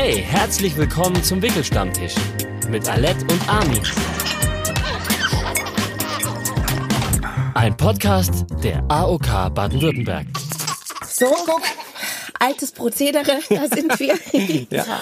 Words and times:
Hey, 0.00 0.22
herzlich 0.22 0.76
willkommen 0.76 1.24
zum 1.24 1.42
Wickelstammtisch 1.42 2.14
mit 2.70 2.88
Alette 2.88 3.24
und 3.24 3.48
Armin. 3.48 3.82
Ein 7.54 7.76
Podcast 7.76 8.46
der 8.62 8.84
AOK 8.88 9.52
Baden-Württemberg. 9.52 10.28
So, 11.04 11.34
altes 12.38 12.70
Prozedere, 12.70 13.40
da 13.50 13.66
sind 13.66 13.98
wir. 13.98 14.16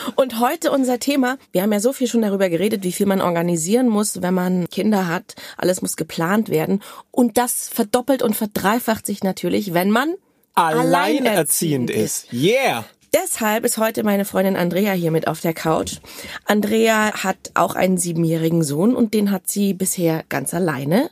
Und 0.16 0.40
heute 0.40 0.70
unser 0.70 0.98
Thema, 0.98 1.36
wir 1.52 1.60
haben 1.60 1.72
ja 1.74 1.80
so 1.80 1.92
viel 1.92 2.06
schon 2.06 2.22
darüber 2.22 2.48
geredet, 2.48 2.82
wie 2.82 2.92
viel 2.92 3.04
man 3.04 3.20
organisieren 3.20 3.90
muss, 3.90 4.22
wenn 4.22 4.32
man 4.32 4.66
Kinder 4.70 5.08
hat. 5.08 5.34
Alles 5.58 5.82
muss 5.82 5.96
geplant 5.96 6.48
werden. 6.48 6.82
Und 7.10 7.36
das 7.36 7.68
verdoppelt 7.68 8.22
und 8.22 8.34
verdreifacht 8.34 9.04
sich 9.04 9.22
natürlich, 9.22 9.74
wenn 9.74 9.90
man 9.90 10.14
alleinerziehend 10.54 11.90
ist. 11.90 12.32
Yeah! 12.32 12.86
Deshalb 13.24 13.64
ist 13.64 13.78
heute 13.78 14.04
meine 14.04 14.26
Freundin 14.26 14.56
Andrea 14.56 14.92
hier 14.92 15.10
mit 15.10 15.26
auf 15.26 15.40
der 15.40 15.54
Couch. 15.54 16.00
Andrea 16.44 17.24
hat 17.24 17.50
auch 17.54 17.74
einen 17.74 17.96
siebenjährigen 17.96 18.62
Sohn 18.62 18.94
und 18.94 19.14
den 19.14 19.30
hat 19.30 19.48
sie 19.48 19.72
bisher 19.72 20.22
ganz 20.28 20.52
alleine 20.52 21.10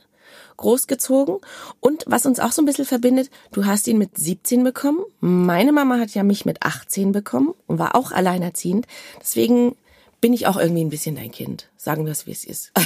großgezogen. 0.57 1.37
Und 1.79 2.03
was 2.05 2.27
uns 2.27 2.39
auch 2.39 2.51
so 2.51 2.61
ein 2.61 2.65
bisschen 2.65 2.85
verbindet, 2.85 3.31
du 3.53 3.65
hast 3.65 3.87
ihn 3.87 3.97
mit 3.97 4.19
17 4.19 4.63
bekommen. 4.63 4.99
Meine 5.19 5.71
Mama 5.71 5.97
hat 5.97 6.11
ja 6.11 6.21
mich 6.21 6.45
mit 6.45 6.61
18 6.61 7.11
bekommen 7.11 7.55
und 7.65 7.79
war 7.79 7.95
auch 7.95 8.11
alleinerziehend. 8.11 8.85
Deswegen 9.19 9.75
bin 10.21 10.33
ich 10.33 10.47
auch 10.47 10.57
irgendwie 10.57 10.83
ein 10.83 10.89
bisschen 10.89 11.15
dein 11.15 11.31
Kind. 11.31 11.69
Sagen 11.77 12.05
wir 12.05 12.11
es, 12.11 12.25
wie 12.27 12.31
es 12.31 12.43
ist. 12.45 12.71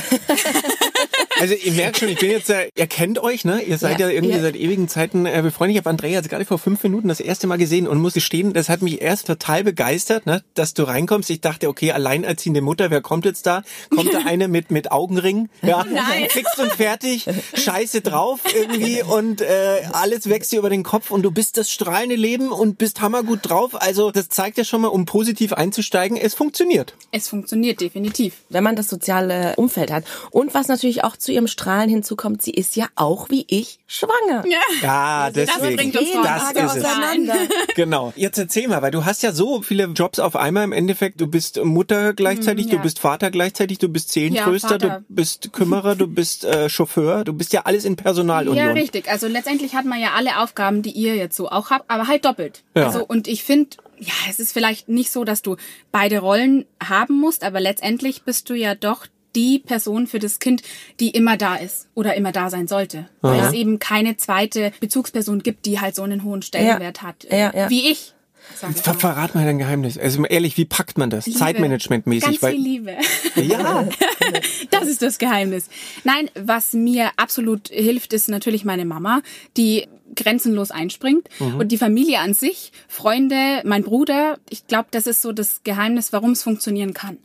Also 1.40 1.54
ihr 1.54 1.72
merkt 1.72 1.98
schon, 1.98 2.10
ich 2.10 2.20
bin 2.20 2.32
jetzt, 2.32 2.50
ihr 2.50 2.88
kennt 2.88 3.18
euch, 3.20 3.46
ne? 3.46 3.62
Ihr 3.62 3.78
seid 3.78 4.00
ja, 4.00 4.08
Ja, 4.08 4.14
irgendwie 4.14 4.36
ja. 4.36 4.42
seit 4.42 4.58
ewigen 4.58 4.90
Zeiten 4.90 5.26
äh, 5.26 5.40
befreundet. 5.42 5.76
Ich 5.76 5.78
habe 5.78 5.90
Andrea 5.90 6.12
jetzt 6.12 6.30
gerade 6.30 6.44
vor 6.44 6.60
fünf 6.60 6.84
Minuten 6.84 7.08
das 7.08 7.22
erste 7.22 7.48
Mal 7.48 7.58
gesehen 7.58 7.88
und 7.88 7.98
muss 8.02 8.14
gestehen, 8.14 8.52
das 8.52 8.68
hat 8.68 8.82
mich 8.82 9.02
erst 9.02 9.28
total 9.28 9.64
begeistert, 9.64 10.26
ne? 10.26 10.44
dass 10.54 10.74
du 10.74 10.84
reinkommst. 10.84 11.30
Ich 11.30 11.40
dachte, 11.40 11.70
okay, 11.70 11.94
alleinerziehende 11.94 12.60
Mutter, 12.60 12.92
wer 12.92 13.02
kommt 13.02 13.24
jetzt 13.24 13.46
da? 13.46 13.64
Kommt 13.90 14.14
da 14.14 14.20
eine 14.26 14.50
mit 14.50 14.70
mit 14.70 14.92
Augenring? 14.92 15.48
Ja, 15.62 15.86
fix 16.30 16.58
und 16.60 16.74
fertig, 16.74 17.26
Scheiße 17.54 18.02
drauf 18.02 18.42
irgendwie 18.54 19.02
und 19.02 19.40
äh, 19.40 19.84
alles 19.94 20.28
wächst 20.28 20.52
dir 20.52 20.60
über 20.60 20.70
den 20.70 20.84
Kopf 20.84 21.10
und 21.10 21.22
du 21.22 21.32
bist 21.32 21.56
das 21.56 21.72
strahlende 21.72 22.16
Leben 22.16 22.52
und 22.52 22.78
bist 22.78 23.00
hammergut 23.00 23.40
drauf. 23.44 23.82
Also 23.82 24.12
das 24.12 24.28
zeigt 24.28 24.58
ja 24.58 24.66
schon 24.66 24.82
mal, 24.82 24.90
um 24.90 25.06
positiv 25.06 25.54
einzusteigen, 25.54 26.18
es 26.18 26.34
funktioniert. 26.34 26.96
Es 27.12 27.19
funktioniert 27.28 27.82
definitiv. 27.82 28.36
wenn 28.50 28.64
man 28.64 28.76
das 28.76 28.88
soziale 28.88 29.56
Umfeld 29.58 29.92
hat. 29.92 30.04
Und 30.32 30.54
was 30.54 30.68
natürlich 30.68 31.04
auch 31.04 31.18
zu 31.18 31.32
ihrem 31.32 31.48
Strahlen 31.48 31.90
hinzukommt, 31.90 32.42
sie 32.42 32.52
ist 32.52 32.76
ja 32.76 32.88
auch 32.96 33.30
wie 33.30 33.46
ich 33.50 33.80
schwanger. 33.88 34.44
Ja, 34.82 35.30
deswegen. 35.32 35.76
bringt 35.76 35.98
uns. 35.98 36.08
Das 36.24 36.52
ist 36.76 36.84
es. 36.84 36.90
Genau. 37.76 38.14
Jetzt 38.16 38.38
erzähl 38.38 38.68
mal, 38.68 38.82
weil 38.82 38.92
du 38.92 39.06
hast 39.06 39.24
ja 39.24 39.32
so 39.32 39.62
viele 39.62 39.86
Jobs 39.86 40.20
auf 40.20 40.36
einmal 40.36 40.64
im 40.64 40.72
Endeffekt. 40.72 41.20
Du 41.22 41.28
bist 41.28 41.64
Mutter 41.64 42.14
gleichzeitig, 42.14 42.68
Mm, 42.68 42.70
ja. 42.70 42.76
du 42.78 42.82
bist 42.84 43.00
Vater 43.00 43.32
gleichzeitig, 43.32 43.78
du 43.80 43.90
bist 43.90 44.10
Zehentröster, 44.12 44.78
Ja, 44.82 45.00
du 45.00 45.06
bist 45.10 45.52
Kümmerer, 45.54 45.96
du 45.96 46.08
bist 46.08 46.44
äh, 46.46 46.70
Chauffeur, 46.70 47.24
du 47.24 47.34
bist 47.34 47.54
ja 47.54 47.62
alles 47.66 47.86
in 47.86 47.96
Personalunion. 47.96 48.56
Ja, 48.68 48.72
richtig. 48.74 49.10
Also 49.10 49.28
letztendlich 49.28 49.76
hat 49.76 49.86
man 49.86 50.00
ja 50.00 50.10
alle 50.16 50.40
Aufgaben, 50.40 50.82
die 50.82 50.92
ihr 50.92 51.16
jetzt 51.16 51.36
so 51.36 51.50
auch 51.50 51.70
habt, 51.70 51.90
aber 51.90 52.08
halt 52.08 52.26
doppelt. 52.26 52.64
Ja. 52.76 52.88
Also 52.88 53.04
und 53.06 53.28
ich 53.28 53.44
finde, 53.44 53.70
ja, 54.00 54.14
es 54.30 54.40
ist 54.40 54.54
vielleicht 54.54 54.90
nicht 54.90 55.12
so, 55.12 55.24
dass 55.24 55.42
du 55.42 55.56
beide 55.92 56.20
Rollen 56.20 56.66
haben 56.82 57.20
musst, 57.20 57.44
aber 57.44 57.60
letztendlich 57.60 58.24
bist 58.24 58.50
du 58.50 58.54
ja 58.54 58.76
doch 58.76 59.08
die 59.36 59.60
Person 59.60 60.08
für 60.08 60.20
das 60.20 60.40
Kind, 60.40 60.64
die 61.00 61.10
immer 61.10 61.38
da 61.38 61.56
ist 61.56 61.88
oder 61.94 62.16
immer 62.16 62.32
da 62.32 62.50
sein 62.50 62.68
sollte. 62.68 63.08
Weil 63.22 63.40
es 63.42 63.54
eben 63.54 63.80
keine 63.80 64.18
zweite 64.18 64.72
Bezugsperson 64.80 65.44
gibt, 65.44 65.66
die 65.66 65.80
halt 65.80 65.96
so 65.96 66.04
einen 66.04 66.24
hohen 66.24 66.42
Stellenwert 66.42 67.02
hat. 67.02 67.26
äh, 67.26 67.40
Ja, 67.40 67.54
ja. 67.56 67.70
Wie 67.70 67.92
ich. 67.92 68.14
Ver 68.56 68.96
verrat 68.96 69.36
mal 69.36 69.46
dein 69.46 69.60
Geheimnis. 69.60 69.98
Also 69.98 70.26
ehrlich, 70.26 70.58
wie 70.58 70.66
packt 70.66 70.98
man 70.98 71.12
das? 71.12 71.26
Zeitmanagementmäßig. 71.26 72.26
Ganz 72.26 72.42
weil, 72.42 72.54
viel 72.54 72.64
Liebe. 72.64 72.98
Ja, 73.36 73.88
Das 74.72 74.88
ist 74.88 75.02
das 75.02 75.20
Geheimnis. 75.20 75.70
Nein, 76.04 76.30
was 76.36 76.74
mir 76.74 77.12
absolut 77.16 77.68
hilft, 77.68 78.14
ist 78.14 78.28
natürlich 78.28 78.66
meine 78.66 78.86
Mama, 78.86 79.22
die 79.56 79.88
grenzenlos 80.24 80.72
einspringt 80.72 81.28
und 81.40 81.72
die 81.72 81.78
Familie 81.78 82.20
an 82.20 82.34
sich, 82.34 82.72
Freunde, 82.88 83.62
mein 83.66 83.84
Bruder. 83.84 84.38
Ich 84.50 84.68
glaube, 84.68 84.90
das 84.92 85.08
ist 85.08 85.22
so 85.22 85.32
das 85.32 85.62
Geheimnis, 85.64 86.14
warum 86.14 86.32
es 86.32 86.44
funktionieren 86.44 86.94
kann. 86.94 87.18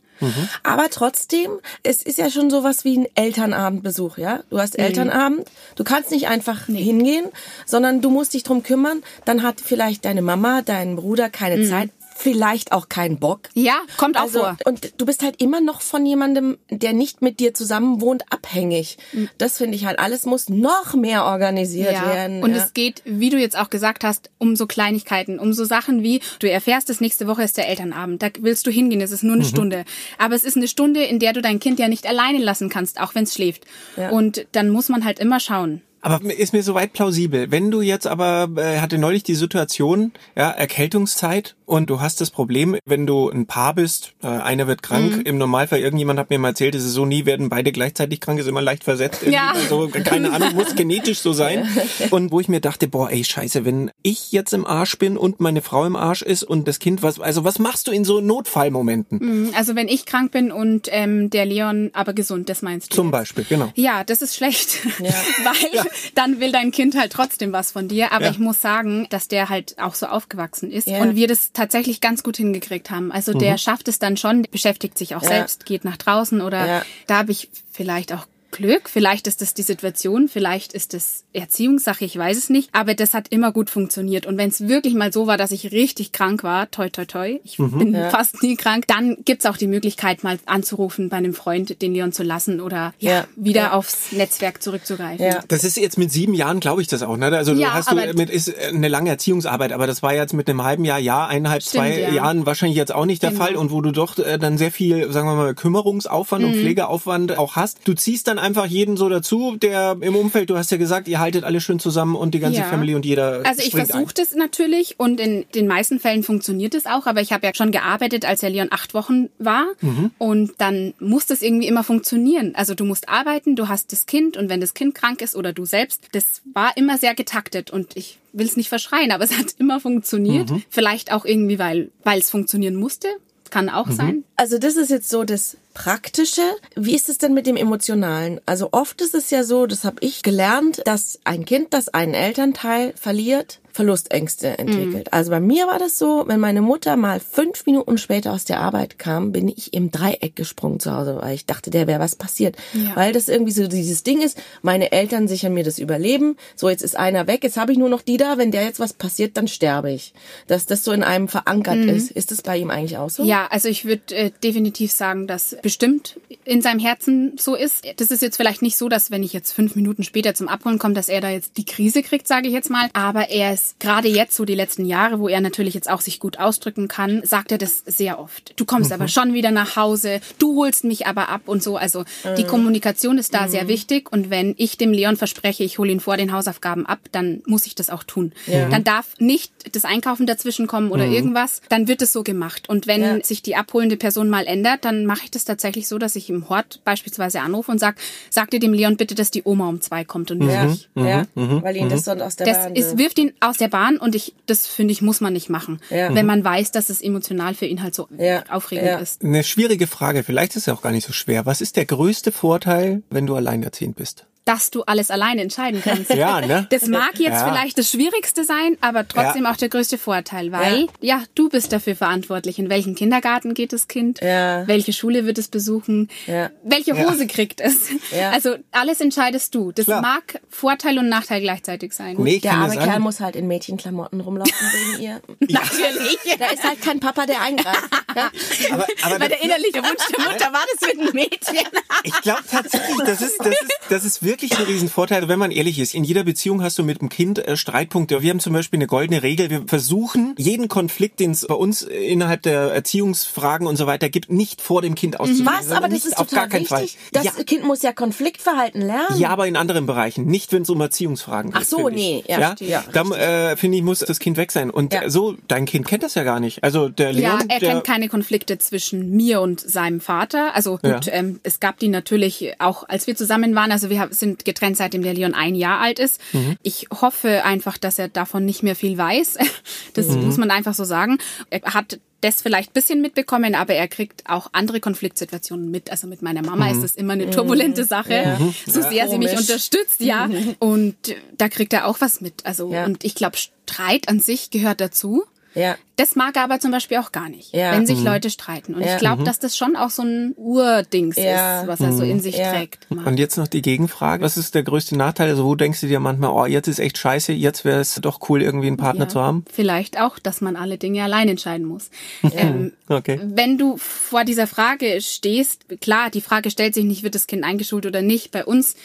Aber 0.63 0.89
trotzdem, 0.89 1.51
es 1.83 2.01
ist 2.01 2.17
ja 2.17 2.29
schon 2.29 2.49
sowas 2.49 2.85
wie 2.85 2.97
ein 2.99 3.07
Elternabendbesuch, 3.15 4.17
ja? 4.17 4.43
Du 4.49 4.59
hast 4.59 4.79
Elternabend, 4.79 5.51
du 5.75 5.83
kannst 5.83 6.11
nicht 6.11 6.27
einfach 6.27 6.67
hingehen, 6.67 7.25
sondern 7.65 8.01
du 8.01 8.09
musst 8.09 8.33
dich 8.33 8.43
drum 8.43 8.63
kümmern. 8.63 9.03
Dann 9.25 9.43
hat 9.43 9.59
vielleicht 9.59 10.05
deine 10.05 10.21
Mama, 10.21 10.61
dein 10.61 10.95
Bruder 10.95 11.29
keine 11.29 11.67
Zeit, 11.67 11.91
vielleicht 12.17 12.71
auch 12.71 12.87
keinen 12.87 13.19
Bock. 13.19 13.49
Ja, 13.53 13.75
kommt 13.97 14.15
auch 14.17 14.21
Also, 14.21 14.39
vor. 14.39 14.57
und 14.65 14.93
du 14.97 15.05
bist 15.05 15.21
halt 15.21 15.41
immer 15.41 15.59
noch 15.59 15.81
von 15.81 16.05
jemandem, 16.05 16.57
der 16.69 16.93
nicht 16.93 17.21
mit 17.21 17.39
dir 17.41 17.53
zusammen 17.53 17.99
wohnt, 17.99 18.23
abhängig. 18.31 18.97
Das 19.37 19.57
finde 19.57 19.75
ich 19.75 19.85
halt, 19.85 19.99
alles 19.99 20.25
muss 20.25 20.47
noch 20.47 20.93
mehr 20.95 21.25
organisiert 21.25 21.91
werden. 21.91 22.41
Und 22.41 22.51
ja. 22.55 22.63
es 22.63 22.73
geht, 22.73 23.01
wie 23.05 23.29
du 23.29 23.37
jetzt 23.37 23.57
auch 23.57 23.69
gesagt 23.69 24.03
hast, 24.05 24.31
um 24.37 24.55
so 24.55 24.65
Kleinigkeiten, 24.65 25.39
um 25.39 25.51
so 25.53 25.65
Sachen 25.65 26.03
wie, 26.03 26.21
du 26.39 26.49
erfährst 26.49 26.89
es, 26.89 27.01
nächste 27.01 27.27
Woche 27.27 27.43
ist 27.43 27.57
der 27.57 27.67
Elternabend, 27.67 28.23
da 28.23 28.29
willst 28.39 28.65
du 28.65 28.71
hingehen, 28.71 29.01
es 29.01 29.11
ist 29.11 29.23
nur 29.23 29.35
eine 29.35 29.43
Mhm. 29.43 29.49
Stunde. 29.49 29.85
Aber 30.17 30.35
es 30.35 30.45
ist 30.45 30.55
eine 30.55 30.69
Stunde, 30.69 31.03
in 31.03 31.19
der 31.19 31.33
du 31.33 31.41
dein 31.41 31.59
Kind 31.59 31.79
ja 31.79 31.89
nicht 31.89 32.07
alleine 32.07 32.39
lassen 32.39 32.69
kannst, 32.69 33.01
auch 33.01 33.13
wenn 33.13 33.23
es 33.25 33.33
schläft. 33.33 33.65
Ja. 33.97 34.09
Und 34.11 34.47
dann 34.53 34.69
muss 34.69 34.87
man 34.87 35.03
halt 35.03 35.19
immer 35.19 35.41
schauen. 35.41 35.81
aber 36.01 36.21
ist 36.31 36.53
mir 36.53 36.61
soweit 36.61 36.93
plausibel. 36.93 37.49
Wenn 37.49 37.71
du 37.71 37.81
jetzt 37.81 38.05
aber, 38.05 38.47
äh, 38.57 38.77
hatte 38.79 38.99
neulich 38.99 39.23
die 39.23 39.33
Situation, 39.33 40.11
ja, 40.35 40.51
Erkältungszeit 40.51 41.55
und 41.65 41.89
du 41.89 41.99
hast 42.01 42.21
das 42.21 42.29
Problem, 42.31 42.77
wenn 42.85 43.05
du 43.07 43.29
ein 43.29 43.45
Paar 43.47 43.73
bist, 43.75 44.13
äh, 44.23 44.27
einer 44.27 44.67
wird 44.67 44.83
krank, 44.83 45.17
Mhm. 45.17 45.21
im 45.21 45.37
Normalfall, 45.37 45.79
irgendjemand 45.79 46.19
hat 46.19 46.29
mir 46.29 46.39
mal 46.39 46.49
erzählt, 46.49 46.75
es 46.75 46.83
ist 46.83 46.93
so 46.93 47.05
nie, 47.05 47.25
werden 47.25 47.49
beide 47.49 47.71
gleichzeitig 47.71 48.19
krank, 48.21 48.39
ist 48.39 48.47
immer 48.47 48.61
leicht 48.61 48.83
versetzt. 48.83 49.23
Ja. 49.23 49.51
Also, 49.53 49.87
keine 49.89 50.31
Ahnung, 50.31 50.53
muss 50.55 50.75
genetisch 50.75 51.19
so 51.19 51.33
sein. 51.33 51.67
Und 52.11 52.31
wo 52.31 52.39
ich 52.39 52.47
mir 52.47 52.61
dachte, 52.61 52.87
boah, 52.87 53.09
ey, 53.11 53.23
scheiße, 53.23 53.65
wenn 53.65 53.91
ich 54.03 54.31
jetzt 54.31 54.53
im 54.53 54.65
Arsch 54.65 54.97
bin 54.97 55.17
und 55.17 55.39
meine 55.39 55.61
Frau 55.61 55.85
im 55.85 55.95
Arsch 55.95 56.21
ist 56.21 56.43
und 56.43 56.67
das 56.67 56.79
Kind, 56.79 57.03
was, 57.03 57.19
also 57.19 57.43
was 57.43 57.59
machst 57.59 57.87
du 57.87 57.91
in 57.91 58.05
so 58.05 58.21
Notfallmomenten? 58.21 59.53
Also 59.55 59.75
wenn 59.75 59.87
ich 59.87 60.05
krank 60.05 60.31
bin 60.31 60.51
und 60.51 60.87
ähm, 60.91 61.29
der 61.29 61.45
Leon 61.45 61.89
aber 61.93 62.13
gesund, 62.13 62.49
das 62.49 62.61
meinst 62.61 62.91
du? 62.91 62.95
Zum 62.95 63.07
jetzt? 63.07 63.11
Beispiel, 63.13 63.45
genau. 63.47 63.71
Ja, 63.75 64.03
das 64.03 64.21
ist 64.21 64.35
schlecht, 64.35 64.79
weil 64.99 65.83
dann 66.15 66.39
will 66.39 66.51
dein 66.51 66.71
Kind 66.71 66.97
halt 66.97 67.11
trotzdem 67.11 67.51
was 67.51 67.71
von 67.71 67.87
dir. 67.87 68.11
Aber 68.11 68.25
Ja. 68.25 68.31
ich 68.31 68.39
muss 68.39 68.61
sagen, 68.61 69.07
dass 69.09 69.27
der 69.27 69.49
halt 69.49 69.75
auch 69.79 69.95
so 69.95 70.07
aufgewachsen 70.07 70.71
ist 70.71 70.87
Ja. 70.87 70.99
und 70.99 71.15
wir 71.15 71.27
das 71.27 71.51
tatsächlich 71.55 72.01
ganz 72.01 72.21
gut 72.21 72.37
hingekriegt 72.37 72.91
haben. 72.91 73.11
Also 73.11 73.33
Mhm. 73.33 73.39
der 73.39 73.57
schafft 73.57 73.87
es 73.87 73.97
dann 73.97 74.17
schon, 74.17 74.43
beschäftigt 74.43 74.97
sich 74.97 75.15
auch 75.15 75.23
Ja. 75.23 75.27
selbst, 75.29 75.65
geht 75.65 75.83
nach 75.85 75.97
draußen 75.97 76.41
oder 76.41 76.67
Ja. 76.67 76.81
da 77.07 77.17
habe 77.17 77.31
ich 77.31 77.49
vielleicht 77.71 78.13
auch 78.13 78.27
Glück, 78.55 78.89
vielleicht 78.89 79.27
ist 79.27 79.41
das 79.41 79.53
die 79.53 79.61
Situation, 79.63 80.27
vielleicht 80.29 80.73
ist 80.73 80.93
das 80.93 81.23
Erziehungssache, 81.33 82.05
ich 82.05 82.17
weiß 82.17 82.37
es 82.37 82.49
nicht, 82.49 82.69
aber 82.71 82.93
das 82.95 83.13
hat 83.13 83.27
immer 83.29 83.51
gut 83.51 83.69
funktioniert. 83.69 84.25
Und 84.25 84.37
wenn 84.37 84.49
es 84.49 84.67
wirklich 84.67 84.93
mal 84.93 85.11
so 85.11 85.27
war, 85.27 85.37
dass 85.37 85.51
ich 85.51 85.71
richtig 85.71 86.11
krank 86.11 86.43
war, 86.43 86.71
toi 86.71 86.89
toi 86.89 87.05
toi, 87.05 87.39
ich 87.43 87.59
Mhm. 87.59 87.77
bin 87.79 87.93
fast 88.11 88.41
nie 88.41 88.55
krank, 88.55 88.85
dann 88.87 89.17
gibt's 89.25 89.45
auch 89.45 89.57
die 89.57 89.67
Möglichkeit, 89.67 90.23
mal 90.23 90.39
anzurufen 90.45 91.09
bei 91.09 91.17
einem 91.17 91.33
Freund, 91.33 91.81
den 91.81 91.93
Leon 91.93 92.11
zu 92.13 92.23
lassen 92.23 92.61
oder 92.61 92.93
ja, 92.99 93.11
Ja. 93.11 93.27
wieder 93.35 93.61
Ja. 93.61 93.71
aufs 93.73 94.11
Netzwerk 94.11 94.63
zurückzugreifen. 94.63 95.25
Ja. 95.25 95.41
Das 95.47 95.63
ist 95.63 95.77
jetzt 95.77 95.97
mit 95.97 96.11
sieben 96.11 96.33
Jahren, 96.33 96.59
glaube 96.61 96.81
ich, 96.81 96.87
das 96.87 97.03
auch, 97.03 97.17
ne? 97.17 97.25
Also 97.35 97.53
du 97.53 97.59
Ja, 97.59 97.73
hast 97.73 97.91
du 97.91 97.95
mit 97.95 98.29
ist 98.29 98.53
eine 98.57 98.87
lange 98.87 99.09
Erziehungsarbeit, 99.09 99.71
aber 99.73 99.87
das 99.87 100.01
war 100.01 100.13
jetzt 100.13 100.33
mit 100.33 100.49
einem 100.49 100.63
halben 100.63 100.85
Jahr, 100.85 100.99
Jahr, 100.99 101.27
eineinhalb, 101.27 101.61
Stimmt, 101.61 101.73
zwei 101.85 101.99
ja. 101.99 102.09
Jahren 102.11 102.45
wahrscheinlich 102.45 102.77
jetzt 102.77 102.93
auch 102.95 103.05
nicht 103.05 103.21
der 103.23 103.31
Genau. 103.31 103.43
Fall 103.43 103.55
und 103.55 103.71
wo 103.71 103.81
du 103.81 103.91
doch 103.91 104.17
äh, 104.17 104.37
dann 104.37 104.57
sehr 104.57 104.71
viel, 104.71 105.11
sagen 105.11 105.27
wir 105.27 105.35
mal, 105.35 105.53
Kümmerungsaufwand 105.53 106.43
Mhm. 106.45 106.49
und 106.51 106.55
Pflegeaufwand 106.59 107.37
auch 107.37 107.55
hast. 107.55 107.79
Du 107.85 107.93
ziehst 107.93 108.27
dann 108.27 108.39
einfach 108.45 108.65
jeden 108.65 108.95
so 108.95 109.09
dazu, 109.09 109.57
der 109.57 109.97
im 109.99 110.15
Umfeld, 110.15 110.49
du 110.49 110.57
hast 110.57 110.71
ja 110.71 110.77
gesagt, 110.77 111.07
ihr 111.07 111.19
haltet 111.19 111.43
alle 111.43 111.59
schön 111.59 111.79
zusammen 111.79 112.15
und 112.15 112.33
die 112.33 112.39
ganze 112.39 112.59
Ja. 112.59 112.65
Family 112.65 112.95
und 112.95 113.05
jeder 113.05 113.41
Also 113.45 113.61
ich 113.61 113.71
versuche 113.71 114.13
das 114.13 114.33
natürlich 114.35 114.95
und 114.97 115.19
in 115.19 115.45
den 115.53 115.67
meisten 115.67 115.99
Fällen 115.99 116.23
funktioniert 116.23 116.75
es 116.75 116.85
auch, 116.85 117.05
aber 117.07 117.21
ich 117.21 117.33
habe 117.33 117.45
ja 117.45 117.53
schon 117.53 117.71
gearbeitet, 117.71 118.23
als 118.25 118.39
der 118.41 118.49
Leon 118.51 118.67
acht 118.71 118.93
Wochen 118.93 119.29
war 119.39 119.65
Mhm. 119.81 120.11
und 120.17 120.51
dann 120.59 120.93
muss 120.99 121.25
das 121.25 121.41
irgendwie 121.41 121.67
immer 121.67 121.83
funktionieren. 121.83 122.53
Also 122.55 122.75
du 122.75 122.85
musst 122.85 123.09
arbeiten, 123.09 123.55
du 123.55 123.67
hast 123.67 123.91
das 123.91 124.05
Kind 124.05 124.37
und 124.37 124.47
wenn 124.49 124.61
das 124.61 124.73
Kind 124.73 124.95
krank 124.95 125.21
ist 125.21 125.35
oder 125.35 125.51
du 125.51 125.65
selbst, 125.65 126.03
das 126.13 126.41
war 126.53 126.77
immer 126.77 126.97
sehr 126.97 127.15
getaktet 127.15 127.71
und 127.71 127.97
ich 127.97 128.19
will 128.31 128.45
es 128.45 128.55
nicht 128.57 128.69
verschreien, 128.69 129.11
aber 129.11 129.23
es 129.23 129.37
hat 129.37 129.55
immer 129.57 129.79
funktioniert. 129.79 130.49
Mhm. 130.51 130.63
Vielleicht 130.69 131.11
auch 131.11 131.25
irgendwie, 131.25 131.57
weil 131.59 131.89
weil 132.03 132.19
es 132.19 132.29
funktionieren 132.29 132.75
musste, 132.75 133.07
kann 133.49 133.69
auch 133.69 133.89
sein. 133.89 134.23
Also 134.35 134.57
das 134.57 134.75
ist 134.75 134.89
jetzt 134.89 135.09
so 135.09 135.23
das 135.23 135.55
Praktische. 135.75 136.41
Wie 136.75 136.95
ist 136.95 137.09
es 137.09 137.19
denn 137.19 137.33
mit 137.33 137.45
dem 137.45 137.57
Emotionalen? 137.57 138.41
Also 138.47 138.69
oft 138.71 139.01
ist 139.01 139.13
es 139.13 139.29
ja 139.29 139.43
so, 139.43 139.67
das 139.67 139.83
habe 139.83 139.97
ich 139.99 140.23
gelernt, 140.23 140.81
dass 140.85 141.19
ein 141.25 141.45
Kind, 141.45 141.73
das 141.73 141.89
einen 141.89 142.15
Elternteil 142.15 142.93
verliert, 142.95 143.59
Verlustängste 143.75 144.57
entwickelt. 144.57 145.11
Also 145.11 145.31
bei 145.31 145.41
mir 145.41 145.67
war 145.67 145.79
das 145.79 145.99
so, 145.99 146.23
wenn 146.27 146.39
meine 146.39 146.61
Mutter 146.61 146.95
mal 146.95 147.19
fünf 147.19 147.65
Minuten 147.65 147.97
später 147.97 148.31
aus 148.31 148.45
der 148.45 148.61
Arbeit 148.61 148.97
kam, 148.97 149.33
bin 149.33 149.49
ich 149.49 149.73
im 149.73 149.91
Dreieck 149.91 150.33
gesprungen 150.37 150.79
zu 150.79 150.93
Hause, 150.93 151.19
weil 151.21 151.35
ich 151.35 151.45
dachte, 151.45 151.71
der 151.71 151.85
wäre 151.85 151.99
was 151.99 152.15
passiert. 152.15 152.55
Ja. 152.71 152.95
Weil 152.95 153.11
das 153.11 153.27
irgendwie 153.27 153.51
so 153.51 153.67
dieses 153.67 154.03
Ding 154.03 154.21
ist, 154.21 154.41
meine 154.61 154.93
Eltern 154.93 155.27
sichern 155.27 155.53
mir 155.53 155.65
das 155.65 155.77
Überleben. 155.77 156.37
So, 156.55 156.69
jetzt 156.69 156.83
ist 156.83 156.95
einer 156.95 157.27
weg, 157.27 157.43
jetzt 157.43 157.57
habe 157.57 157.73
ich 157.73 157.77
nur 157.77 157.89
noch 157.89 158.01
die 158.01 158.15
da. 158.15 158.37
Wenn 158.37 158.51
der 158.51 158.63
jetzt 158.63 158.79
was 158.79 158.93
passiert, 158.93 159.35
dann 159.35 159.49
sterbe 159.49 159.91
ich. 159.91 160.13
Dass 160.47 160.65
das 160.65 160.85
so 160.85 160.93
in 160.93 161.03
einem 161.03 161.27
verankert 161.27 161.83
ist. 161.83 162.11
Ist 162.11 162.31
das 162.31 162.43
bei 162.43 162.57
ihm 162.57 162.69
eigentlich 162.69 162.97
auch 162.97 163.09
so? 163.09 163.25
Ja, 163.25 163.47
also 163.49 163.67
ich 163.67 163.83
würde 163.83 164.15
äh, 164.15 164.31
definitiv 164.41 164.93
sagen, 164.93 165.27
dass 165.27 165.57
bestimmt 165.61 166.17
in 166.45 166.61
seinem 166.61 166.79
Herzen 166.79 167.33
so 167.37 167.55
ist. 167.55 167.83
Das 167.97 168.09
ist 168.09 168.21
jetzt 168.21 168.37
vielleicht 168.37 168.61
nicht 168.61 168.77
so, 168.77 168.87
dass 168.87 169.11
wenn 169.11 169.21
ich 169.21 169.33
jetzt 169.33 169.51
fünf 169.51 169.75
Minuten 169.75 170.03
später 170.03 170.33
zum 170.33 170.47
Abholen 170.47 170.79
komme, 170.79 170.93
dass 170.93 171.09
er 171.09 171.19
da 171.19 171.29
jetzt 171.29 171.57
die 171.57 171.65
Krise 171.65 172.03
kriegt, 172.03 172.25
sage 172.25 172.47
ich 172.47 172.53
jetzt 172.53 172.69
mal. 172.69 172.87
Aber 172.93 173.29
er 173.29 173.53
ist 173.53 173.64
gerade 173.79 174.07
jetzt 174.07 174.35
so 174.35 174.45
die 174.45 174.55
letzten 174.55 174.85
Jahre, 174.85 175.19
wo 175.19 175.27
er 175.27 175.41
natürlich 175.41 175.73
jetzt 175.73 175.89
auch 175.89 176.01
sich 176.01 176.19
gut 176.19 176.39
ausdrücken 176.39 176.87
kann, 176.87 177.21
sagt 177.23 177.51
er 177.51 177.57
das 177.57 177.79
sehr 177.85 178.19
oft. 178.19 178.53
Du 178.59 178.65
kommst 178.65 178.91
aber 178.91 179.07
schon 179.07 179.33
wieder 179.33 179.51
nach 179.51 179.75
Hause, 179.75 180.19
du 180.39 180.55
holst 180.57 180.83
mich 180.83 181.07
aber 181.07 181.29
ab 181.29 181.41
und 181.45 181.63
so. 181.63 181.77
Also 181.77 182.03
die 182.37 182.43
Kommunikation 182.43 183.17
ist 183.17 183.33
da 183.33 183.47
sehr 183.47 183.67
wichtig. 183.67 184.11
Und 184.11 184.29
wenn 184.29 184.53
ich 184.57 184.77
dem 184.77 184.91
Leon 184.91 185.17
verspreche, 185.17 185.63
ich 185.63 185.77
hole 185.79 185.91
ihn 185.91 185.99
vor 185.99 186.17
den 186.17 186.31
Hausaufgaben 186.31 186.85
ab, 186.85 186.99
dann 187.11 187.41
muss 187.45 187.65
ich 187.65 187.75
das 187.75 187.89
auch 187.89 188.03
tun. 188.03 188.33
Dann 188.47 188.83
darf 188.83 189.13
nicht 189.19 189.51
das 189.75 189.85
Einkaufen 189.85 190.25
dazwischen 190.25 190.67
kommen 190.67 190.91
oder 190.91 191.05
irgendwas. 191.05 191.61
Dann 191.69 191.87
wird 191.87 192.01
es 192.01 192.11
so 192.13 192.23
gemacht. 192.23 192.69
Und 192.69 192.87
wenn 192.87 193.01
Ja. 193.01 193.23
sich 193.23 193.41
die 193.41 193.55
abholende 193.55 193.97
Person 193.97 194.29
mal 194.29 194.45
ändert, 194.47 194.85
dann 194.85 195.05
mache 195.05 195.21
ich 195.25 195.31
das 195.31 195.45
tatsächlich 195.45 195.87
so, 195.87 195.97
dass 195.97 196.15
ich 196.15 196.29
im 196.29 196.49
Hort 196.49 196.81
beispielsweise 196.83 197.41
anrufe 197.41 197.71
und 197.71 197.79
sag, 197.79 197.95
sag 198.29 198.49
dir 198.51 198.59
dem 198.59 198.73
Leon 198.73 198.97
bitte, 198.97 199.15
dass 199.15 199.31
die 199.31 199.43
Oma 199.43 199.67
um 199.69 199.81
zwei 199.81 200.03
kommt 200.05 200.31
und 200.31 200.39
nicht 200.39 200.49
Ja, 200.51 200.65
ich. 200.65 200.89
ja, 200.95 201.25
weil 201.35 201.75
ihn 201.77 201.89
das 201.89 202.05
sonst 202.05 202.21
aus 202.21 202.35
der 202.35 202.47
Das 202.47 202.57
Bahn 202.63 202.75
ist, 202.75 202.97
wirft 202.97 203.19
ihn 203.19 203.33
aus 203.39 203.54
der 203.57 203.67
Bahn 203.67 203.97
und 203.97 204.15
ich, 204.15 204.35
das 204.45 204.67
finde 204.67 204.91
ich, 204.91 205.01
muss 205.01 205.21
man 205.21 205.33
nicht 205.33 205.49
machen. 205.49 205.79
Ja. 205.89 206.13
Wenn 206.13 206.25
man 206.25 206.43
weiß, 206.43 206.71
dass 206.71 206.89
es 206.89 207.01
emotional 207.01 207.53
für 207.53 207.65
ihn 207.65 207.81
halt 207.83 207.95
so 207.95 208.07
Ja, 208.17 208.43
aufregend 208.49 208.87
ja. 208.87 208.97
ist. 208.97 209.23
Eine 209.23 209.43
schwierige 209.43 209.87
Frage, 209.87 210.23
vielleicht 210.23 210.51
ist 210.51 210.57
es 210.63 210.65
ja 210.67 210.73
auch 210.73 210.81
gar 210.81 210.91
nicht 210.91 211.05
so 211.05 211.13
schwer. 211.13 211.45
Was 211.45 211.61
ist 211.61 211.75
der 211.75 211.85
größte 211.85 212.31
Vorteil, 212.31 213.03
wenn 213.09 213.25
du 213.25 213.35
alleinerziehend 213.35 213.95
bist? 213.95 214.25
Dass 214.45 214.69
du 214.71 214.83
alles 214.83 215.11
alleine 215.11 215.41
entscheiden 215.41 215.81
kannst. 215.83 216.09
Ja, 216.15 216.39
ne? 216.39 216.67
Das 216.69 216.87
mag 216.87 217.13
jetzt 217.17 217.33
Ja. 217.33 217.47
vielleicht 217.49 217.77
das 217.77 217.89
Schwierigste 217.91 218.43
sein, 218.43 218.77
aber 218.79 219.07
trotzdem 219.07 219.43
Ja. 219.43 219.51
auch 219.51 219.57
der 219.57 219.69
größte 219.69 219.97
Vorteil, 219.97 220.51
weil 220.51 220.87
ja. 221.01 221.23
du 221.35 221.49
bist 221.49 221.73
dafür 221.73 221.95
verantwortlich. 221.95 222.57
In 222.59 222.69
welchen 222.69 222.95
Kindergarten 222.95 223.53
geht 223.53 223.73
das 223.73 223.87
Kind? 223.87 224.21
Ja. 224.21 224.67
Welche 224.67 224.93
Schule 224.93 225.25
wird 225.25 225.37
es 225.39 225.47
besuchen? 225.49 226.09
Ja. 226.27 226.51
Welche 226.63 226.95
Hose 226.97 227.27
kriegt 227.27 227.59
es? 227.59 227.89
Ja. 228.15 228.31
Also 228.31 228.55
alles 228.71 229.01
entscheidest 229.01 229.53
du. 229.55 229.71
Das 229.71 229.85
Klar. 229.85 230.01
mag 230.01 230.39
Vorteil 230.49 230.99
und 230.99 231.09
Nachteil 231.09 231.41
gleichzeitig 231.41 231.93
sein. 231.93 232.15
Nee, 232.19 232.39
Der 232.39 232.53
arme 232.53 232.77
Kerl 232.77 232.99
muss 232.99 233.19
halt 233.19 233.35
in 233.35 233.47
Mädchenklamotten 233.47 234.21
rumlaufen 234.21 234.53
wegen 234.93 235.03
ihr. 235.03 235.21
Natürlich. 235.39 236.19
Da 236.39 236.45
ist 236.51 236.63
halt 236.63 236.81
kein 236.81 236.99
Papa, 236.99 237.25
der 237.25 237.41
eingreift. 237.41 237.89
Ja? 238.15 238.31
Aber, 238.71 238.85
aber 239.03 239.19
Weil 239.19 239.29
der 239.29 239.41
innerliche 239.43 239.79
Wunsch 239.83 240.05
der 240.15 240.23
Mutter 240.31 240.53
war 240.53 240.63
das 240.79 240.89
mit 240.89 240.99
einem 240.99 241.13
Mädchen. 241.13 241.67
Ich 242.03 242.21
glaube 242.21 242.43
tatsächlich, 242.49 242.97
das 243.05 243.21
ist, 243.21 243.39
das, 243.39 243.47
ist, 243.47 243.71
das 243.89 244.05
ist 244.05 244.23
wirklich 244.23 244.34
ein 244.43 244.65
Riesenvorteil, 244.65 245.27
wenn 245.27 245.39
man 245.39 245.51
ehrlich 245.51 245.79
ist. 245.79 245.93
In 245.95 246.03
jeder 246.03 246.23
Beziehung 246.23 246.61
hast 246.63 246.77
du 246.77 246.83
mit 246.83 247.01
dem 247.01 247.09
Kind 247.09 247.39
äh, 247.39 247.55
Streitpunkte. 247.57 248.21
Wir 248.21 248.29
haben 248.31 248.39
zum 248.39 248.53
Beispiel 248.53 248.77
eine 248.77 248.87
goldene 248.87 249.23
Regel. 249.23 249.49
Wir 249.49 249.63
versuchen, 249.67 250.35
jeden 250.37 250.67
Konflikt, 250.67 251.19
den 251.19 251.31
es 251.31 251.45
bei 251.47 251.55
uns 251.55 251.81
innerhalb 251.83 252.41
der 252.43 252.71
Erziehungsfragen 252.73 253.67
und 253.67 253.75
so 253.75 253.87
weiter 253.87 254.09
gibt, 254.09 254.31
nicht 254.31 254.61
vor 254.61 254.81
dem 254.81 254.95
Kind 254.95 255.19
auszutragen. 255.19 255.59
Was? 255.59 255.71
Aber 255.71 255.87
das 255.87 256.05
ist 256.05 256.17
auf 256.17 256.27
total 256.27 256.43
gar 256.43 256.49
keinen 256.59 256.69
wichtig. 256.69 256.97
Fall. 256.97 257.23
Das 257.23 257.23
ja, 257.37 257.43
Kind 257.43 257.63
muss 257.65 257.81
ja 257.81 257.93
Konfliktverhalten 257.93 258.81
lernen. 258.81 259.17
ja, 259.17 259.29
aber 259.29 259.47
in 259.47 259.55
anderen 259.55 259.85
Bereichen. 259.85 260.25
Nicht, 260.25 260.51
wenn 260.51 260.63
es 260.63 260.69
um 260.69 260.79
Erziehungsfragen 260.81 261.51
geht. 261.51 261.61
Ach 261.61 261.65
so, 261.67 261.89
nee. 261.89 262.23
Ja, 262.27 262.39
ja. 262.39 262.55
Ja, 262.59 262.83
Dann 262.93 263.11
äh, 263.11 263.55
finde 263.57 263.77
ich, 263.77 263.83
muss 263.83 263.99
das 263.99 264.19
Kind 264.19 264.37
weg 264.37 264.51
sein. 264.51 264.69
Und 264.69 264.93
Ja. 264.93 265.09
so, 265.09 265.35
dein 265.47 265.65
Kind 265.65 265.87
kennt 265.87 266.03
das 266.03 266.15
ja 266.15 266.23
gar 266.23 266.39
nicht. 266.39 266.63
Also 266.63 266.89
der 266.89 267.13
Leon, 267.13 267.23
Ja, 267.23 267.39
er 267.47 267.59
der, 267.59 267.69
kennt 267.69 267.83
keine 267.83 268.09
Konflikte 268.09 268.57
zwischen 268.57 269.11
mir 269.11 269.41
und 269.41 269.59
seinem 269.59 269.99
Vater. 270.01 270.55
Also 270.55 270.77
gut, 270.77 271.05
Ja. 271.05 271.13
ähm, 271.13 271.39
es 271.43 271.59
gab 271.59 271.79
die 271.79 271.87
natürlich 271.87 272.53
auch, 272.59 272.87
als 272.87 273.07
wir 273.07 273.15
zusammen 273.15 273.55
waren. 273.55 273.71
Also 273.71 273.89
wir 273.89 274.07
sind 274.11 274.24
getrennt, 274.43 274.77
seitdem 274.77 275.03
der 275.03 275.13
Leon 275.13 275.33
ein 275.33 275.55
Jahr 275.55 275.79
alt 275.81 275.99
ist. 275.99 276.19
Mhm. 276.33 276.55
Ich 276.63 276.87
hoffe 277.01 277.43
einfach, 277.45 277.77
dass 277.77 277.99
er 277.99 278.07
davon 278.09 278.45
nicht 278.45 278.63
mehr 278.63 278.75
viel 278.75 278.97
weiß. 278.97 279.37
Das 279.93 280.07
Mhm. 280.09 280.25
muss 280.25 280.37
man 280.37 280.51
einfach 280.51 280.73
so 280.73 280.83
sagen. 280.83 281.17
Er 281.49 281.61
hat 281.73 281.99
das 282.21 282.41
vielleicht 282.41 282.71
ein 282.71 282.73
bisschen 282.73 283.01
mitbekommen, 283.01 283.55
aber 283.55 283.73
er 283.75 283.87
kriegt 283.87 284.23
auch 284.27 284.49
andere 284.51 284.79
Konfliktsituationen 284.79 285.69
mit. 285.71 285.91
Also 285.91 286.07
mit 286.07 286.21
meiner 286.21 286.41
Mama 286.41 286.69
ist 286.71 286.81
das 286.83 286.95
immer 286.95 287.13
eine 287.13 287.29
turbulente 287.29 287.85
Sache, 287.85 288.37
so 288.65 288.81
sehr 288.81 289.07
sie 289.07 289.17
mich 289.19 289.37
unterstützt, 289.37 289.99
ja. 289.99 290.27
Und 290.59 291.09
äh, 291.09 291.15
da 291.37 291.47
kriegt 291.49 291.71
er 291.73 291.85
auch 291.87 292.01
was 292.01 292.21
mit. 292.21 292.45
Also 292.45 292.71
Ja. 292.73 292.85
und 292.85 293.03
ich 293.03 293.15
glaube, 293.15 293.37
Streit 293.37 294.09
an 294.09 294.19
sich 294.19 294.49
gehört 294.49 294.81
dazu. 294.81 295.23
Ja. 295.55 295.75
Das 295.95 296.15
mag 296.17 296.35
er 296.35 296.43
aber 296.43 296.59
zum 296.59 296.71
Beispiel 296.71 296.97
auch 296.97 297.13
gar 297.13 297.29
nicht, 297.29 297.53
Ja. 297.53 297.71
wenn 297.71 297.87
sich 297.87 298.03
Leute 298.03 298.29
streiten. 298.29 298.73
Und 298.75 298.81
Ja. 298.81 298.95
ich 298.95 298.97
glaube, 298.99 299.23
dass 299.23 299.39
das 299.39 299.55
schon 299.55 299.77
auch 299.77 299.89
so 299.89 300.01
ein 300.03 300.33
Urdings 300.35 301.15
Ja. 301.15 301.61
ist, 301.61 301.67
was 301.67 301.79
er 301.79 301.93
so 301.93 302.03
in 302.03 302.19
sich 302.19 302.37
Ja. 302.37 302.51
trägt. 302.51 302.85
Und 302.89 303.17
jetzt 303.17 303.37
noch 303.37 303.47
die 303.47 303.61
Gegenfrage. 303.61 304.21
Was 304.21 304.35
ist 304.35 304.53
der 304.55 304.63
größte 304.63 304.97
Nachteil? 304.97 305.29
Also 305.29 305.45
wo 305.45 305.55
denkst 305.55 305.79
du 305.79 305.87
dir 305.87 306.01
manchmal, 306.01 306.31
oh, 306.31 306.45
jetzt 306.45 306.67
ist 306.67 306.79
echt 306.79 306.97
scheiße, 306.97 307.31
jetzt 307.31 307.63
wäre 307.63 307.79
es 307.79 307.95
doch 307.95 308.19
cool, 308.29 308.41
irgendwie 308.41 308.67
einen 308.67 308.75
Partner 308.77 309.05
Ja. 309.05 309.09
zu 309.09 309.21
haben? 309.21 309.45
Vielleicht 309.51 309.99
auch, 309.99 310.19
dass 310.19 310.41
man 310.41 310.57
alle 310.57 310.77
Dinge 310.77 311.01
allein 311.03 311.29
entscheiden 311.29 311.65
muss. 311.65 311.89
Ähm, 312.35 312.73
Okay. 312.89 313.19
wenn 313.23 313.57
du 313.57 313.77
vor 313.77 314.25
dieser 314.25 314.47
Frage 314.47 314.99
stehst, 314.99 315.79
klar, 315.79 316.09
die 316.09 316.21
Frage 316.21 316.51
stellt 316.51 316.73
sich 316.73 316.83
nicht, 316.83 317.03
wird 317.03 317.15
das 317.15 317.27
Kind 317.27 317.45
eingeschult 317.45 317.85
oder 317.85 318.01
nicht. 318.01 318.31
Bei 318.31 318.43
uns 318.43 318.75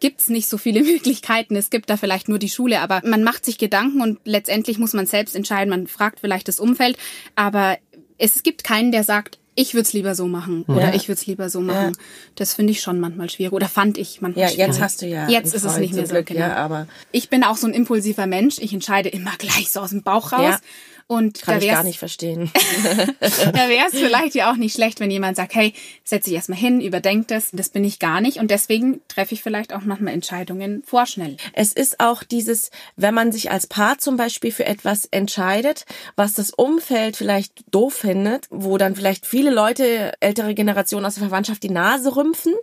gibt's 0.00 0.28
nicht 0.28 0.48
so 0.48 0.58
viele 0.58 0.82
Möglichkeiten. 0.84 1.56
Es 1.56 1.70
gibt 1.70 1.90
da 1.90 1.96
vielleicht 1.96 2.28
nur 2.28 2.38
die 2.38 2.48
Schule, 2.50 2.80
aber 2.80 3.02
man 3.04 3.22
macht 3.24 3.44
sich 3.44 3.58
Gedanken 3.58 4.00
und 4.00 4.18
letztendlich 4.24 4.78
muss 4.78 4.92
man 4.92 5.06
selbst 5.06 5.34
entscheiden. 5.36 5.70
Man 5.70 5.86
fragt 5.86 6.20
vielleicht 6.20 6.48
das 6.48 6.60
Umfeld, 6.60 6.96
aber 7.36 7.78
es 8.18 8.42
gibt 8.42 8.64
keinen, 8.64 8.92
der 8.92 9.04
sagt, 9.04 9.38
ich 9.54 9.74
würde 9.74 9.82
es 9.82 9.92
lieber 9.92 10.14
so 10.14 10.28
machen 10.28 10.62
oder 10.66 10.94
ich 10.94 11.08
würde 11.08 11.20
es 11.20 11.26
lieber 11.26 11.50
so 11.50 11.60
machen. 11.60 11.94
Das 12.36 12.54
finde 12.54 12.70
ich 12.72 12.80
schon 12.80 12.98
manchmal 13.00 13.28
schwierig 13.28 13.52
oder 13.52 13.68
fand 13.68 13.98
ich 13.98 14.22
manchmal 14.22 14.44
Ja, 14.44 14.48
schwierig. 14.48 14.66
jetzt 14.68 14.80
hast 14.80 15.02
du 15.02 15.06
ja. 15.06 15.28
Jetzt 15.28 15.54
ist 15.54 15.64
es 15.64 15.76
nicht 15.76 15.92
mehr 15.92 16.06
so. 16.06 16.14
Glück, 16.14 16.26
Genau. 16.26 16.40
Ja, 16.40 16.56
aber 16.56 16.86
Ich 17.10 17.28
bin 17.28 17.44
auch 17.44 17.56
so 17.58 17.66
ein 17.66 17.74
impulsiver 17.74 18.26
Mensch. 18.26 18.56
Ich 18.60 18.72
entscheide 18.72 19.10
immer 19.10 19.32
gleich 19.38 19.70
so 19.70 19.80
aus 19.80 19.90
dem 19.90 20.02
Bauch 20.02 20.32
raus. 20.32 20.58
Und 21.06 21.42
kann 21.42 21.58
da 21.58 21.64
ich 21.64 21.70
gar 21.70 21.84
nicht 21.84 21.98
verstehen. 21.98 22.50
da 23.20 23.68
wäre 23.68 23.86
es 23.92 23.98
vielleicht 23.98 24.34
ja 24.34 24.50
auch 24.50 24.56
nicht 24.56 24.74
schlecht, 24.74 25.00
wenn 25.00 25.10
jemand 25.10 25.36
sagt, 25.36 25.54
hey, 25.54 25.74
setz 26.04 26.24
dich 26.24 26.34
erstmal 26.34 26.58
hin, 26.58 26.80
überdenk 26.80 27.28
das. 27.28 27.50
Das 27.52 27.68
bin 27.68 27.84
ich 27.84 27.98
gar 27.98 28.20
nicht. 28.20 28.38
Und 28.38 28.50
deswegen 28.50 29.00
treffe 29.08 29.34
ich 29.34 29.42
vielleicht 29.42 29.72
auch 29.72 29.82
manchmal 29.82 30.14
Entscheidungen 30.14 30.82
vorschnell. 30.84 31.36
Es 31.52 31.72
ist 31.72 32.00
auch 32.00 32.22
dieses, 32.22 32.70
wenn 32.96 33.14
man 33.14 33.32
sich 33.32 33.50
als 33.50 33.66
Paar 33.66 33.98
zum 33.98 34.16
Beispiel 34.16 34.52
für 34.52 34.64
etwas 34.64 35.06
entscheidet, 35.10 35.84
was 36.16 36.34
das 36.34 36.50
Umfeld 36.50 37.16
vielleicht 37.16 37.64
doof 37.70 37.94
findet, 37.94 38.46
wo 38.50 38.78
dann 38.78 38.96
vielleicht 38.96 39.26
viele 39.26 39.50
Leute, 39.50 40.12
ältere 40.20 40.54
Generationen 40.54 41.06
aus 41.06 41.14
der 41.14 41.24
Verwandtschaft 41.24 41.62
die 41.62 41.70
Nase 41.70 42.16
rümpfen 42.16 42.54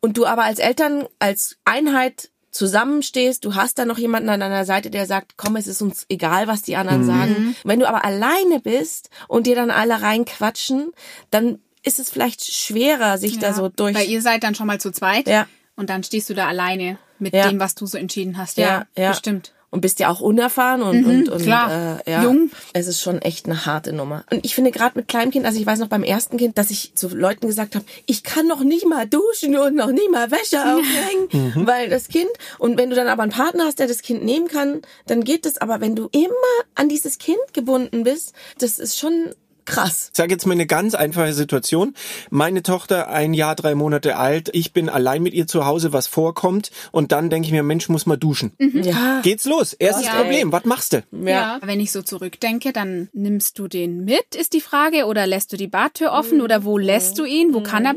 und 0.00 0.16
du 0.16 0.26
aber 0.26 0.44
als 0.44 0.58
Eltern, 0.58 1.06
als 1.18 1.56
Einheit 1.64 2.30
zusammenstehst, 2.50 3.44
du 3.44 3.54
hast 3.54 3.78
da 3.78 3.84
noch 3.84 3.98
jemanden 3.98 4.28
an 4.28 4.40
deiner 4.40 4.64
Seite, 4.64 4.90
der 4.90 5.06
sagt, 5.06 5.36
komm, 5.36 5.56
es 5.56 5.66
ist 5.66 5.82
uns 5.82 6.06
egal, 6.08 6.46
was 6.46 6.62
die 6.62 6.76
anderen 6.76 7.04
sagen. 7.04 7.56
Wenn 7.64 7.80
du 7.80 7.88
aber 7.88 8.04
alleine 8.04 8.60
bist 8.60 9.10
und 9.28 9.46
dir 9.46 9.54
dann 9.54 9.70
alle 9.70 10.00
reinquatschen, 10.00 10.92
dann 11.30 11.58
ist 11.82 11.98
es 11.98 12.10
vielleicht 12.10 12.44
schwerer, 12.44 13.18
sich 13.18 13.38
da 13.38 13.52
so 13.52 13.68
durch... 13.68 13.94
Weil 13.94 14.08
ihr 14.08 14.22
seid 14.22 14.42
dann 14.42 14.54
schon 14.54 14.66
mal 14.66 14.80
zu 14.80 14.90
zweit. 14.90 15.26
Ja. 15.28 15.46
Und 15.76 15.90
dann 15.90 16.02
stehst 16.02 16.28
du 16.28 16.34
da 16.34 16.48
alleine 16.48 16.98
mit 17.18 17.34
Ja. 17.34 17.48
dem, 17.48 17.60
was 17.60 17.74
du 17.74 17.86
so 17.86 17.98
entschieden 17.98 18.36
hast. 18.36 18.58
Ja, 18.58 18.86
ja, 18.96 19.02
ja. 19.04 19.10
bestimmt. 19.10 19.52
Und 19.70 19.82
bist 19.82 20.00
ja 20.00 20.08
auch 20.08 20.20
unerfahren 20.20 20.80
und, 20.80 21.04
und, 21.04 21.28
und 21.28 21.42
klar. 21.42 22.00
Äh, 22.06 22.10
ja, 22.10 22.22
Jung. 22.22 22.50
Es 22.72 22.86
ist 22.86 23.02
schon 23.02 23.20
echt 23.20 23.44
eine 23.44 23.66
harte 23.66 23.92
Nummer. 23.92 24.24
Und 24.30 24.44
ich 24.44 24.54
finde 24.54 24.70
gerade 24.70 24.98
mit 24.98 25.08
Kleinkind, 25.08 25.44
also 25.44 25.60
ich 25.60 25.66
weiß 25.66 25.78
noch 25.78 25.88
beim 25.88 26.02
ersten 26.02 26.38
Kind, 26.38 26.56
dass 26.56 26.70
ich 26.70 26.94
zu 26.94 27.08
Leuten 27.08 27.46
gesagt 27.46 27.74
habe, 27.74 27.84
ich 28.06 28.22
kann 28.22 28.46
noch 28.46 28.60
nicht 28.60 28.86
mal 28.86 29.06
duschen 29.06 29.56
und 29.56 29.76
noch 29.76 29.90
nicht 29.90 30.10
mal 30.10 30.30
Wäsche 30.30 30.60
aufhängen, 30.60 31.66
weil 31.66 31.90
das 31.90 32.08
Kind. 32.08 32.30
Und 32.58 32.78
wenn 32.78 32.88
du 32.88 32.96
dann 32.96 33.08
aber 33.08 33.24
einen 33.24 33.32
Partner 33.32 33.64
hast, 33.64 33.78
der 33.78 33.88
das 33.88 34.00
Kind 34.00 34.24
nehmen 34.24 34.48
kann, 34.48 34.80
dann 35.06 35.22
geht 35.22 35.44
das. 35.44 35.58
Aber 35.58 35.82
wenn 35.82 35.94
du 35.94 36.08
immer 36.12 36.28
an 36.74 36.88
dieses 36.88 37.18
Kind 37.18 37.38
gebunden 37.52 38.04
bist, 38.04 38.32
das 38.58 38.78
ist 38.78 38.98
schon 38.98 39.34
krass. 39.68 40.08
Ich 40.12 40.16
sage 40.16 40.32
jetzt 40.32 40.46
mal 40.46 40.52
eine 40.52 40.66
ganz 40.66 40.94
einfache 40.94 41.32
Situation. 41.32 41.94
Meine 42.30 42.62
Tochter, 42.62 43.08
ein 43.08 43.34
Jahr, 43.34 43.54
drei 43.54 43.74
Monate 43.74 44.16
alt, 44.16 44.50
ich 44.52 44.72
bin 44.72 44.88
allein 44.88 45.22
mit 45.22 45.34
ihr 45.34 45.46
zu 45.46 45.64
Hause, 45.66 45.92
was 45.92 46.06
vorkommt, 46.06 46.70
und 46.92 47.12
dann 47.12 47.30
denke 47.30 47.46
ich 47.46 47.52
mir, 47.52 47.62
Mensch, 47.62 47.88
muss 47.88 48.06
mal 48.06 48.16
duschen. 48.16 48.52
Ja. 48.58 49.20
Geht's 49.22 49.44
los? 49.44 49.72
Erstes 49.74 50.06
Ja. 50.06 50.14
Problem, 50.14 50.52
was 50.52 50.64
machst 50.64 50.92
du? 50.92 51.02
Ja. 51.12 51.58
Wenn 51.62 51.80
ich 51.80 51.92
so 51.92 52.02
zurückdenke, 52.02 52.72
dann 52.72 53.08
nimmst 53.12 53.58
du 53.58 53.68
den 53.68 54.04
mit, 54.04 54.34
ist 54.34 54.52
die 54.52 54.60
Frage, 54.60 55.06
oder 55.06 55.26
lässt 55.26 55.52
du 55.52 55.56
die 55.56 55.68
Badtür 55.68 56.12
offen 56.12 56.40
oder 56.40 56.64
wo 56.64 56.78
lässt 56.78 57.18
du 57.18 57.24
ihn? 57.24 57.54
Wo 57.54 57.60
kann 57.62 57.84
er? 57.84 57.94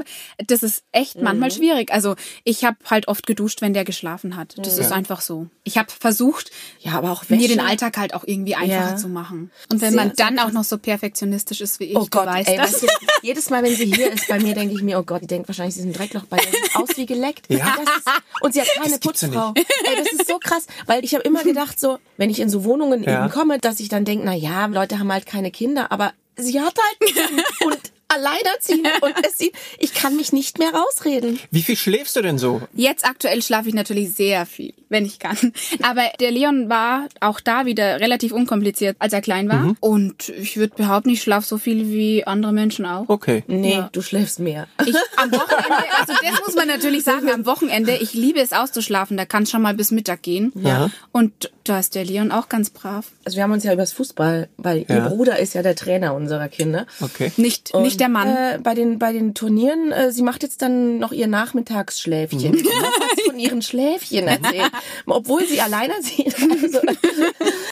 Das 0.48 0.64
ist 0.64 0.84
echt 0.92 1.22
manchmal 1.22 1.52
schwierig. 1.52 1.92
Also 1.92 2.16
ich 2.44 2.66
habe 2.66 2.78
halt 2.90 3.08
oft 3.08 3.26
geduscht, 3.26 3.62
wenn 3.62 3.74
der 3.74 3.86
geschlafen 3.86 4.36
hat. 4.36 4.56
Das 4.58 4.78
ist 4.78 4.92
einfach 4.92 5.22
so. 5.22 5.48
Ich 5.64 5.78
habe 5.78 5.90
versucht, 5.98 6.52
Ja, 6.80 6.94
aber 6.94 7.12
auch 7.12 7.24
Wäsche. 7.30 7.42
mir 7.42 7.48
den 7.48 7.60
Alltag 7.60 7.98
halt 7.98 8.14
auch 8.14 8.24
irgendwie 8.26 8.56
einfacher 8.56 8.92
Ja. 8.92 8.96
zu 8.98 9.08
machen. 9.08 9.52
Und 9.72 9.82
wenn 9.82 9.94
Sehr, 9.94 10.04
man 10.06 10.14
dann 10.16 10.40
auch 10.40 10.52
noch 10.52 10.64
so 10.64 10.78
perfektionistisch 10.78 11.61
ist 11.62 11.80
wie 11.80 11.86
ich. 11.86 11.96
Oh 11.96 12.08
Gott, 12.10 12.26
du 12.28 12.32
weißt 12.32 12.50
ey, 12.50 12.58
das. 12.58 12.74
weißt 12.74 12.84
du, 12.84 12.88
jedes 13.22 13.50
Mal, 13.50 13.64
wenn 13.64 13.76
sie 13.76 13.86
hier 13.86 14.12
ist, 14.12 14.28
bei 14.28 14.40
mir 14.40 14.54
denke 14.56 14.74
ich 14.76 14.82
mir, 14.82 15.00
oh 15.00 15.04
Gott, 15.04 15.22
die 15.22 15.28
denkt 15.28 15.48
wahrscheinlich, 15.48 15.76
sie 15.76 15.82
ist 15.82 15.88
ein 15.88 15.94
Dreckloch 15.94 16.26
bei 16.26 16.38
ihr. 16.38 16.44
Sie 16.44 16.58
sieht 16.58 16.76
aus 16.76 16.90
wie 16.98 17.06
geleckt. 17.06 17.46
Ja? 17.50 17.76
Das 17.86 17.98
ist, 17.98 18.08
und 18.42 18.54
sie 18.54 18.62
hat 18.62 18.68
keine 18.82 18.98
Putzfrau. 18.98 19.54
Ey, 19.56 19.66
das 19.98 20.12
ist 20.14 20.28
so 20.28 20.40
krass, 20.40 20.66
weil 20.88 21.04
ich 21.06 21.14
habe 21.14 21.24
immer 21.24 21.44
gedacht, 21.44 21.80
so, 21.80 22.00
wenn 22.18 22.30
ich 22.30 22.40
in 22.40 22.50
so 22.50 22.64
Wohnungen 22.64 23.04
Ja. 23.04 23.24
eben 23.26 23.32
komme, 23.34 23.60
dass 23.60 23.80
ich 23.80 23.90
dann 23.90 24.06
denke, 24.06 24.26
na 24.26 24.34
ja, 24.34 24.66
Leute 24.66 25.00
haben 25.00 25.12
halt 25.12 25.26
keine 25.26 25.52
Kinder, 25.52 25.92
aber 25.92 26.14
sie 26.36 26.60
hat 26.60 26.74
halt 26.78 27.32
und 27.66 27.80
alleinerziehend 28.14 28.88
und 29.02 29.14
es 29.26 29.38
sieht, 29.38 29.54
ich 29.80 29.94
kann 29.94 30.16
mich 30.16 30.34
nicht 30.34 30.60
mehr 30.60 30.72
rausreden. 30.74 31.40
Wie 31.52 31.62
viel 31.62 31.76
schläfst 31.76 32.16
du 32.16 32.22
denn 32.22 32.38
so? 32.38 32.62
Jetzt 32.74 33.06
aktuell 33.06 33.42
schlafe 33.42 33.70
ich 33.70 33.76
natürlich 33.76 34.14
sehr 34.14 34.46
viel, 34.46 34.74
wenn 34.90 35.06
ich 35.06 35.20
kann. 35.20 35.38
Aber 35.84 36.04
der 36.20 36.32
Leon 36.32 36.70
war 36.70 37.08
auch 37.20 37.40
da 37.40 37.66
wieder 37.66 38.00
relativ 38.00 38.32
unkompliziert, 38.32 38.96
als 39.00 39.14
er 39.14 39.22
klein 39.22 39.50
war. 39.50 39.76
Und 39.80 40.30
ich 40.30 40.58
würde 40.58 40.76
behaupten, 40.76 41.10
ich 41.10 41.22
schlafe 41.22 41.48
so 41.48 41.58
viel 41.58 41.92
wie 41.92 42.26
andere 42.26 42.52
Menschen 42.52 42.86
auch. 42.86 43.06
Okay. 43.08 43.44
Nee, 43.48 43.76
Ja. 43.76 43.90
du 43.92 44.02
schläfst 44.02 44.40
mehr. 44.40 44.68
Ich, 44.86 44.96
am 45.18 45.32
Wochenende, 45.32 45.76
also 46.00 46.14
das 46.22 46.40
muss 46.46 46.56
man 46.56 46.68
natürlich 46.68 47.04
sagen, 47.04 47.30
am 47.30 47.46
Wochenende, 47.46 47.96
ich 47.98 48.14
liebe 48.14 48.40
es 48.40 48.52
auszuschlafen, 48.54 49.18
da 49.18 49.26
kann 49.26 49.44
es 49.44 49.52
schon 49.52 49.62
mal 49.62 49.74
bis 49.74 49.92
Mittag 49.92 50.22
gehen. 50.24 50.52
Ja. 50.56 50.90
Und 51.12 51.52
da 51.64 51.80
ist 51.80 51.96
der 51.96 52.04
Leon 52.06 52.32
auch 52.32 52.50
ganz 52.50 52.70
brav. 52.72 53.06
Also 53.24 53.36
wir 53.38 53.44
haben 53.44 53.52
uns 53.52 53.64
ja 53.64 53.72
übers 53.74 53.94
Fußball, 53.94 54.50
weil 54.58 54.80
ihr 54.90 54.96
Ja. 54.98 55.08
Bruder 55.08 55.40
ist 55.40 55.54
ja 55.54 55.62
der 55.64 55.76
Trainer 55.76 56.14
unserer 56.16 56.50
Kinder. 56.50 56.86
Okay. 57.00 57.32
Nicht, 57.38 57.74
nicht 57.76 58.01
der 58.02 58.10
Mann. 58.10 58.28
Äh, 58.28 58.60
bei 58.62 58.74
den 58.74 59.00
bei 59.00 59.14
den 59.14 59.34
Turnieren, 59.34 59.92
äh, 59.92 60.12
sie 60.12 60.24
macht 60.24 60.44
jetzt 60.44 60.62
dann 60.62 61.00
noch 61.00 61.12
ihr 61.12 61.28
Nachmittagsschläfchen. 61.28 62.64
Mhm. 62.72 63.30
Von 63.30 63.40
ihren 63.40 63.62
Schläfchen 63.62 64.28
erzählt, 64.28 64.72
obwohl 65.06 65.46
sie 65.46 65.62
alleinerziehend. 65.62 66.36
Also, 66.64 66.80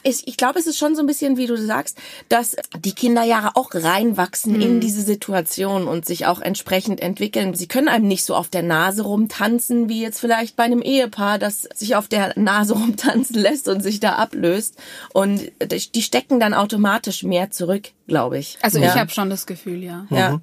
ich, 0.02 0.26
ich 0.28 0.36
glaube, 0.36 0.58
es 0.58 0.66
ist 0.66 0.78
schon 0.78 0.94
so 0.94 1.02
ein 1.02 1.06
bisschen, 1.06 1.36
wie 1.36 1.46
du 1.46 1.56
sagst, 1.56 1.98
dass 2.28 2.56
die 2.78 2.92
Kinder 2.94 3.22
ja 3.22 3.50
auch 3.54 3.70
reinwachsen 3.72 4.54
Mhm. 4.54 4.60
in 4.60 4.80
diese 4.80 5.02
Situation 5.02 5.86
und 5.86 6.06
sich 6.06 6.26
auch 6.26 6.40
entsprechend 6.40 7.00
entwickeln. 7.00 7.54
Sie 7.54 7.68
können 7.68 7.88
einem 7.88 8.06
nicht 8.06 8.24
so 8.24 8.34
auf 8.34 8.48
der 8.48 8.62
Nase 8.62 9.02
rumtanzen 9.02 9.88
wie 9.88 10.02
jetzt 10.02 10.20
vielleicht 10.20 10.56
bei 10.56 10.64
einem 10.64 10.82
Ehepaar, 10.82 11.38
das 11.38 11.62
sich 11.74 11.96
auf 11.96 12.08
der 12.08 12.38
Nase 12.38 12.74
rumtanzen 12.78 13.36
lässt 13.36 13.68
und 13.68 13.82
sich 13.82 14.00
da 14.00 14.14
ablöst. 14.14 14.76
Und 15.12 15.50
die 15.60 16.02
stecken 16.02 16.40
dann 16.40 16.54
automatisch 16.54 17.22
mehr 17.22 17.50
zurück, 17.50 17.90
glaube 18.06 18.38
ich. 18.38 18.58
Also 18.62 18.78
ja. 18.78 18.86
ich 18.86 18.94
habe 18.94 19.10
schon 19.10 19.30
das 19.30 19.46
Gefühl, 19.46 19.82
ja, 19.82 20.06
ja. 20.10 20.40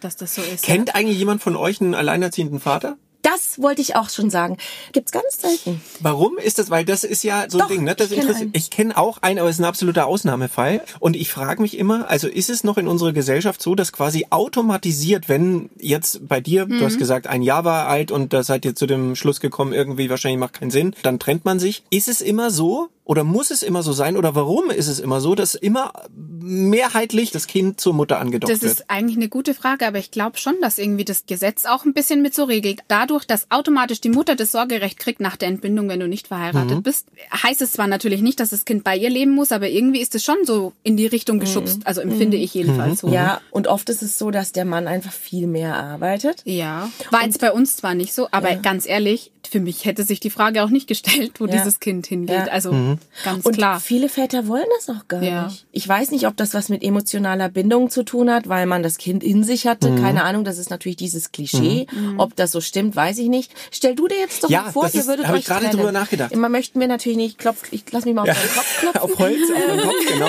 dass 0.00 0.16
das 0.16 0.34
so 0.34 0.42
ist. 0.42 0.64
Kennt 0.64 0.94
eigentlich 0.94 1.18
jemand 1.18 1.42
von 1.42 1.56
euch 1.56 1.80
einen 1.80 1.94
alleinerziehenden 1.94 2.60
Vater? 2.60 2.96
Das 3.22 3.60
wollte 3.60 3.82
ich 3.82 3.96
auch 3.96 4.10
schon 4.10 4.30
sagen. 4.30 4.56
Gibt's 4.92 5.10
ganz 5.12 5.40
selten. 5.40 5.80
Warum 6.00 6.38
ist 6.38 6.58
das? 6.58 6.70
Weil 6.70 6.84
das 6.84 7.02
ist 7.04 7.24
ja 7.24 7.46
so 7.48 7.58
ein 7.58 7.62
Doch, 7.62 7.68
Ding, 7.68 7.84
ne? 7.84 7.94
Das 7.94 8.06
ich 8.10 8.14
kenn 8.16 8.20
interessiert. 8.22 8.42
einen. 8.46 8.52
Ich 8.54 8.70
kenne 8.70 8.96
auch 8.96 9.18
einen, 9.22 9.38
aber 9.40 9.48
es 9.48 9.56
ist 9.56 9.60
ein 9.60 9.64
absoluter 9.64 10.06
Ausnahmefall. 10.06 10.82
Und 11.00 11.16
ich 11.16 11.30
frage 11.30 11.60
mich 11.60 11.76
immer, 11.76 12.08
also 12.08 12.28
ist 12.28 12.48
es 12.48 12.62
noch 12.64 12.78
in 12.78 12.86
unserer 12.86 13.12
Gesellschaft 13.12 13.60
so, 13.60 13.74
dass 13.74 13.92
quasi 13.92 14.26
automatisiert, 14.30 15.28
wenn 15.28 15.68
jetzt 15.80 16.26
bei 16.28 16.40
dir, 16.40 16.66
du 16.66 16.74
Mhm. 16.74 16.84
hast 16.84 16.98
gesagt, 16.98 17.26
ein 17.26 17.42
Jahr 17.42 17.64
war 17.64 17.88
alt 17.88 18.10
und 18.10 18.32
da 18.32 18.42
seid 18.42 18.64
ihr 18.64 18.74
zu 18.74 18.86
dem 18.86 19.16
Schluss 19.16 19.40
gekommen, 19.40 19.72
irgendwie 19.72 20.10
wahrscheinlich 20.10 20.38
macht 20.38 20.54
keinen 20.54 20.70
Sinn, 20.70 20.94
dann 21.02 21.18
trennt 21.18 21.44
man 21.44 21.58
sich. 21.58 21.82
Ist 21.90 22.08
es 22.08 22.20
immer 22.20 22.50
so? 22.50 22.88
Oder 23.08 23.24
muss 23.24 23.50
es 23.50 23.62
immer 23.62 23.82
so 23.82 23.92
sein? 23.94 24.18
Oder 24.18 24.34
warum 24.34 24.68
ist 24.68 24.86
es 24.86 25.00
immer 25.00 25.22
so, 25.22 25.34
dass 25.34 25.54
immer 25.54 25.94
mehrheitlich 26.42 27.30
das 27.30 27.46
Kind 27.46 27.80
zur 27.80 27.94
Mutter 27.94 28.18
angedockt 28.20 28.52
Das 28.52 28.60
wird? 28.60 28.70
ist 28.72 28.90
eigentlich 28.90 29.16
eine 29.16 29.30
gute 29.30 29.54
Frage, 29.54 29.86
aber 29.86 29.98
ich 29.98 30.10
glaube 30.10 30.36
schon, 30.36 30.54
dass 30.60 30.78
irgendwie 30.78 31.06
das 31.06 31.24
Gesetz 31.26 31.64
auch 31.64 31.86
ein 31.86 31.94
bisschen 31.94 32.20
mit 32.20 32.34
so 32.34 32.44
regelt. 32.44 32.80
Dadurch, 32.88 33.24
dass 33.26 33.50
automatisch 33.50 34.02
die 34.02 34.10
Mutter 34.10 34.36
das 34.36 34.52
Sorgerecht 34.52 34.98
kriegt 34.98 35.20
nach 35.20 35.36
der 35.36 35.48
Entbindung, 35.48 35.88
wenn 35.88 36.00
du 36.00 36.06
nicht 36.08 36.28
verheiratet 36.28 36.82
bist, 36.82 37.06
heißt 37.42 37.62
es 37.62 37.72
zwar 37.72 37.86
natürlich 37.86 38.20
nicht, 38.20 38.40
dass 38.40 38.50
das 38.50 38.66
Kind 38.66 38.84
bei 38.84 38.94
ihr 38.96 39.08
leben 39.10 39.32
muss, 39.32 39.52
aber 39.52 39.68
irgendwie 39.70 40.00
ist 40.00 40.14
es 40.14 40.22
schon 40.22 40.36
so 40.44 40.74
in 40.82 40.98
die 40.98 41.06
Richtung 41.06 41.38
geschubst. 41.38 41.80
Also 41.86 42.02
empfinde 42.02 42.36
ich 42.36 42.52
jedenfalls 42.52 43.00
so. 43.00 43.08
Ja, 43.08 43.40
und 43.50 43.68
oft 43.68 43.88
ist 43.88 44.02
es 44.02 44.18
so, 44.18 44.30
dass 44.30 44.52
der 44.52 44.66
Mann 44.66 44.86
einfach 44.86 45.12
viel 45.12 45.46
mehr 45.46 45.76
arbeitet. 45.76 46.42
Ja, 46.44 46.90
war 47.10 47.24
jetzt 47.24 47.40
bei 47.40 47.52
uns 47.52 47.76
zwar 47.76 47.94
nicht 47.94 48.12
so, 48.12 48.28
aber 48.32 48.54
ganz 48.56 48.86
ehrlich, 48.86 49.32
für 49.48 49.60
mich 49.60 49.86
hätte 49.86 50.04
sich 50.04 50.20
die 50.20 50.28
Frage 50.28 50.62
auch 50.62 50.68
nicht 50.68 50.86
gestellt, 50.86 51.32
wo 51.40 51.46
Ja. 51.46 51.52
dieses 51.52 51.80
Kind 51.80 52.06
hingeht. 52.06 52.36
Ja. 52.36 52.52
Also 52.52 52.97
ganz 53.24 53.44
Und 53.46 53.56
klar. 53.56 53.80
viele 53.80 54.08
Väter 54.08 54.46
wollen 54.48 54.66
das 54.78 54.94
auch 54.94 55.08
gar 55.08 55.22
Ja. 55.22 55.46
nicht. 55.46 55.66
Ich 55.72 55.88
weiß 55.88 56.10
nicht, 56.10 56.26
ob 56.26 56.36
das 56.36 56.54
was 56.54 56.68
mit 56.68 56.82
emotionaler 56.82 57.48
Bindung 57.48 57.90
zu 57.90 58.02
tun 58.02 58.30
hat, 58.30 58.48
weil 58.48 58.66
man 58.66 58.82
das 58.82 58.98
Kind 58.98 59.22
in 59.24 59.44
sich 59.44 59.66
hatte. 59.66 59.94
Keine 59.96 60.24
Ahnung, 60.24 60.44
das 60.44 60.58
ist 60.58 60.70
natürlich 60.70 60.96
dieses 60.96 61.32
Klischee. 61.32 61.86
Ob 62.16 62.36
das 62.36 62.52
so 62.52 62.60
stimmt, 62.60 62.94
weiß 62.96 63.18
ich 63.18 63.28
nicht. 63.28 63.52
Stell 63.70 63.94
du 63.94 64.08
dir 64.08 64.18
jetzt 64.18 64.44
doch 64.44 64.50
Ja, 64.50 64.62
mal 64.62 64.72
vor, 64.72 64.82
das 64.84 64.94
ihr 64.94 65.06
würdet 65.06 65.26
hab 65.26 65.34
euch 65.34 65.40
ich 65.40 65.46
gerade 65.46 65.68
drüber 65.70 65.92
nachgedacht. 65.92 66.32
Immer 66.32 66.48
möchten 66.48 66.80
wir 66.80 66.86
natürlich 66.88 67.18
nicht, 67.18 67.38
klopf, 67.38 67.62
ich 67.70 67.84
lass 67.90 68.04
mich 68.04 68.14
mal 68.14 68.22
auf 68.22 68.28
deinen 68.28 68.54
Kopf 68.54 68.78
klopfen. 68.80 69.00
Auf 69.02 69.18
Holz, 69.18 69.38
auf 69.54 69.66
den 69.66 69.80
Kopf, 69.80 70.06
genau. 70.12 70.28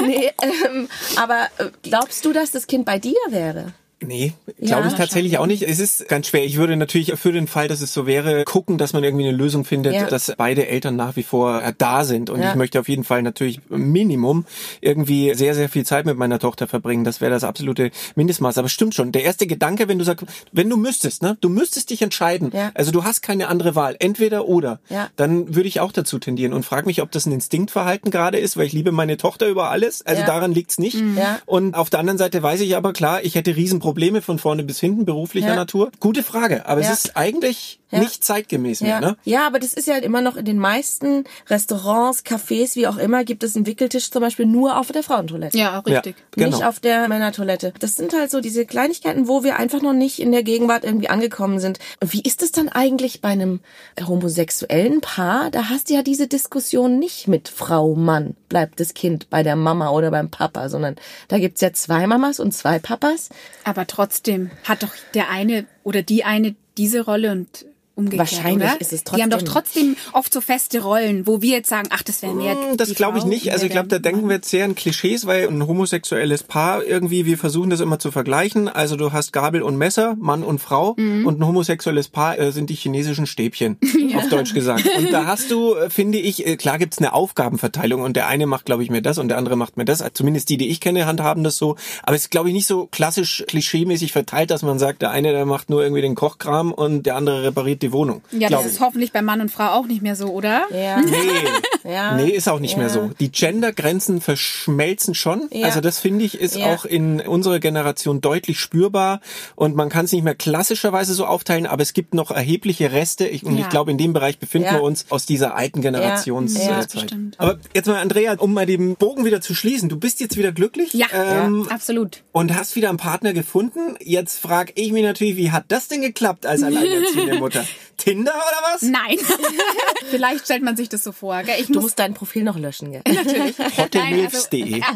Nee, 0.06 0.30
ähm, 0.42 0.88
aber 1.16 1.48
äh, 1.58 1.70
glaubst 1.82 2.24
du, 2.24 2.32
dass 2.32 2.50
das 2.52 2.66
Kind 2.66 2.84
bei 2.86 2.98
dir 2.98 3.14
wäre? 3.28 3.72
Nee, 4.02 4.32
glaube 4.58 4.82
Ja, 4.84 4.86
ich 4.88 4.94
tatsächlich 4.94 5.36
auch 5.36 5.44
nicht. 5.46 5.62
Es 5.62 5.78
ist 5.78 6.08
ganz 6.08 6.28
schwer. 6.28 6.42
Ich 6.44 6.56
würde 6.56 6.74
natürlich 6.76 7.12
für 7.18 7.32
den 7.32 7.46
Fall, 7.46 7.68
dass 7.68 7.82
es 7.82 7.92
so 7.92 8.06
wäre, 8.06 8.44
gucken, 8.44 8.78
dass 8.78 8.94
man 8.94 9.04
irgendwie 9.04 9.28
eine 9.28 9.36
Lösung 9.36 9.66
findet, 9.66 9.92
Ja. 9.92 10.06
dass 10.06 10.32
beide 10.38 10.66
Eltern 10.68 10.96
nach 10.96 11.16
wie 11.16 11.22
vor 11.22 11.62
äh, 11.62 11.74
da 11.76 12.04
sind. 12.04 12.30
Und 12.30 12.40
Ja. 12.40 12.48
ich 12.50 12.54
möchte 12.56 12.80
auf 12.80 12.88
jeden 12.88 13.04
Fall 13.04 13.22
natürlich 13.22 13.60
Minimum 13.68 14.46
irgendwie 14.80 15.34
sehr, 15.34 15.54
sehr 15.54 15.68
viel 15.68 15.84
Zeit 15.84 16.06
mit 16.06 16.16
meiner 16.16 16.38
Tochter 16.38 16.66
verbringen. 16.66 17.04
Das 17.04 17.20
wäre 17.20 17.30
das 17.30 17.44
absolute 17.44 17.90
Mindestmaß. 18.14 18.56
Aber 18.56 18.70
stimmt 18.70 18.94
schon. 18.94 19.12
Der 19.12 19.22
erste 19.22 19.46
Gedanke, 19.46 19.86
wenn 19.86 19.98
du 19.98 20.04
sagst, 20.06 20.24
wenn 20.50 20.70
du 20.70 20.78
müsstest, 20.78 21.22
ne, 21.22 21.36
du 21.42 21.50
müsstest 21.50 21.90
dich 21.90 22.00
entscheiden. 22.00 22.52
Also 22.72 22.92
du 22.92 23.04
hast 23.04 23.20
keine 23.20 23.48
andere 23.48 23.74
Wahl. 23.74 23.96
Entweder 23.98 24.46
oder. 24.48 24.80
Dann 25.16 25.54
würde 25.54 25.68
ich 25.68 25.78
auch 25.80 25.92
dazu 25.92 26.18
tendieren 26.18 26.54
und 26.54 26.64
frage 26.64 26.86
mich, 26.86 27.02
ob 27.02 27.10
das 27.10 27.26
ein 27.26 27.32
Instinktverhalten 27.32 28.10
gerade 28.10 28.38
ist, 28.38 28.56
weil 28.56 28.64
ich 28.66 28.72
liebe 28.72 28.92
meine 28.92 29.18
Tochter 29.18 29.46
über 29.46 29.68
alles. 29.70 30.00
Also 30.06 30.22
daran 30.24 30.52
liegt's 30.52 30.78
nicht. 30.78 30.96
Ja. 31.18 31.38
Und 31.44 31.74
auf 31.74 31.90
der 31.90 32.00
anderen 32.00 32.16
Seite 32.18 32.42
weiß 32.42 32.60
ich 32.62 32.76
aber 32.76 32.94
klar, 32.94 33.22
ich 33.24 33.34
hätte 33.34 33.54
Riesenprobleme 33.54 33.89
von 34.22 34.38
vorne 34.38 34.62
bis 34.64 34.80
hinten 34.80 35.04
beruflicher 35.04 35.48
Ja. 35.48 35.56
Natur. 35.56 35.90
Gute 36.00 36.22
Frage, 36.22 36.66
aber 36.66 36.80
Ja. 36.82 36.92
es 36.92 37.04
ist 37.04 37.16
eigentlich 37.16 37.78
Ja. 37.90 37.98
nicht 37.98 38.24
zeitgemäß 38.24 38.82
mehr. 38.82 39.00
Ne? 39.00 39.16
ja, 39.24 39.46
aber 39.46 39.58
das 39.58 39.72
ist 39.72 39.88
ja 39.88 39.96
immer 39.96 40.20
noch 40.22 40.36
in 40.36 40.44
den 40.44 40.58
meisten 40.58 41.24
Restaurants, 41.48 42.24
Cafés, 42.24 42.76
wie 42.76 42.86
auch 42.86 42.96
immer, 42.98 43.24
gibt 43.24 43.42
es 43.42 43.56
einen 43.56 43.66
Wickeltisch 43.66 44.10
zum 44.12 44.22
Beispiel 44.22 44.46
nur 44.46 44.78
auf 44.78 44.92
der 44.92 45.02
Frauentoilette. 45.02 45.58
ja, 45.58 45.78
richtig. 45.80 46.14
Ja. 46.16 46.22
Genau. 46.44 46.56
Nicht 46.56 46.64
auf 46.66 46.78
der 46.78 47.08
Männertoilette. 47.08 47.72
Das 47.80 47.96
sind 47.96 48.12
halt 48.12 48.30
so 48.30 48.40
diese 48.40 48.64
Kleinigkeiten, 48.64 49.26
wo 49.26 49.42
wir 49.42 49.56
einfach 49.58 49.82
noch 49.82 49.92
nicht 49.92 50.20
in 50.20 50.30
der 50.30 50.44
Gegenwart 50.44 50.84
irgendwie 50.84 51.08
angekommen 51.08 51.58
sind. 51.58 51.80
Und 52.00 52.12
wie 52.12 52.20
ist 52.22 52.42
es 52.42 52.52
dann 52.52 52.68
eigentlich 52.68 53.20
bei 53.22 53.30
einem 53.30 53.58
homosexuellen 54.06 55.00
Paar? 55.00 55.50
Da 55.50 55.68
hast 55.70 55.90
du 55.90 55.94
ja 55.94 56.02
diese 56.02 56.26
Diskussion 56.28 56.98
nicht 56.98 57.26
mit 57.28 57.48
Frau, 57.48 57.94
Mann. 57.94 58.36
Bleibt 58.48 58.78
das 58.80 58.94
Kind 58.94 59.30
bei 59.30 59.42
der 59.42 59.56
Mama 59.56 59.90
oder 59.90 60.10
beim 60.10 60.30
Papa, 60.30 60.68
sondern 60.68 60.96
da 61.28 61.38
gibt's 61.38 61.60
ja 61.60 61.72
zwei 61.72 62.06
Mamas 62.06 62.38
und 62.40 62.52
zwei 62.52 62.78
Papas. 62.78 63.30
Aber 63.64 63.79
trotzdem 63.86 64.50
hat 64.64 64.82
doch 64.82 64.92
der 65.14 65.30
eine 65.30 65.66
oder 65.82 66.02
die 66.02 66.24
eine 66.24 66.54
diese 66.76 67.04
Rolle 67.04 67.32
und 67.32 67.66
umgekehrt, 68.00 68.18
Wahrscheinlich 68.32 68.68
oder? 68.70 68.80
ist 68.80 68.92
es 68.92 69.04
Die 69.04 69.22
haben 69.22 69.30
doch 69.30 69.38
trotzdem- 69.42 69.94
trotzdem 69.94 69.96
oft 70.12 70.32
so 70.32 70.40
feste 70.40 70.80
Rollen, 70.82 71.26
wo 71.26 71.42
wir 71.42 71.50
jetzt 71.56 71.68
sagen, 71.68 71.88
ach, 71.92 72.02
das 72.02 72.22
wäre 72.22 72.34
mehr 72.34 72.54
Hm, 72.54 72.76
Das 72.76 72.94
glaube 72.94 73.18
ich 73.18 73.24
nicht. 73.24 73.52
Also 73.52 73.66
ich 73.66 73.70
glaube, 73.72 73.88
da 73.88 73.98
denken 73.98 74.28
wir 74.28 74.36
jetzt 74.36 74.50
sehr 74.50 74.64
in 74.64 74.74
Klischees, 74.74 75.26
weil 75.26 75.46
ein 75.48 75.66
homosexuelles 75.66 76.42
Paar 76.42 76.84
irgendwie, 76.84 77.26
wir 77.26 77.38
versuchen 77.38 77.70
das 77.70 77.80
immer 77.80 77.98
zu 77.98 78.10
vergleichen. 78.10 78.68
Also 78.68 78.96
du 78.96 79.12
hast 79.12 79.32
Gabel 79.32 79.62
und 79.62 79.76
Messer, 79.76 80.16
Mann 80.18 80.42
und 80.42 80.60
Frau 80.60 80.94
Mhm. 80.96 81.26
und 81.26 81.40
ein 81.40 81.46
homosexuelles 81.46 82.08
Paar 82.08 82.38
äh, 82.38 82.52
sind 82.52 82.70
die 82.70 82.74
chinesischen 82.74 83.26
Stäbchen, 83.26 83.78
auf 84.16 84.28
Deutsch 84.28 84.54
gesagt. 84.54 84.88
Und 84.98 85.12
da 85.12 85.26
hast 85.26 85.50
du, 85.50 85.74
äh, 85.74 85.90
finde 85.90 86.18
ich, 86.18 86.46
äh, 86.46 86.56
klar 86.56 86.78
gibt's 86.78 86.98
eine 86.98 87.12
Aufgabenverteilung 87.12 88.00
und 88.02 88.16
der 88.16 88.26
eine 88.28 88.46
macht, 88.46 88.64
glaube 88.66 88.82
ich, 88.82 88.90
mir 88.90 89.02
das 89.02 89.18
und 89.18 89.28
der 89.28 89.38
andere 89.38 89.56
macht 89.56 89.76
mir 89.76 89.84
das. 89.84 90.02
Zumindest 90.14 90.48
die, 90.48 90.56
die 90.56 90.68
ich 90.68 90.80
kenne, 90.80 91.06
handhaben 91.06 91.44
das 91.44 91.56
so. 91.56 91.76
Aber 92.02 92.16
es 92.16 92.22
ist, 92.22 92.30
glaube 92.30 92.48
ich, 92.48 92.54
nicht 92.54 92.66
so 92.66 92.86
klassisch 92.86 93.44
klischeemäßig 93.46 94.12
verteilt, 94.12 94.50
dass 94.50 94.62
man 94.62 94.78
sagt, 94.78 95.02
der 95.02 95.10
eine, 95.10 95.32
der 95.32 95.46
macht 95.46 95.70
nur 95.70 95.82
irgendwie 95.82 96.02
den 96.02 96.14
Kochkram 96.14 96.72
und 96.72 97.04
der 97.04 97.16
andere 97.16 97.42
repariert 97.44 97.82
die 97.82 97.89
Wohnung. 97.92 98.22
Ja, 98.30 98.48
das 98.48 98.62
ich. 98.66 98.72
ist 98.72 98.80
hoffentlich 98.80 99.12
bei 99.12 99.22
Mann 99.22 99.40
und 99.40 99.50
Frau 99.50 99.68
auch 99.72 99.86
nicht 99.86 100.02
mehr 100.02 100.16
so, 100.16 100.26
oder? 100.28 100.62
Ja. 100.72 101.00
Nee. 101.10 101.90
Ja. 101.92 102.14
Nee, 102.14 102.30
ist 102.30 102.48
auch 102.48 102.60
nicht 102.60 102.76
mehr 102.76 102.86
Ja. 102.88 102.92
so. 102.92 103.10
Die 103.20 103.30
Gendergrenzen 103.32 104.20
verschmelzen 104.20 105.14
schon. 105.14 105.48
Ja. 105.52 105.66
Also 105.66 105.80
das 105.80 105.98
finde 105.98 106.24
ich 106.24 106.38
ist 106.38 106.56
Ja. 106.56 106.74
auch 106.74 106.84
in 106.84 107.20
unserer 107.20 107.58
Generation 107.58 108.20
deutlich 108.20 108.60
spürbar 108.60 109.20
und 109.56 109.74
man 109.76 109.88
kann 109.88 110.04
es 110.04 110.12
nicht 110.12 110.22
mehr 110.22 110.34
klassischerweise 110.34 111.14
so 111.14 111.24
aufteilen, 111.26 111.66
aber 111.66 111.82
es 111.82 111.92
gibt 111.94 112.14
noch 112.14 112.30
erhebliche 112.30 112.92
Reste 112.92 113.26
ich, 113.26 113.44
und 113.44 113.56
Ja. 113.56 113.62
ich 113.62 113.68
glaube, 113.70 113.90
in 113.90 113.98
dem 113.98 114.12
Bereich 114.12 114.38
befinden 114.38 114.66
Ja. 114.68 114.74
wir 114.74 114.82
uns 114.82 115.06
aus 115.08 115.24
dieser 115.26 115.54
alten 115.56 115.80
Generationszeit. 115.80 116.92
Ja, 116.94 117.02
äh. 117.02 117.30
Aber 117.38 117.58
jetzt 117.74 117.86
mal, 117.86 117.96
Andrea, 118.00 118.34
um 118.38 118.52
mal 118.52 118.66
den 118.66 118.96
Bogen 118.96 119.24
wieder 119.24 119.40
zu 119.40 119.54
schließen. 119.54 119.88
Du 119.88 119.96
bist 119.98 120.20
jetzt 120.20 120.36
wieder 120.36 120.52
glücklich 120.52 120.92
Ja, 120.92 121.06
ähm, 121.14 121.66
absolut. 121.70 122.22
und 122.32 122.54
hast 122.54 122.76
wieder 122.76 122.88
einen 122.90 122.98
Partner 122.98 123.32
gefunden. 123.32 123.96
Jetzt 124.00 124.38
frage 124.38 124.72
ich 124.76 124.92
mich 124.92 125.02
natürlich, 125.02 125.36
wie 125.36 125.50
hat 125.50 125.64
das 125.68 125.88
denn 125.88 126.02
geklappt 126.02 126.46
als 126.46 126.62
alleinerziehende 126.62 127.38
Mutter? 127.38 127.64
Tinder 127.96 128.32
oder 128.32 128.72
was? 128.74 128.82
Nein. 128.82 129.18
Vielleicht 130.10 130.44
stellt 130.46 130.62
man 130.62 130.76
sich 130.76 130.88
das 130.88 131.04
so 131.04 131.12
vor. 131.12 131.42
Gell? 131.42 131.56
Ich 131.60 131.66
Du 131.66 131.74
muss 131.74 131.82
musst 131.84 131.98
dein 131.98 132.14
Profil 132.14 132.44
noch 132.44 132.56
löschen, 132.58 132.92
gell? 132.92 133.02
natürlich. 133.06 133.58
Hotelmilfs.de. 133.76 134.80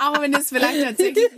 Auch 0.00 0.20
wenn 0.20 0.34
es 0.34 0.48
vielleicht 0.48 0.80
tatsächlich 0.82 1.28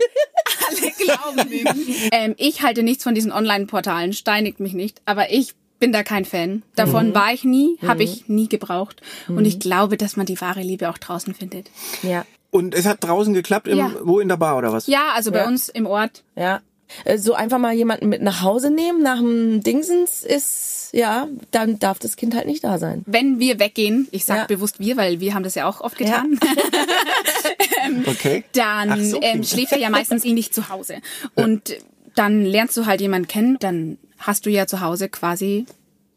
alle 0.67 0.91
glauben 0.91 1.49
mögen. 1.49 1.95
Ähm, 2.11 2.35
ich 2.37 2.61
halte 2.61 2.83
nichts 2.83 3.03
von 3.03 3.15
diesen 3.15 3.31
Online-Portalen, 3.31 4.13
steinigt 4.13 4.59
mich 4.59 4.73
nicht, 4.73 5.01
aber 5.05 5.31
ich 5.31 5.53
bin 5.79 5.91
da 5.93 6.03
kein 6.03 6.25
Fan. 6.25 6.63
Davon 6.75 7.13
war 7.15 7.31
ich 7.33 7.43
nie, 7.43 7.77
habe 7.85 8.03
ich 8.03 8.27
nie 8.27 8.49
gebraucht. 8.49 9.01
Und 9.27 9.45
ich 9.45 9.59
glaube, 9.59 9.95
dass 9.97 10.17
man 10.17 10.25
die 10.25 10.39
wahre 10.41 10.61
Liebe 10.61 10.89
auch 10.89 10.97
draußen 10.97 11.33
findet. 11.33 11.69
Ja. 12.03 12.25
Und 12.51 12.73
es 12.73 12.85
hat 12.85 13.03
draußen 13.03 13.33
geklappt, 13.33 13.67
im, 13.67 13.77
Ja. 13.77 13.91
wo 14.01 14.19
in 14.19 14.27
der 14.27 14.37
Bar 14.37 14.57
oder 14.57 14.73
was? 14.73 14.87
Ja, 14.87 15.11
also 15.13 15.31
bei 15.31 15.39
Ja. 15.39 15.47
uns 15.47 15.69
im 15.69 15.85
Ort. 15.85 16.23
Ja. 16.35 16.61
Äh, 17.05 17.17
So 17.17 17.33
einfach 17.33 17.57
mal 17.57 17.73
jemanden 17.73 18.09
mit 18.09 18.21
nach 18.21 18.41
Hause 18.41 18.71
nehmen 18.71 19.01
nach 19.03 19.17
dem 19.19 19.61
Dingsens 19.61 20.23
ist, 20.23 20.89
ja, 20.91 21.27
dann 21.51 21.77
darf 21.79 21.99
das 21.99 22.15
Kind 22.15 22.33
halt 22.35 22.47
nicht 22.47 22.63
da 22.63 22.79
sein. 22.79 23.03
Wenn 23.05 23.39
wir 23.39 23.59
weggehen, 23.59 24.07
ich 24.11 24.25
sage 24.25 24.39
Ja. 24.41 24.45
bewusst 24.47 24.79
wir, 24.79 24.97
weil 24.97 25.19
wir 25.19 25.33
haben 25.35 25.43
das 25.43 25.55
ja 25.55 25.67
auch 25.67 25.81
oft 25.81 25.97
getan, 25.97 26.39
Okay. 28.07 28.43
dann 28.53 29.03
so, 29.03 29.19
ähm, 29.21 29.43
schläft 29.43 29.71
er 29.71 29.77
ja 29.79 29.89
meistens 29.89 30.25
eh 30.25 30.33
nicht 30.33 30.53
zu 30.53 30.69
Hause. 30.69 30.95
Und 31.35 31.75
dann 32.15 32.43
lernst 32.45 32.75
du 32.77 32.85
halt 32.85 33.01
jemanden 33.01 33.27
kennen, 33.27 33.57
dann 33.59 33.97
hast 34.17 34.45
du 34.45 34.49
ja 34.49 34.67
zu 34.67 34.81
Hause 34.81 35.09
quasi 35.09 35.65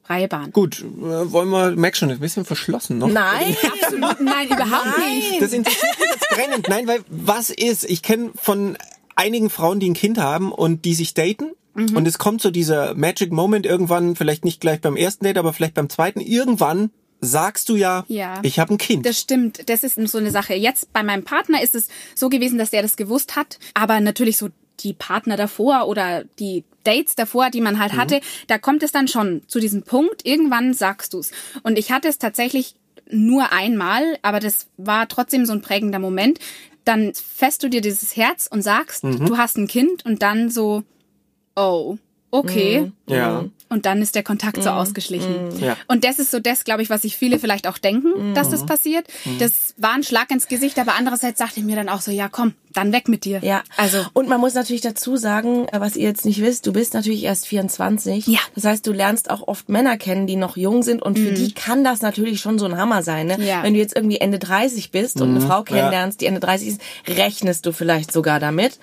freie 0.05 0.26
Bahn. 0.29 0.50
Gut, 0.52 0.81
äh, 0.81 1.33
wollen 1.33 1.49
wir, 1.50 1.71
merk 1.73 1.97
schon, 1.97 2.11
ein 2.11 2.19
bisschen 2.19 2.45
verschlossen 2.45 2.99
noch. 2.99 3.09
Nein. 3.09 3.57
Absolut, 3.83 4.21
nein, 4.21 4.47
überhaupt 4.49 4.99
nicht. 4.99 5.41
Das 5.41 5.52
interessiert 5.52 5.99
mich 6.00 6.09
jetzt 6.11 6.29
brennend. 6.31 6.69
Nein, 6.69 6.87
weil 6.88 7.00
was 7.09 7.50
ist? 7.50 7.85
Ich 7.85 8.02
kenne 8.02 8.31
von 8.35 8.76
einigen 9.16 9.50
Frauen, 9.50 9.81
die 9.81 9.90
ein 9.90 9.95
Kind 9.95 10.19
haben 10.19 10.52
und 10.52 10.85
die 10.85 10.95
sich 10.95 11.14
daten. 11.14 11.52
Mhm. 11.75 11.97
Und 11.97 12.07
es 12.07 12.19
kommt 12.19 12.42
so 12.42 12.50
dieser 12.50 12.95
Magic 12.95 13.33
Moment 13.33 13.66
irgendwann, 13.66 14.16
vielleicht 14.16 14.45
nicht 14.45 14.61
gleich 14.61 14.81
beim 14.81 14.97
ersten 14.97 15.25
Date, 15.25 15.38
aber 15.38 15.52
vielleicht 15.52 15.75
beim 15.75 15.88
zweiten. 15.88 16.21
Irgendwann 16.21 16.90
sagst 17.21 17.69
du 17.69 17.76
ja, 17.76 18.04
Ja. 18.09 18.40
ich 18.42 18.59
habe 18.59 18.75
ein 18.75 18.78
Kind. 18.78 19.07
Das 19.07 19.19
stimmt, 19.19 19.69
das 19.71 19.85
ist 19.85 19.95
so 20.09 20.19
eine 20.19 20.31
Sache. 20.31 20.54
Jetzt 20.54 20.92
bei 20.92 21.02
meinem 21.02 21.23
Partner 21.25 21.62
ist 21.62 21.75
es 21.75 21.88
so 22.14 22.28
gewesen, 22.28 22.59
dass 22.59 22.71
der 22.71 22.83
das 22.83 22.97
gewusst 22.97 23.37
hat, 23.37 23.59
aber 23.75 24.00
natürlich 24.00 24.37
so 24.37 24.49
die 24.81 24.92
Partner 24.92 25.37
davor 25.37 25.87
oder 25.87 26.25
die 26.40 26.64
Dates 26.83 27.14
davor, 27.14 27.50
die 27.50 27.61
man 27.61 27.78
halt 27.78 27.92
hatte, 27.92 28.21
da 28.49 28.59
kommt 28.59 28.83
es 28.83 28.90
dann 28.90 29.07
schon 29.07 29.42
zu 29.47 29.61
diesem 29.61 29.85
Punkt, 29.85 30.26
irgendwann 30.26 30.75
sagst 30.75 31.14
du's. 31.14 31.31
Und 31.62 31.78
ich 31.78 31.92
hatte 31.92 32.09
es 32.09 32.19
tatsächlich 32.19 32.75
nur 33.09 33.52
einmal, 33.52 34.02
aber 34.23 34.40
das 34.40 34.66
war 34.76 35.07
trotzdem 35.07 35.47
so 35.47 35.52
ein 35.52 35.62
prägender 35.62 36.00
Moment. 36.00 36.40
Dann 36.85 37.12
fässt 37.15 37.62
du 37.62 37.69
dir 37.69 37.81
dieses 37.81 38.17
Herz 38.17 38.49
und 38.51 38.62
sagst, 38.62 39.05
du 39.05 39.37
hast 39.37 39.57
ein 39.57 39.69
Kind 39.69 40.05
und 40.05 40.23
dann 40.23 40.51
so, 40.51 40.83
oh, 41.57 41.97
okay. 42.31 42.91
ja. 43.09 43.45
Und 43.73 43.87
dann 43.87 44.02
ist 44.02 44.14
der 44.14 44.23
Kontakt 44.23 44.62
so 44.62 44.69
ausgeschlichen. 44.71 45.59
Ja. 45.59 45.76
Und 45.88 46.05
das 46.05 46.19
ist 46.19 46.31
so 46.31 46.38
das, 46.38 46.64
glaube 46.64 46.83
ich, 46.83 46.91
was 46.91 47.02
sich 47.02 47.17
viele 47.17 47.38
vielleicht 47.38 47.67
auch 47.67 47.79
denken, 47.79 48.35
dass 48.35 48.50
das 48.50 48.67
passiert. 48.67 49.07
Das 49.38 49.75
war 49.79 49.95
ein 49.95 50.02
Schlag 50.02 50.31
ins 50.31 50.47
Gesicht, 50.47 50.79
aber 50.79 50.95
andererseits 50.99 51.38
dachte 51.38 51.61
ich 51.61 51.67
mir 51.67 51.76
dann 51.76 51.88
auch 51.88 52.02
so, 52.02 52.11
ja 52.11 52.29
komm, 52.29 52.55
dann 52.73 52.93
weg 52.93 53.09
mit 53.09 53.25
dir. 53.25 53.41
Ja, 53.43 53.62
Also, 53.76 53.99
und 54.12 54.29
man 54.29 54.41
muss 54.41 54.55
natürlich 54.55 54.81
dazu 54.81 55.17
sagen, 55.17 55.67
äh, 55.69 55.81
was 55.81 55.97
ihr 55.97 56.09
jetzt 56.09 56.25
nicht 56.25 56.41
wisst, 56.41 56.67
du 56.67 56.73
bist 56.73 56.95
natürlich 56.95 57.25
erst 57.25 57.47
24. 57.47 58.26
Ja. 58.26 58.41
Das 58.55 58.64
heißt, 58.64 58.87
du 58.87 58.93
lernst 58.93 59.31
auch 59.31 59.47
oft 59.47 59.69
Männer 59.69 59.97
kennen, 59.97 60.26
die 60.26 60.37
noch 60.37 60.57
jung 60.57 60.83
sind 60.83 61.02
und 61.02 61.19
für 61.19 61.33
die 61.33 61.52
kann 61.52 61.85
das 61.85 62.02
natürlich 62.02 62.41
schon 62.41 62.59
so 62.59 62.67
ein 62.67 62.76
Hammer 62.76 63.02
sein. 63.02 63.26
Ne? 63.26 63.38
Mhm. 63.38 63.45
Ja. 63.45 63.62
Wenn 63.62 63.75
du 63.75 63.81
jetzt 63.81 63.97
irgendwie 63.97 64.19
Ende 64.19 64.38
30 64.38 64.91
bist 64.91 65.21
und 65.21 65.31
eine 65.31 65.41
Frau 65.41 65.62
kennenlernst, 65.62 66.21
die 66.21 66.26
Ende 66.26 66.41
30 66.41 66.69
ist, 66.69 66.81
rechnest 67.09 67.67
du 67.67 67.73
vielleicht 67.73 68.12
sogar 68.12 68.41
damit. 68.41 68.79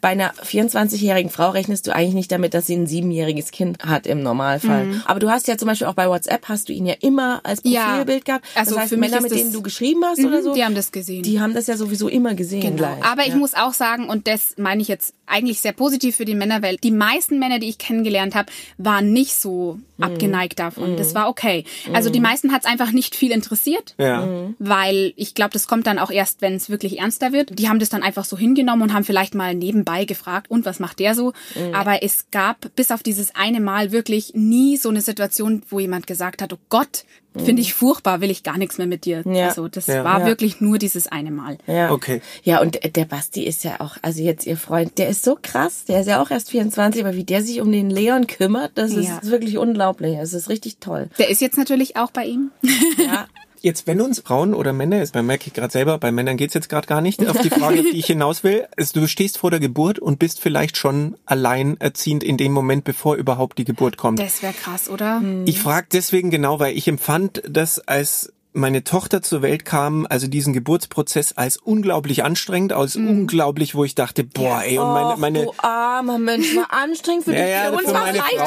Bei 0.00 0.08
einer 0.08 0.32
24-jährigen 0.34 1.30
Frau 1.30 1.50
rechnest 1.50 1.86
du 1.86 1.94
eigentlich 1.94 2.14
nicht 2.14 2.32
damit, 2.32 2.54
dass 2.54 2.66
sie 2.66 2.74
ein 2.74 2.86
siebenjähriges 2.86 3.50
Kind 3.50 3.84
hat 3.84 4.06
im 4.06 4.22
Normalfall. 4.32 4.84
Mhm. 4.86 5.02
Aber 5.04 5.20
du 5.20 5.30
hast 5.30 5.46
ja 5.48 5.56
zum 5.58 5.68
Beispiel 5.68 5.86
auch 5.86 5.94
bei 5.94 6.08
WhatsApp 6.08 6.48
hast 6.48 6.68
du 6.68 6.72
ihn 6.72 6.86
ja 6.86 6.94
immer 7.00 7.40
als 7.44 7.60
Ja. 7.64 7.88
Profilbild 7.90 8.24
gehabt. 8.24 8.44
Also 8.54 8.72
das 8.74 8.80
heißt, 8.84 8.88
für 8.90 8.96
Männer, 8.96 9.20
mit 9.20 9.30
denen 9.32 9.52
du 9.52 9.62
geschrieben 9.62 10.02
hast 10.04 10.18
oder 10.24 10.38
Mhm, 10.40 10.44
so, 10.44 10.54
die 10.54 10.64
haben 10.64 10.74
das 10.74 10.90
gesehen. 10.92 11.22
die 11.22 11.40
haben 11.40 11.54
das 11.54 11.66
ja 11.66 11.76
sowieso 11.76 12.08
immer 12.08 12.34
gesehen 12.34 12.60
Genau. 12.62 12.76
gleich. 12.76 13.04
Aber 13.04 13.22
ich 13.22 13.28
ja. 13.28 13.36
muss 13.36 13.54
auch 13.54 13.72
sagen, 13.74 14.08
und 14.08 14.26
das 14.26 14.54
meine 14.56 14.80
ich 14.82 14.88
jetzt 14.88 15.14
eigentlich 15.26 15.60
sehr 15.60 15.72
positiv 15.72 16.16
für 16.16 16.24
die 16.24 16.34
Männerwelt, 16.34 16.82
die 16.84 16.90
meisten 16.90 17.38
Männer, 17.38 17.58
die 17.58 17.68
ich 17.68 17.78
kennengelernt 17.78 18.34
habe, 18.34 18.50
waren 18.78 19.12
nicht 19.12 19.34
so 19.36 19.78
Mhm. 19.98 20.04
abgeneigt 20.04 20.58
davon. 20.58 20.96
Das 20.96 21.14
war 21.14 21.28
okay. 21.28 21.64
Also 21.92 22.10
die 22.10 22.20
meisten 22.20 22.52
hat 22.52 22.62
es 22.64 22.66
einfach 22.70 22.90
nicht 22.92 23.14
viel 23.14 23.30
interessiert. 23.30 23.94
Ja. 23.98 24.26
Mhm. 24.26 24.56
weil 24.58 25.12
ich 25.16 25.34
glaube, 25.34 25.52
das 25.52 25.66
kommt 25.66 25.86
dann 25.86 25.98
auch 25.98 26.10
erst, 26.10 26.40
wenn 26.42 26.54
es 26.54 26.68
wirklich 26.70 26.98
ernster 27.00 27.32
wird. 27.32 27.58
Die 27.58 27.68
haben 27.68 27.78
das 27.78 27.88
dann 27.88 28.02
einfach 28.02 28.24
so 28.24 28.36
hingenommen 28.38 28.82
und 28.82 28.92
haben 28.94 29.04
vielleicht 29.04 29.34
mal 29.34 29.54
nebenbei 29.54 30.04
gefragt, 30.04 30.50
und 30.50 30.64
was 30.64 30.78
macht 30.80 30.98
der 31.00 31.14
so? 31.14 31.32
Mhm. 31.54 31.74
Aber 31.74 32.02
es 32.02 32.26
gab 32.30 32.74
bis 32.76 32.90
auf 32.90 33.02
dieses 33.02 33.34
eine 33.34 33.60
Mal 33.60 33.92
wirklich 33.92 34.21
nie 34.34 34.76
so 34.76 34.88
eine 34.88 35.00
Situation, 35.00 35.62
wo 35.68 35.80
jemand 35.80 36.06
gesagt 36.06 36.40
hat, 36.42 36.52
oh 36.52 36.58
Gott, 36.68 37.04
finde 37.36 37.62
ich 37.62 37.72
furchtbar, 37.74 38.20
will 38.20 38.30
ich 38.30 38.42
gar 38.42 38.58
nichts 38.58 38.76
mehr 38.78 38.86
mit 38.86 39.04
dir. 39.06 39.22
Mhm. 39.24 39.34
Ja. 39.34 39.48
Also 39.48 39.66
das 39.68 39.86
Ja. 39.86 40.04
war 40.04 40.20
Ja. 40.20 40.26
wirklich 40.26 40.60
nur 40.60 40.78
dieses 40.78 41.06
eine 41.06 41.30
Mal. 41.30 41.56
Ja. 41.66 41.90
Okay. 41.90 42.20
Ja, 42.42 42.60
und 42.60 42.78
der 42.96 43.04
Basti 43.06 43.44
ist 43.44 43.64
ja 43.64 43.80
auch, 43.80 43.96
also 44.02 44.22
jetzt 44.22 44.46
ihr 44.46 44.56
Freund, 44.58 44.98
der 44.98 45.08
ist 45.08 45.24
so 45.24 45.38
krass, 45.42 45.84
der 45.86 46.00
ist 46.02 46.06
ja 46.08 46.20
auch 46.22 46.30
erst 46.30 46.50
24, 46.50 47.02
aber 47.04 47.14
wie 47.16 47.24
der 47.24 47.42
sich 47.42 47.60
um 47.60 47.72
den 47.72 47.88
Leon 47.90 48.26
kümmert, 48.26 48.72
das 48.74 48.92
Ja. 48.92 49.18
ist 49.18 49.30
wirklich 49.30 49.56
unglaublich. 49.58 50.16
Das 50.18 50.32
ist 50.34 50.48
richtig 50.50 50.76
toll. 50.78 51.08
Der 51.18 51.30
ist 51.30 51.40
jetzt 51.40 51.56
natürlich 51.58 51.96
auch 51.96 52.10
bei 52.10 52.24
ihm. 52.26 52.50
Ja. 52.98 53.26
Jetzt, 53.62 53.86
wenn 53.86 54.00
uns 54.00 54.18
Frauen 54.18 54.54
oder 54.54 54.72
Männer, 54.72 54.98
jetzt 54.98 55.14
merke 55.14 55.46
ich 55.46 55.54
gerade 55.54 55.72
selber, 55.72 55.96
bei 55.98 56.10
Männern 56.10 56.36
geht's 56.36 56.54
jetzt 56.54 56.68
gerade 56.68 56.88
gar 56.88 57.00
nicht, 57.00 57.26
auf 57.28 57.40
die 57.40 57.48
Frage, 57.48 57.82
die 57.92 57.96
ich 57.96 58.06
hinaus 58.06 58.42
will. 58.42 58.66
Also, 58.76 59.00
du 59.00 59.06
stehst 59.06 59.38
vor 59.38 59.52
der 59.52 59.60
Geburt 59.60 60.00
und 60.00 60.18
bist 60.18 60.40
vielleicht 60.40 60.76
schon 60.76 61.16
alleinerziehend 61.26 62.24
in 62.24 62.36
dem 62.36 62.50
Moment, 62.50 62.82
bevor 62.82 63.14
überhaupt 63.14 63.58
die 63.58 63.64
Geburt 63.64 63.96
kommt. 63.96 64.18
Das 64.18 64.42
wäre 64.42 64.52
krass, 64.52 64.90
oder? 64.90 65.22
Ich 65.44 65.60
frage 65.60 65.86
deswegen 65.92 66.30
genau, 66.30 66.58
weil 66.58 66.76
ich 66.76 66.88
empfand 66.88 67.42
das 67.48 67.78
als 67.78 68.32
meine 68.54 68.84
Tochter 68.84 69.22
zur 69.22 69.42
Welt 69.42 69.64
kam, 69.64 70.06
also 70.08 70.26
diesen 70.26 70.52
Geburtsprozess 70.52 71.32
als 71.32 71.56
unglaublich 71.56 72.22
anstrengend, 72.24 72.72
als 72.72 72.96
unglaublich, 72.96 73.74
wo 73.74 73.84
ich 73.84 73.94
dachte, 73.94 74.24
boah, 74.24 74.62
ey, 74.62 74.78
und 74.78 74.92
meine, 74.92 75.02
Mhm. 75.06 75.12
Och, 75.12 75.18
meine, 75.18 75.44
du 75.44 75.52
armer 75.58 76.18
Mensch, 76.18 76.54
war 76.56 76.72
anstrengend 76.72 77.24
für 77.24 77.32
ja, 77.34 77.42
dich. 77.44 77.50
ja, 77.52 77.64
für 77.70 77.72
uns 77.72 77.86
für 77.86 77.92
meine. 77.92 78.18
Frau, 78.18 78.46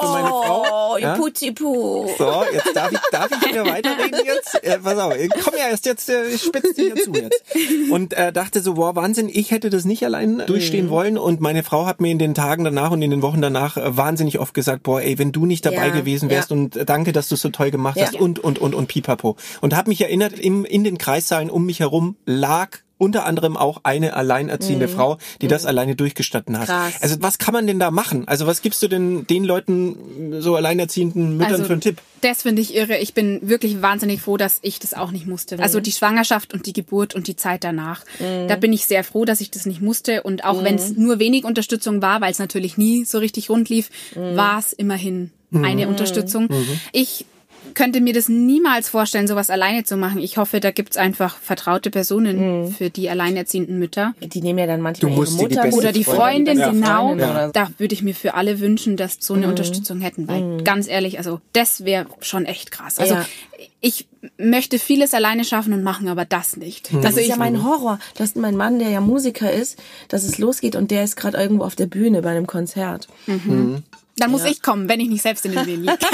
für 0.00 0.12
meine 0.12 0.28
Frau, 0.28 0.64
Oh, 0.94 0.96
ja? 0.98 1.16
So, 1.16 2.44
jetzt 2.52 2.74
darf 2.74 2.92
ich, 2.92 2.98
darf 3.10 3.30
ich 3.30 3.48
wieder 3.48 3.64
weiterreden 3.66 4.20
jetzt? 4.24 4.44
Äh, 4.64 4.78
pass 4.78 4.98
auf, 4.98 5.14
ich 5.16 5.30
komm 5.42 5.54
ja 5.58 5.68
erst 5.68 5.84
jetzt, 5.84 6.08
äh, 6.08 6.26
ich 6.28 6.42
spitze 6.42 6.72
dir 6.74 6.94
zu 6.96 7.12
jetzt. 7.12 7.42
Und 7.90 8.14
äh, 8.14 8.32
dachte 8.32 8.62
so, 8.62 8.76
wow, 8.76 8.94
Wahnsinn, 8.96 9.28
ich 9.30 9.50
hätte 9.50 9.68
das 9.68 9.84
nicht 9.84 10.04
allein 10.04 10.42
durchstehen 10.46 10.88
wollen. 10.88 11.18
Und 11.18 11.40
meine 11.40 11.62
Frau 11.62 11.84
hat 11.86 12.00
mir 12.00 12.10
in 12.10 12.18
den 12.18 12.34
Tagen 12.34 12.64
danach 12.64 12.90
und 12.92 13.02
in 13.02 13.10
den 13.10 13.20
Wochen 13.22 13.42
danach 13.42 13.76
äh, 13.76 13.96
wahnsinnig 13.96 14.38
oft 14.38 14.54
gesagt, 14.54 14.82
boah, 14.84 15.00
ey, 15.02 15.18
wenn 15.18 15.32
du 15.32 15.44
nicht 15.44 15.66
dabei 15.66 15.88
Ja, 15.88 15.94
gewesen 15.94 16.30
wärst 16.30 16.50
und 16.52 16.76
äh, 16.76 16.84
danke, 16.84 17.12
dass 17.12 17.28
du 17.28 17.36
so 17.36 17.50
toll 17.50 17.70
gemacht 17.70 17.98
hast 18.00 18.14
und, 18.14 18.38
und, 18.38 18.58
und, 18.58 18.74
und 18.74 18.86
pipapo. 18.86 19.36
Und 19.60 19.74
habe 19.74 19.88
mich 19.90 20.00
erinnert, 20.00 20.38
im, 20.38 20.64
in 20.64 20.84
den 20.84 20.98
Kreissaalen 20.98 21.50
um 21.50 21.66
mich 21.66 21.80
herum 21.80 22.16
lag 22.26 22.78
unter 22.96 23.26
anderem 23.26 23.56
auch 23.56 23.80
eine 23.82 24.14
alleinerziehende 24.14 24.88
Frau, 24.88 25.18
die 25.42 25.48
das 25.48 25.66
alleine 25.66 25.96
durchgestanden 25.96 26.58
hat. 26.58 26.68
Mhm. 26.68 26.72
Krass. 26.72 27.02
Also 27.02 27.16
was 27.20 27.38
kann 27.38 27.52
man 27.52 27.66
denn 27.66 27.78
da 27.78 27.90
machen? 27.90 28.28
Also 28.28 28.46
was 28.46 28.62
gibst 28.62 28.82
du 28.82 28.88
denn 28.88 29.26
den 29.26 29.44
Leuten, 29.44 30.40
so 30.40 30.54
alleinerziehenden 30.54 31.36
Müttern 31.36 31.52
Also, 31.52 31.64
für 31.64 31.72
einen 31.72 31.80
Tipp? 31.80 31.98
Das 32.20 32.42
finde 32.42 32.62
ich 32.62 32.74
irre. 32.74 32.98
Ich 32.98 33.12
bin 33.12 33.40
wirklich 33.48 33.82
wahnsinnig 33.82 34.22
froh, 34.22 34.36
dass 34.36 34.58
ich 34.62 34.78
das 34.78 34.94
auch 34.94 35.10
nicht 35.10 35.26
musste. 35.26 35.58
Also 35.58 35.80
die 35.80 35.92
Schwangerschaft 35.92 36.54
und 36.54 36.66
die 36.66 36.72
Geburt 36.72 37.14
und 37.14 37.26
die 37.26 37.36
Zeit 37.36 37.64
danach. 37.64 38.04
Da 38.18 38.56
bin 38.56 38.72
ich 38.72 38.86
sehr 38.86 39.04
froh, 39.04 39.24
dass 39.24 39.40
ich 39.40 39.50
das 39.50 39.66
nicht 39.66 39.82
musste. 39.82 40.22
Und 40.22 40.44
auch 40.44 40.62
wenn 40.64 40.76
es 40.76 40.96
nur 40.96 41.18
wenig 41.18 41.44
Unterstützung 41.44 42.00
war, 42.00 42.20
weil 42.20 42.32
es 42.32 42.38
natürlich 42.38 42.78
nie 42.78 43.04
so 43.04 43.18
richtig 43.18 43.50
rund 43.50 43.68
lief, 43.68 43.90
war 44.14 44.58
es 44.58 44.72
immerhin 44.72 45.30
eine 45.52 45.88
Unterstützung. 45.88 46.48
Ich 46.92 47.26
könnte 47.74 48.00
mir 48.00 48.12
das 48.12 48.28
niemals 48.28 48.88
vorstellen, 48.88 49.26
sowas 49.26 49.50
alleine 49.50 49.84
zu 49.84 49.96
machen. 49.96 50.20
Ich 50.20 50.36
hoffe, 50.36 50.60
da 50.60 50.70
gibt's 50.70 50.96
einfach 50.96 51.36
vertraute 51.38 51.90
Personen 51.90 52.72
für 52.72 52.90
die 52.90 53.08
alleinerziehenden 53.10 53.78
Mütter. 53.78 54.14
Die 54.22 54.40
nehmen 54.40 54.58
ja 54.58 54.66
dann 54.66 54.80
manchmal 54.80 55.10
Du 55.10 55.16
musst 55.16 55.38
ihre 55.40 55.48
die 55.48 55.54
Mutter 55.56 55.66
mit 55.66 55.74
Oder 55.74 55.92
die 55.92 56.04
Freundin. 56.04 56.58
Freundin, 56.58 56.58
Ja. 56.58 56.70
genau. 56.70 57.06
Freundin 57.08 57.30
oder 57.30 57.46
so. 57.46 57.52
Da 57.52 57.70
würde 57.78 57.94
ich 57.94 58.02
mir 58.02 58.14
für 58.14 58.34
alle 58.34 58.60
wünschen, 58.60 58.96
dass 58.96 59.16
so 59.20 59.34
eine 59.34 59.48
Unterstützung 59.48 60.00
hätten, 60.00 60.28
weil 60.28 60.62
ganz 60.62 60.88
ehrlich, 60.88 61.18
also 61.18 61.40
das 61.52 61.84
wäre 61.84 62.06
schon 62.20 62.44
echt 62.46 62.70
krass. 62.70 62.98
Also 62.98 63.14
Ja. 63.14 63.24
ich 63.80 64.06
möchte 64.38 64.78
vieles 64.78 65.12
alleine 65.12 65.44
schaffen 65.44 65.72
und 65.72 65.82
machen, 65.82 66.08
aber 66.08 66.24
das 66.24 66.56
nicht. 66.56 66.92
Das 66.94 67.04
Also 67.06 67.20
ist 67.20 67.28
ja 67.28 67.36
mein 67.36 67.62
Horror, 67.64 67.98
dass 68.16 68.34
mein 68.36 68.56
Mann, 68.56 68.78
der 68.78 68.88
ja 68.90 69.00
Musiker 69.00 69.52
ist, 69.52 69.78
dass 70.08 70.24
es 70.24 70.38
losgeht 70.38 70.76
und 70.76 70.90
der 70.90 71.04
ist 71.04 71.16
gerade 71.16 71.36
irgendwo 71.38 71.64
auf 71.64 71.74
der 71.76 71.86
Bühne 71.86 72.22
bei 72.22 72.30
einem 72.30 72.46
Konzert. 72.46 73.08
Dann 74.16 74.30
muss 74.30 74.44
ich 74.44 74.62
kommen, 74.62 74.88
wenn 74.88 75.00
ich 75.00 75.08
nicht 75.08 75.22
selbst 75.22 75.44
in 75.46 75.52
den 75.52 75.66
Wehen 75.66 75.80
liege. 75.82 75.98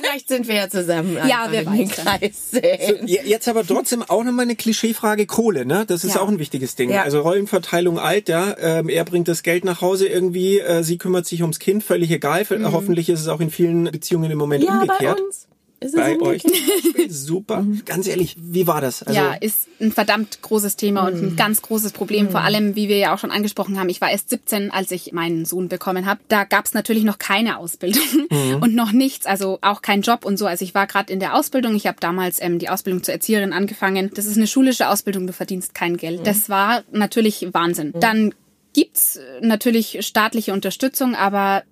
Vielleicht 0.00 0.28
sind 0.28 0.46
wir 0.48 0.54
ja 0.54 0.68
zusammen. 0.68 1.16
Ja, 1.28 1.48
weiß 1.50 1.64
dann. 1.64 1.88
Kreis 1.88 2.50
sehen. 2.50 3.06
Ja, 3.06 3.22
Jetzt 3.24 3.48
aber 3.48 3.66
trotzdem 3.66 4.02
auch 4.02 4.22
nochmal 4.24 4.44
eine 4.44 4.56
Klischeefrage 4.56 5.26
Kohle, 5.26 5.66
ne? 5.66 5.84
Das 5.86 6.04
ist 6.04 6.14
Ja. 6.14 6.20
auch 6.20 6.28
ein 6.28 6.38
wichtiges 6.38 6.76
Ding. 6.76 6.90
Ja. 6.90 7.02
Also 7.02 7.20
Rollenverteilung 7.20 7.98
alt, 7.98 8.28
ja. 8.28 8.54
Ähm, 8.58 8.88
er 8.88 9.04
bringt 9.04 9.28
das 9.28 9.42
Geld 9.42 9.64
nach 9.64 9.80
Hause 9.80 10.06
irgendwie, 10.06 10.58
äh, 10.60 10.82
sie 10.82 10.98
kümmert 10.98 11.26
sich 11.26 11.42
ums 11.42 11.58
Kind, 11.58 11.82
völlig 11.82 12.10
egal. 12.10 12.46
Hoffentlich 12.64 13.08
ist 13.08 13.20
es 13.20 13.28
auch 13.28 13.40
in 13.40 13.50
vielen 13.50 13.84
Beziehungen 13.84 14.30
im 14.30 14.38
Moment 14.38 14.62
Mhm. 14.62 14.68
Ja, 14.68 14.80
umgekehrt. 14.82 15.16
bei 15.18 15.22
uns. 15.24 15.48
Ist 15.78 15.94
es 15.94 16.00
Bei 16.00 16.18
euch. 16.20 16.42
Super. 17.08 17.64
Ganz 17.84 18.06
ehrlich, 18.06 18.34
wie 18.38 18.66
war 18.66 18.80
das? 18.80 19.02
Also, 19.02 19.18
ja, 19.18 19.34
ist 19.34 19.68
ein 19.78 19.92
verdammt 19.92 20.40
großes 20.40 20.76
Thema 20.76 21.06
und 21.06 21.14
ein 21.14 21.36
ganz 21.36 21.60
großes 21.60 21.92
Problem. 21.92 22.30
Vor 22.30 22.40
allem, 22.40 22.76
wie 22.76 22.88
wir 22.88 22.96
ja 22.96 23.14
auch 23.14 23.18
schon 23.18 23.30
angesprochen 23.30 23.78
haben, 23.78 23.90
ich 23.90 24.00
war 24.00 24.10
erst 24.10 24.30
17, 24.30 24.70
als 24.70 24.90
ich 24.90 25.12
meinen 25.12 25.44
Sohn 25.44 25.68
bekommen 25.68 26.06
habe. 26.06 26.20
Da 26.28 26.44
gab's 26.44 26.72
natürlich 26.72 27.04
noch 27.04 27.18
keine 27.18 27.58
Ausbildung 27.58 28.02
und 28.60 28.74
noch 28.74 28.92
nichts, 28.92 29.26
also 29.26 29.58
auch 29.60 29.82
kein 29.82 30.00
Job 30.00 30.24
und 30.24 30.38
so. 30.38 30.46
Also 30.46 30.64
ich 30.64 30.74
war 30.74 30.86
gerade 30.86 31.12
in 31.12 31.20
der 31.20 31.34
Ausbildung. 31.34 31.74
Ich 31.74 31.86
habe 31.86 31.98
damals 32.00 32.40
ähm, 32.40 32.58
die 32.58 32.70
Ausbildung 32.70 33.02
zur 33.02 33.12
Erzieherin 33.12 33.52
angefangen. 33.52 34.10
Das 34.14 34.24
ist 34.24 34.36
eine 34.36 34.46
schulische 34.46 34.88
Ausbildung, 34.88 35.26
du 35.26 35.34
verdienst 35.34 35.74
kein 35.74 35.98
Geld. 35.98 36.26
Das 36.26 36.48
war 36.48 36.84
natürlich 36.90 37.48
Wahnsinn. 37.52 37.92
Dann 38.00 38.34
gibt's 38.72 39.18
natürlich 39.40 39.98
staatliche 40.06 40.52
Unterstützung, 40.52 41.14
aber 41.14 41.64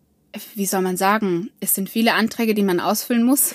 wie 0.54 0.66
soll 0.66 0.82
man 0.82 0.96
sagen, 0.96 1.50
es 1.60 1.74
sind 1.74 1.88
viele 1.88 2.14
Anträge, 2.14 2.54
die 2.54 2.62
man 2.62 2.80
ausfüllen 2.80 3.22
muss. 3.24 3.54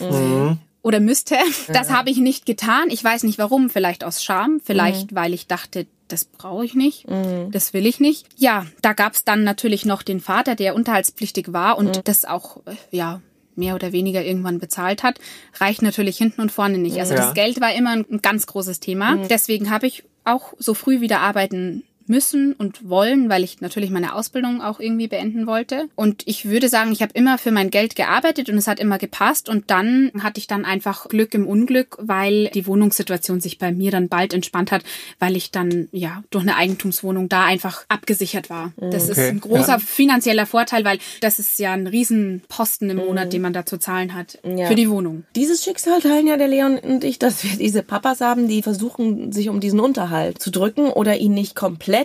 oder 0.81 0.99
müsste. 0.99 1.35
Das 1.67 1.89
habe 1.91 2.09
ich 2.09 2.17
nicht 2.17 2.45
getan. 2.45 2.89
Ich 2.89 3.03
weiß 3.03 3.23
nicht 3.23 3.37
warum. 3.37 3.69
Vielleicht 3.69 4.03
aus 4.03 4.23
Scham, 4.23 4.59
vielleicht 4.63 5.13
weil 5.15 5.33
ich 5.33 5.47
dachte, 5.47 5.85
das 6.07 6.25
brauche 6.25 6.65
ich 6.65 6.73
nicht, 6.73 7.05
das 7.51 7.73
will 7.73 7.85
ich 7.85 7.99
nicht. 7.99 8.25
Ja, 8.35 8.65
da 8.81 8.93
gab's 8.93 9.23
dann 9.25 9.43
natürlich 9.43 9.85
noch 9.85 10.01
den 10.01 10.19
Vater, 10.19 10.55
der 10.55 10.73
unterhaltspflichtig 10.73 11.53
war 11.53 11.77
und 11.77 12.07
das 12.07 12.25
auch, 12.25 12.57
äh, 12.65 12.71
ja, 12.89 13.21
mehr 13.55 13.75
oder 13.75 13.91
weniger 13.91 14.23
irgendwann 14.23 14.57
bezahlt 14.57 15.03
hat, 15.03 15.19
reicht 15.59 15.81
natürlich 15.83 16.17
hinten 16.17 16.41
und 16.41 16.51
vorne 16.51 16.77
nicht. 16.79 16.97
Also 16.97 17.13
Ja. 17.13 17.19
das 17.25 17.33
Geld 17.35 17.59
war 17.61 17.73
immer 17.75 17.91
ein 17.91 18.21
ganz 18.23 18.47
großes 18.47 18.79
Thema. 18.79 19.17
Deswegen 19.29 19.69
habe 19.69 19.85
ich 19.85 20.03
auch 20.23 20.53
so 20.57 20.73
früh 20.73 21.01
wieder 21.01 21.19
arbeiten 21.19 21.83
müssen 22.09 22.53
und 22.53 22.89
wollen, 22.89 23.29
weil 23.29 23.43
ich 23.43 23.61
natürlich 23.61 23.89
meine 23.89 24.13
Ausbildung 24.15 24.61
auch 24.61 24.79
irgendwie 24.79 25.07
beenden 25.07 25.47
wollte. 25.47 25.87
Und 25.95 26.23
ich 26.25 26.45
würde 26.49 26.67
sagen, 26.69 26.91
ich 26.91 27.01
habe 27.01 27.11
immer 27.13 27.37
für 27.37 27.51
mein 27.51 27.69
Geld 27.69 27.95
gearbeitet 27.95 28.49
und 28.49 28.57
es 28.57 28.67
hat 28.67 28.79
immer 28.79 28.97
gepasst. 28.97 29.47
Und 29.49 29.69
dann 29.71 30.11
hatte 30.21 30.39
ich 30.39 30.47
dann 30.47 30.65
einfach 30.65 31.07
Glück 31.09 31.33
im 31.33 31.47
Unglück, 31.47 31.97
weil 31.99 32.49
die 32.53 32.65
Wohnungssituation 32.67 33.39
sich 33.41 33.57
bei 33.59 33.71
mir 33.71 33.91
dann 33.91 34.09
bald 34.09 34.33
entspannt 34.33 34.71
hat, 34.71 34.83
weil 35.19 35.35
ich 35.35 35.51
dann 35.51 35.87
ja 35.91 36.23
durch 36.31 36.43
eine 36.43 36.55
Eigentumswohnung 36.55 37.29
da 37.29 37.45
einfach 37.45 37.85
abgesichert 37.89 38.49
war. 38.49 38.73
Das 38.77 39.07
ist 39.09 39.17
Okay, 39.19 39.29
ein 39.29 39.39
großer 39.39 39.73
ja. 39.73 39.79
finanzieller 39.79 40.45
Vorteil, 40.45 40.83
weil 40.85 40.99
das 41.21 41.39
ist 41.39 41.59
ja 41.59 41.73
ein 41.73 41.87
Riesenposten 41.87 42.89
im 42.89 42.97
Monat, 42.97 43.33
den 43.33 43.41
man 43.41 43.53
da 43.53 43.65
zu 43.65 43.77
zahlen 43.77 44.13
hat 44.13 44.39
Ja. 44.43 44.67
für 44.67 44.75
die 44.75 44.89
Wohnung. 44.89 45.23
Dieses 45.35 45.63
Schicksal 45.63 45.99
teilen 46.01 46.27
ja 46.27 46.37
der 46.37 46.47
Leon 46.47 46.77
und 46.79 47.03
ich, 47.03 47.19
dass 47.19 47.43
wir 47.43 47.55
diese 47.57 47.83
Papas 47.83 48.21
haben, 48.21 48.47
die 48.47 48.61
versuchen, 48.61 49.31
sich 49.31 49.49
um 49.49 49.59
diesen 49.59 49.79
Unterhalt 49.79 50.41
zu 50.41 50.51
drücken 50.51 50.87
oder 50.89 51.17
ihn 51.17 51.33
nicht 51.33 51.55
komplett 51.55 51.98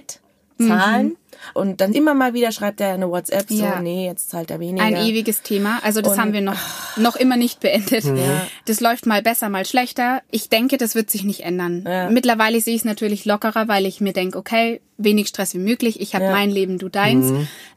zahlen. 0.59 1.17
Und 1.53 1.81
dann 1.81 1.93
immer 1.93 2.15
mal 2.15 2.33
wieder 2.33 2.53
schreibt 2.53 2.81
er 2.81 2.95
eine 2.95 3.11
WhatsApp 3.11 3.47
so, 3.49 3.57
Mhm. 3.57 3.61
Ja. 3.61 3.81
nee, 3.81 4.07
jetzt 4.07 4.31
zahlt 4.31 4.51
er 4.53 4.61
weniger. 4.61 4.85
Ein 4.85 4.97
ewiges 4.97 5.43
Thema. 5.43 5.81
Also 5.83 6.01
das 6.01 6.13
Und- 6.15 6.21
haben 6.21 6.33
wir 6.33 6.41
noch, 6.41 6.57
noch 6.97 7.17
immer 7.17 7.37
nicht 7.37 7.59
beendet. 7.61 8.05
Ja. 8.05 8.47
Das 8.67 8.81
läuft 8.81 9.05
mal 9.05 9.21
besser, 9.21 9.49
mal 9.49 9.67
schlechter. 9.67 10.23
Ich 10.31 10.49
denke, 10.49 10.77
das 10.79 10.95
wird 10.95 11.11
sich 11.11 11.25
nicht 11.25 11.41
ändern. 11.41 11.85
Ja. 11.87 12.09
Mittlerweile 12.09 12.61
sehe 12.61 12.75
ich 12.75 12.83
es 12.83 12.85
natürlich 12.85 13.25
lockerer, 13.25 13.67
weil 13.69 13.85
ich 13.85 14.01
mir 14.01 14.13
denke, 14.13 14.39
okay, 14.39 14.81
wenig 14.97 15.27
Stress 15.29 15.53
wie 15.55 15.59
möglich. 15.59 16.01
Ich 16.01 16.15
habe 16.15 16.31
mein 16.31 16.51
Leben, 16.51 16.79
du 16.79 16.89
deins. 16.89 17.33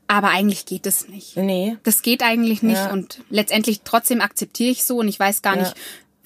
Aber 0.08 0.30
eigentlich 0.30 0.66
geht 0.66 0.86
es 0.86 1.10
nicht. 1.10 1.36
Nee. 1.36 1.76
Das 1.84 2.02
geht 2.04 2.24
eigentlich 2.24 2.62
nicht 2.64 2.92
und 2.92 3.20
letztendlich 3.30 3.82
trotzdem 3.84 4.22
akzeptiere 4.22 4.70
ich 4.72 4.84
so 4.86 5.00
und 5.00 5.08
ich 5.10 5.20
weiß 5.20 5.42
gar 5.42 5.56
nicht 5.58 5.74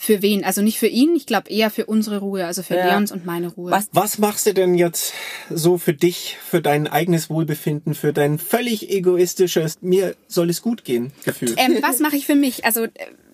für 0.03 0.23
wen. 0.23 0.43
Also 0.43 0.63
nicht 0.63 0.79
für 0.79 0.87
ihn, 0.87 1.15
ich 1.15 1.27
glaube 1.27 1.51
eher 1.51 1.69
für 1.69 1.85
unsere 1.85 2.17
Ruhe, 2.17 2.45
also 2.47 2.63
für 2.63 2.73
Ja. 2.75 2.87
Leons 2.87 3.11
und 3.11 3.23
meine 3.23 3.49
Ruhe. 3.49 3.69
Was- 3.69 3.87
Was 3.93 4.17
machst 4.17 4.47
du 4.47 4.53
denn 4.55 4.73
jetzt 4.73 5.13
so 5.51 5.77
für 5.77 5.93
dich, 5.93 6.37
für 6.43 6.59
dein 6.59 6.87
eigenes 6.87 7.29
Wohlbefinden, 7.29 7.93
für 7.93 8.11
dein 8.11 8.39
völlig 8.39 8.89
egoistisches, 8.89 9.77
mir 9.81 10.15
soll 10.27 10.49
es 10.49 10.63
gut 10.63 10.83
gehen 10.85 11.11
Gefühl? 11.23 11.53
Ähm, 11.57 11.77
was 11.81 11.99
mache 11.99 12.15
ich 12.15 12.25
für 12.25 12.33
mich? 12.35 12.65
Also 12.65 12.85
äh, 12.85 12.89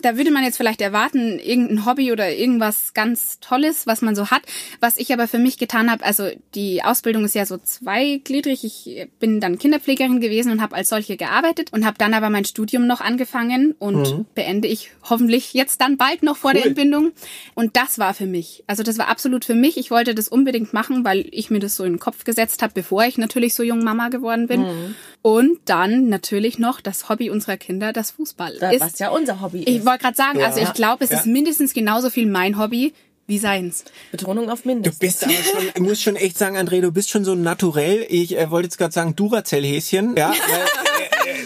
da 0.07 0.15
würde 0.15 0.31
man 0.31 0.43
jetzt 0.45 0.55
vielleicht 0.55 0.79
erwarten, 0.79 1.37
irgendein 1.37 1.85
Hobby 1.85 2.13
oder 2.13 2.33
irgendwas 2.33 2.93
ganz 2.93 3.41
Tolles, 3.41 3.87
was 3.87 4.01
man 4.01 4.15
so 4.15 4.31
hat. 4.31 4.41
Was 4.79 4.95
ich 4.95 5.11
aber 5.11 5.27
für 5.27 5.37
mich 5.37 5.57
getan 5.57 5.91
habe, 5.91 6.05
also 6.05 6.29
die 6.55 6.81
Ausbildung 6.81 7.25
ist 7.25 7.35
ja 7.35 7.45
so 7.45 7.57
zweigliedrig. 7.57 8.63
Ich 8.63 9.09
bin 9.19 9.41
dann 9.41 9.57
Kinderpflegerin 9.57 10.21
gewesen 10.21 10.53
und 10.53 10.61
habe 10.61 10.77
als 10.77 10.87
solche 10.87 11.17
gearbeitet 11.17 11.73
und 11.73 11.85
habe 11.85 11.97
dann 11.97 12.13
aber 12.13 12.29
mein 12.29 12.45
Studium 12.45 12.87
noch 12.87 13.01
angefangen 13.01 13.75
und 13.79 14.33
beende 14.33 14.69
ich 14.69 14.91
hoffentlich 15.03 15.53
jetzt 15.53 15.81
dann 15.81 15.97
bald 15.97 16.23
noch 16.23 16.37
vor 16.37 16.53
der 16.53 16.61
Cool. 16.61 16.67
Entbindung. 16.69 17.11
Und 17.53 17.75
das 17.75 17.99
war 17.99 18.13
für 18.13 18.27
mich. 18.27 18.63
Also 18.65 18.83
das 18.83 18.97
war 18.97 19.09
absolut 19.09 19.43
für 19.43 19.55
mich. 19.55 19.75
Ich 19.75 19.91
wollte 19.91 20.15
das 20.15 20.29
unbedingt 20.29 20.71
machen, 20.71 21.03
weil 21.03 21.25
ich 21.31 21.49
mir 21.49 21.59
das 21.59 21.75
so 21.75 21.83
in 21.83 21.93
den 21.93 21.99
Kopf 21.99 22.23
gesetzt 22.23 22.61
habe, 22.61 22.71
bevor 22.73 23.03
ich 23.03 23.17
natürlich 23.17 23.53
so 23.55 23.61
jung 23.61 23.83
Mama 23.83 24.07
geworden 24.07 24.47
bin. 24.47 24.95
Und 25.21 25.59
dann 25.65 26.07
natürlich 26.07 26.59
noch 26.59 26.79
das 26.79 27.09
Hobby 27.09 27.29
unserer 27.29 27.57
Kinder, 27.57 27.91
das 27.91 28.11
Fußball. 28.11 28.57
Da, 28.59 28.71
ist, 28.71 28.79
was 28.79 28.99
ja 28.99 29.09
unser 29.09 29.41
Hobby 29.41 29.63
ich 29.63 29.79
ist. 29.79 29.85
Wollte 29.97 30.03
gerade 30.03 30.15
sagen, 30.17 30.41
also 30.43 30.59
ich 30.59 30.73
glaube, 30.73 31.03
es 31.03 31.11
Ja. 31.11 31.19
ist 31.19 31.25
mindestens 31.25 31.73
genauso 31.73 32.09
viel 32.09 32.27
mein 32.27 32.57
Hobby 32.57 32.93
wie 33.27 33.39
seins. 33.39 33.83
Betonung 34.11 34.49
auf 34.49 34.61
Du 34.61 34.69
mindestens. 34.69 34.99
bist 34.99 35.23
aber 35.23 35.33
schon, 35.33 35.69
ich 35.75 35.81
muss 35.81 36.01
schon 36.01 36.15
echt 36.15 36.37
sagen, 36.37 36.55
André, 36.57 36.79
du 36.81 36.91
bist 36.91 37.09
schon 37.09 37.25
so 37.25 37.33
ein 37.33 37.41
naturell, 37.41 38.05
ich 38.09 38.37
äh, 38.37 38.49
wollte 38.49 38.67
jetzt 38.67 38.77
gerade 38.77 38.93
sagen, 38.93 39.15
Duracell-Häschen, 39.15 40.15
ja, 40.15 40.29
weil, 40.29 40.35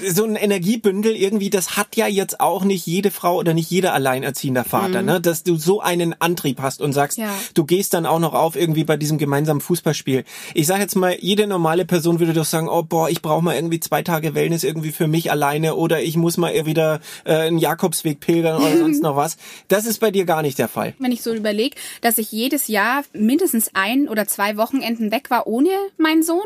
so 0.09 0.23
ein 0.23 0.35
Energiebündel 0.35 1.15
irgendwie, 1.15 1.49
das 1.49 1.77
hat 1.77 1.95
ja 1.95 2.07
jetzt 2.07 2.39
auch 2.39 2.63
nicht 2.63 2.85
jede 2.85 3.11
Frau 3.11 3.37
oder 3.37 3.53
nicht 3.53 3.69
jeder 3.69 3.93
alleinerziehender 3.93 4.63
Vater, 4.63 5.01
ne, 5.01 5.21
dass 5.21 5.43
du 5.43 5.55
so 5.57 5.81
einen 5.81 6.15
Antrieb 6.19 6.59
hast 6.61 6.81
und 6.81 6.93
sagst, 6.93 7.17
Ja. 7.17 7.29
du 7.53 7.65
gehst 7.65 7.93
dann 7.93 8.05
auch 8.05 8.19
noch 8.19 8.33
auf 8.33 8.55
irgendwie 8.55 8.83
bei 8.83 8.97
diesem 8.97 9.17
gemeinsamen 9.17 9.61
Fußballspiel. 9.61 10.23
Ich 10.53 10.67
sage 10.67 10.81
jetzt 10.81 10.95
mal, 10.95 11.15
jede 11.19 11.47
normale 11.47 11.85
Person 11.85 12.19
würde 12.19 12.33
doch 12.33 12.45
sagen, 12.45 12.67
oh 12.69 12.83
boah, 12.83 13.09
ich 13.09 13.21
brauche 13.21 13.43
mal 13.43 13.55
irgendwie 13.55 13.79
zwei 13.79 14.01
Tage 14.01 14.33
Wellness 14.35 14.63
irgendwie 14.63 14.91
für 14.91 15.07
mich 15.07 15.31
alleine 15.31 15.75
oder 15.75 16.01
ich 16.01 16.17
muss 16.17 16.37
mal 16.37 16.53
wieder 16.65 16.99
äh, 17.25 17.33
einen 17.35 17.57
Jakobsweg 17.57 18.19
pilgern 18.19 18.61
oder 18.61 18.77
sonst 18.79 19.01
noch 19.01 19.15
was. 19.15 19.37
Das 19.67 19.85
ist 19.85 19.99
bei 19.99 20.11
dir 20.11 20.25
gar 20.25 20.41
nicht 20.41 20.59
der 20.59 20.67
Fall. 20.67 20.93
Wenn 20.99 21.11
ich 21.11 21.21
so 21.21 21.33
überlege, 21.33 21.75
dass 22.01 22.17
ich 22.17 22.31
jedes 22.31 22.67
Jahr 22.67 23.03
mindestens 23.13 23.71
ein 23.73 24.07
oder 24.07 24.27
zwei 24.27 24.57
Wochenenden 24.57 25.11
weg 25.11 25.29
war 25.29 25.47
ohne 25.47 25.69
meinen 25.97 26.23
Sohn. 26.23 26.39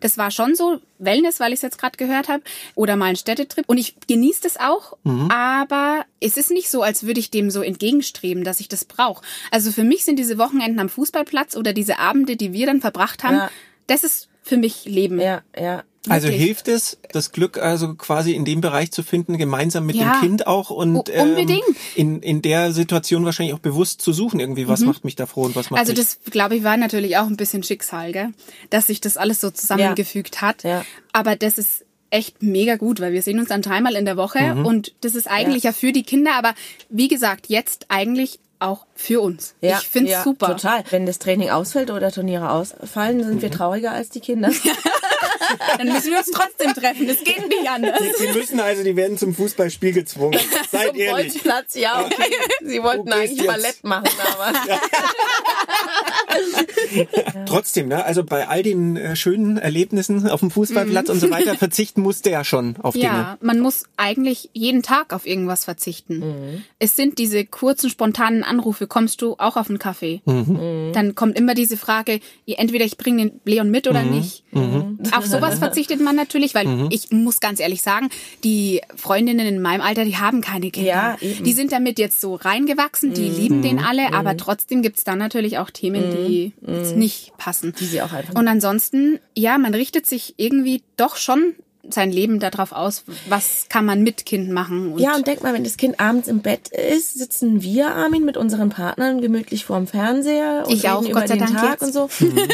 Das 0.00 0.18
war 0.18 0.30
schon 0.30 0.54
so 0.54 0.78
Wellness, 1.00 1.40
weil 1.40 1.52
ich 1.52 1.58
es 1.58 1.62
jetzt 1.62 1.78
gerade 1.78 1.96
gehört 1.96 2.28
habe. 2.28 2.42
Oder 2.74 2.96
mal 2.96 3.06
ein 3.06 3.16
Städtetrip. 3.16 3.64
Und 3.68 3.78
ich 3.78 3.94
genieße 4.06 4.42
das 4.42 4.56
auch. 4.58 4.96
Aber 5.30 6.04
es 6.20 6.36
ist 6.36 6.50
nicht 6.50 6.70
so, 6.70 6.82
als 6.82 7.04
würde 7.04 7.20
ich 7.20 7.30
dem 7.30 7.50
so 7.50 7.62
entgegenstreben, 7.62 8.44
dass 8.44 8.60
ich 8.60 8.68
das 8.68 8.84
brauche. 8.84 9.24
Also 9.50 9.72
für 9.72 9.84
mich 9.84 10.04
sind 10.04 10.18
diese 10.18 10.38
Wochenenden 10.38 10.78
am 10.80 10.88
Fußballplatz 10.88 11.56
oder 11.56 11.72
diese 11.72 11.98
Abende, 11.98 12.36
die 12.36 12.52
wir 12.52 12.66
dann 12.66 12.80
verbracht 12.80 13.24
haben, 13.24 13.36
Ja. 13.36 13.50
das 13.86 14.04
ist 14.04 14.28
für 14.42 14.56
mich 14.56 14.84
Leben. 14.84 15.20
Ja, 15.20 15.42
ja. 15.58 15.82
Also 16.08 16.28
Wirklich. 16.28 16.42
hilft 16.44 16.68
es, 16.68 16.96
das 17.12 17.30
Glück 17.30 17.58
also 17.58 17.94
quasi 17.94 18.32
in 18.32 18.46
dem 18.46 18.62
Bereich 18.62 18.90
zu 18.90 19.02
finden, 19.02 19.36
gemeinsam 19.36 19.84
mit 19.84 19.96
Ja. 19.96 20.14
dem 20.14 20.20
Kind 20.20 20.46
auch 20.46 20.70
und 20.70 20.96
unbedingt. 21.10 21.62
Ähm, 21.68 21.74
in, 21.94 22.22
in 22.22 22.40
der 22.42 22.72
Situation 22.72 23.26
wahrscheinlich 23.26 23.54
auch 23.54 23.58
bewusst 23.58 24.00
zu 24.00 24.14
suchen, 24.14 24.40
irgendwie, 24.40 24.66
was 24.66 24.80
macht 24.80 25.04
mich 25.04 25.14
da 25.14 25.26
froh 25.26 25.42
und 25.42 25.56
was 25.56 25.68
macht 25.70 25.78
Also 25.78 25.92
mich. 25.92 25.98
das, 26.00 26.18
glaube 26.30 26.56
ich, 26.56 26.64
war 26.64 26.78
natürlich 26.78 27.18
auch 27.18 27.26
ein 27.26 27.36
bisschen 27.36 27.62
Schicksal, 27.62 28.12
gell? 28.12 28.28
dass 28.70 28.86
sich 28.86 29.02
das 29.02 29.18
alles 29.18 29.42
so 29.42 29.50
zusammengefügt 29.50 30.40
hat. 30.40 30.62
Ja. 30.62 30.86
Aber 31.12 31.36
das 31.36 31.58
ist 31.58 31.84
echt 32.08 32.42
mega 32.42 32.76
gut, 32.76 32.98
weil 33.00 33.12
wir 33.12 33.22
sehen 33.22 33.38
uns 33.38 33.50
dann 33.50 33.60
dreimal 33.60 33.94
in 33.94 34.06
der 34.06 34.16
Woche 34.16 34.54
Mhm. 34.54 34.64
und 34.66 34.94
das 35.02 35.14
ist 35.14 35.28
eigentlich 35.28 35.64
ja. 35.64 35.72
für 35.72 35.92
die 35.92 36.02
Kinder, 36.02 36.32
aber 36.34 36.54
wie 36.88 37.08
gesagt, 37.08 37.48
jetzt 37.48 37.86
eigentlich 37.88 38.40
auch 38.58 38.86
für 38.94 39.20
uns. 39.20 39.54
Ja, 39.60 39.78
ich 39.82 39.88
finde 39.88 40.10
es 40.10 40.16
ja, 40.18 40.24
super. 40.24 40.46
Total. 40.48 40.82
Wenn 40.90 41.06
das 41.06 41.18
Training 41.18 41.50
ausfällt 41.50 41.90
oder 41.90 42.10
Turniere 42.10 42.50
ausfallen, 42.50 43.22
sind 43.22 43.36
Mhm. 43.36 43.42
wir 43.42 43.50
trauriger 43.50 43.92
als 43.92 44.08
die 44.08 44.20
Kinder. 44.20 44.50
Dann 45.78 45.88
müssen 45.88 46.10
wir 46.10 46.18
uns 46.18 46.30
trotzdem 46.30 46.74
treffen. 46.74 47.06
Das 47.06 47.18
geht 47.24 47.48
nicht 47.48 47.68
anders. 47.68 48.00
Sie 48.18 48.28
müssen 48.28 48.60
also, 48.60 48.82
die 48.82 48.96
werden 48.96 49.18
zum 49.18 49.34
Fußballspiel 49.34 49.92
gezwungen. 49.92 50.38
Seid 50.70 50.88
Zum 50.88 50.96
ehrlich. 50.96 51.32
Bolzplatz, 51.32 51.74
ja, 51.74 52.04
okay. 52.04 52.30
Sie 52.62 52.82
wollten 52.82 53.12
eigentlich 53.12 53.38
jetzt? 53.38 53.46
Ballett 53.46 53.84
machen, 53.84 54.10
aber. 54.32 54.52
Trotzdem, 57.46 57.88
ne? 57.88 58.04
Also 58.04 58.24
bei 58.24 58.48
all 58.48 58.62
den 58.62 58.96
äh, 58.96 59.16
schönen 59.16 59.56
Erlebnissen 59.56 60.28
auf 60.28 60.40
dem 60.40 60.50
Fußballplatz 60.50 61.08
und 61.08 61.20
so 61.20 61.30
weiter 61.30 61.54
verzichten 61.58 62.00
musste 62.02 62.30
er 62.30 62.44
schon 62.44 62.76
auf 62.82 62.94
Dinge. 62.94 63.04
Ja, 63.06 63.38
man 63.40 63.60
muss 63.60 63.84
eigentlich 63.96 64.50
jeden 64.52 64.82
Tag 64.82 65.12
auf 65.12 65.26
irgendwas 65.26 65.64
verzichten. 65.64 66.18
Mhm. 66.18 66.62
Es 66.78 66.96
sind 66.96 67.18
diese 67.18 67.44
kurzen, 67.44 67.90
spontanen 67.90 68.42
Anrufe, 68.44 68.86
kommst 68.86 69.22
du 69.22 69.34
auch 69.38 69.56
auf 69.56 69.68
einen 69.68 69.78
Kaffee? 69.78 70.20
Mhm. 70.24 70.90
Dann 70.92 71.14
kommt 71.14 71.38
immer 71.38 71.54
diese 71.54 71.76
Frage, 71.76 72.20
entweder 72.46 72.84
ich 72.84 72.96
bringe 72.96 73.26
den 73.26 73.40
Leon 73.44 73.70
mit 73.70 73.86
Mhm. 73.86 73.90
oder 73.90 74.02
nicht. 74.04 74.44
Auf 75.16 75.26
sowas 75.26 75.58
verzichtet 75.58 76.00
man 76.00 76.16
natürlich, 76.16 76.54
weil 76.54 76.66
Mhm. 76.66 76.88
ich 76.90 77.10
muss 77.10 77.40
ganz 77.40 77.60
ehrlich 77.60 77.82
sagen, 77.82 78.08
die 78.44 78.80
Freundinnen 78.96 79.46
in 79.46 79.60
meinem 79.62 79.80
Alter, 79.80 80.04
die 80.04 80.16
haben 80.16 80.40
keine 80.40 80.70
Kinder. 80.70 80.88
Ja, 80.90 81.16
die 81.20 81.52
sind 81.52 81.72
damit 81.72 81.98
jetzt 81.98 82.20
so 82.20 82.34
reingewachsen, 82.34 83.14
die 83.14 83.28
lieben 83.28 83.62
den 83.62 83.78
alle, 83.78 84.12
aber 84.12 84.36
trotzdem 84.36 84.82
gibt's 84.82 85.04
dann 85.04 85.18
natürlich 85.18 85.58
auch 85.58 85.59
Themen, 85.68 86.26
die 86.26 86.54
jetzt 86.66 86.96
nicht 86.96 87.36
passen. 87.36 87.74
Die 87.78 87.84
sie 87.84 88.00
auch 88.00 88.12
einfach- 88.14 88.34
Und 88.34 88.48
ansonsten, 88.48 89.18
ja, 89.36 89.58
man 89.58 89.74
richtet 89.74 90.06
sich 90.06 90.32
irgendwie 90.38 90.82
doch 90.96 91.16
schon 91.16 91.54
sein 91.88 92.12
Leben 92.12 92.40
darauf 92.40 92.72
aus, 92.72 93.04
was 93.30 93.66
kann 93.70 93.86
man 93.86 94.02
mit 94.02 94.26
Kind 94.26 94.50
machen. 94.50 94.92
Und 94.92 94.98
Ja, 95.00 95.16
und 95.16 95.26
denk 95.26 95.42
mal, 95.42 95.54
wenn 95.54 95.64
das 95.64 95.78
Kind 95.78 95.98
abends 95.98 96.28
im 96.28 96.40
Bett 96.40 96.68
ist, 96.68 97.18
sitzen 97.18 97.62
wir, 97.62 97.88
Armin, 97.94 98.26
mit 98.26 98.36
unseren 98.36 98.68
Partnern 98.68 99.22
gemütlich 99.22 99.64
vorm 99.64 99.86
Fernseher 99.86 100.64
und 100.66 100.74
Ich 100.74 100.82
reden 100.84 100.92
auch, 100.92 101.02
über 101.02 101.20
Gott 101.20 101.28
sei 101.28 101.36
den 101.38 101.46
Dank 101.46 101.56
Tag 101.58 101.80
jetzt. 101.80 101.82
und 101.82 101.92
so. 101.94 102.08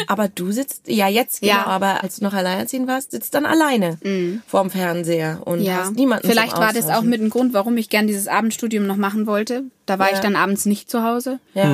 Aber 0.07 0.29
du 0.29 0.51
sitzt, 0.53 0.87
ja 0.87 1.09
jetzt 1.09 1.41
genau, 1.41 1.51
Ja. 1.53 1.65
aber 1.65 2.03
als 2.03 2.15
du 2.15 2.23
noch 2.23 2.33
alleinerziehend 2.33 2.87
warst, 2.87 3.11
sitzt 3.11 3.33
dann 3.33 3.45
alleine 3.45 3.99
vorm 4.47 4.71
Fernseher 4.71 5.41
und 5.43 5.59
Mhm. 5.59 5.65
ja, 5.65 5.75
hast 5.81 5.95
niemanden 5.95 6.25
vielleicht 6.27 6.57
war 6.57 6.71
das 6.71 6.87
auch 6.89 7.01
mit 7.03 7.21
ein 7.21 7.29
Grund, 7.29 7.53
warum 7.53 7.75
ich 7.75 7.89
gern 7.89 8.07
dieses 8.07 8.29
Abendstudium 8.29 8.87
noch 8.87 8.97
machen 8.97 9.27
wollte. 9.27 9.63
Da 9.85 9.99
war 9.99 10.07
Ja. 10.09 10.15
ich 10.15 10.21
dann 10.21 10.37
abends 10.37 10.65
nicht 10.65 10.89
zu 10.89 11.03
Hause. 11.03 11.39
Ja. 11.53 11.65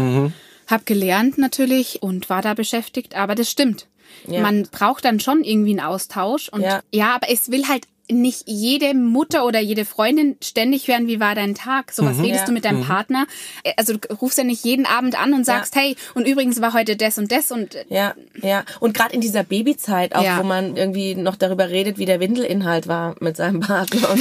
Hab 0.67 0.85
gelernt 0.85 1.37
natürlich 1.37 2.01
und 2.01 2.29
war 2.29 2.41
da 2.41 2.53
beschäftigt, 2.53 3.15
aber 3.15 3.35
das 3.35 3.49
stimmt. 3.49 3.87
Ja. 4.27 4.41
Man 4.41 4.63
braucht 4.71 5.05
dann 5.05 5.19
schon 5.19 5.43
irgendwie 5.43 5.71
einen 5.71 5.79
Austausch 5.79 6.49
und 6.49 6.61
Ja. 6.61 6.81
ja. 6.91 7.15
aber 7.15 7.29
es 7.29 7.51
will 7.51 7.67
halt 7.67 7.87
nicht 8.11 8.43
jede 8.47 8.93
Mutter 8.93 9.45
oder 9.45 9.59
jede 9.59 9.85
Freundin 9.85 10.35
ständig 10.43 10.87
hören, 10.87 11.07
wie 11.07 11.19
war 11.19 11.35
dein 11.35 11.55
Tag? 11.55 11.91
So 11.93 12.03
was 12.05 12.17
redest 12.19 12.41
Ja. 12.41 12.45
du 12.47 12.51
mit 12.51 12.65
deinem 12.65 12.83
Partner? 12.83 13.25
Äh, 13.63 13.73
Also 13.77 13.95
du 13.97 14.13
rufst 14.15 14.37
ja 14.37 14.43
nicht 14.43 14.63
jeden 14.65 14.85
Abend 14.85 15.19
an 15.19 15.33
und 15.33 15.45
sagst, 15.45 15.75
hey, 15.75 15.95
und 16.13 16.27
übrigens 16.27 16.59
war 16.61 16.73
heute 16.73 16.95
das 16.97 17.17
und 17.17 17.31
das 17.31 17.51
und 17.51 17.75
äh, 17.75 17.85
Ja, 17.89 18.13
ja. 18.41 18.63
Und 18.81 18.93
gerade 18.93 19.13
in 19.13 19.21
dieser 19.21 19.43
Babyzeit 19.43 20.15
auch, 20.15 20.23
Ja. 20.23 20.37
wo 20.39 20.43
man 20.43 20.75
irgendwie 20.75 21.15
noch 21.15 21.35
darüber 21.37 21.69
redet, 21.69 21.97
wie 21.97 22.05
der 22.05 22.19
Windelinhalt 22.19 22.87
war 22.87 23.15
mit 23.21 23.37
seinem 23.37 23.61
Partner. 23.61 24.09
Und 24.11 24.19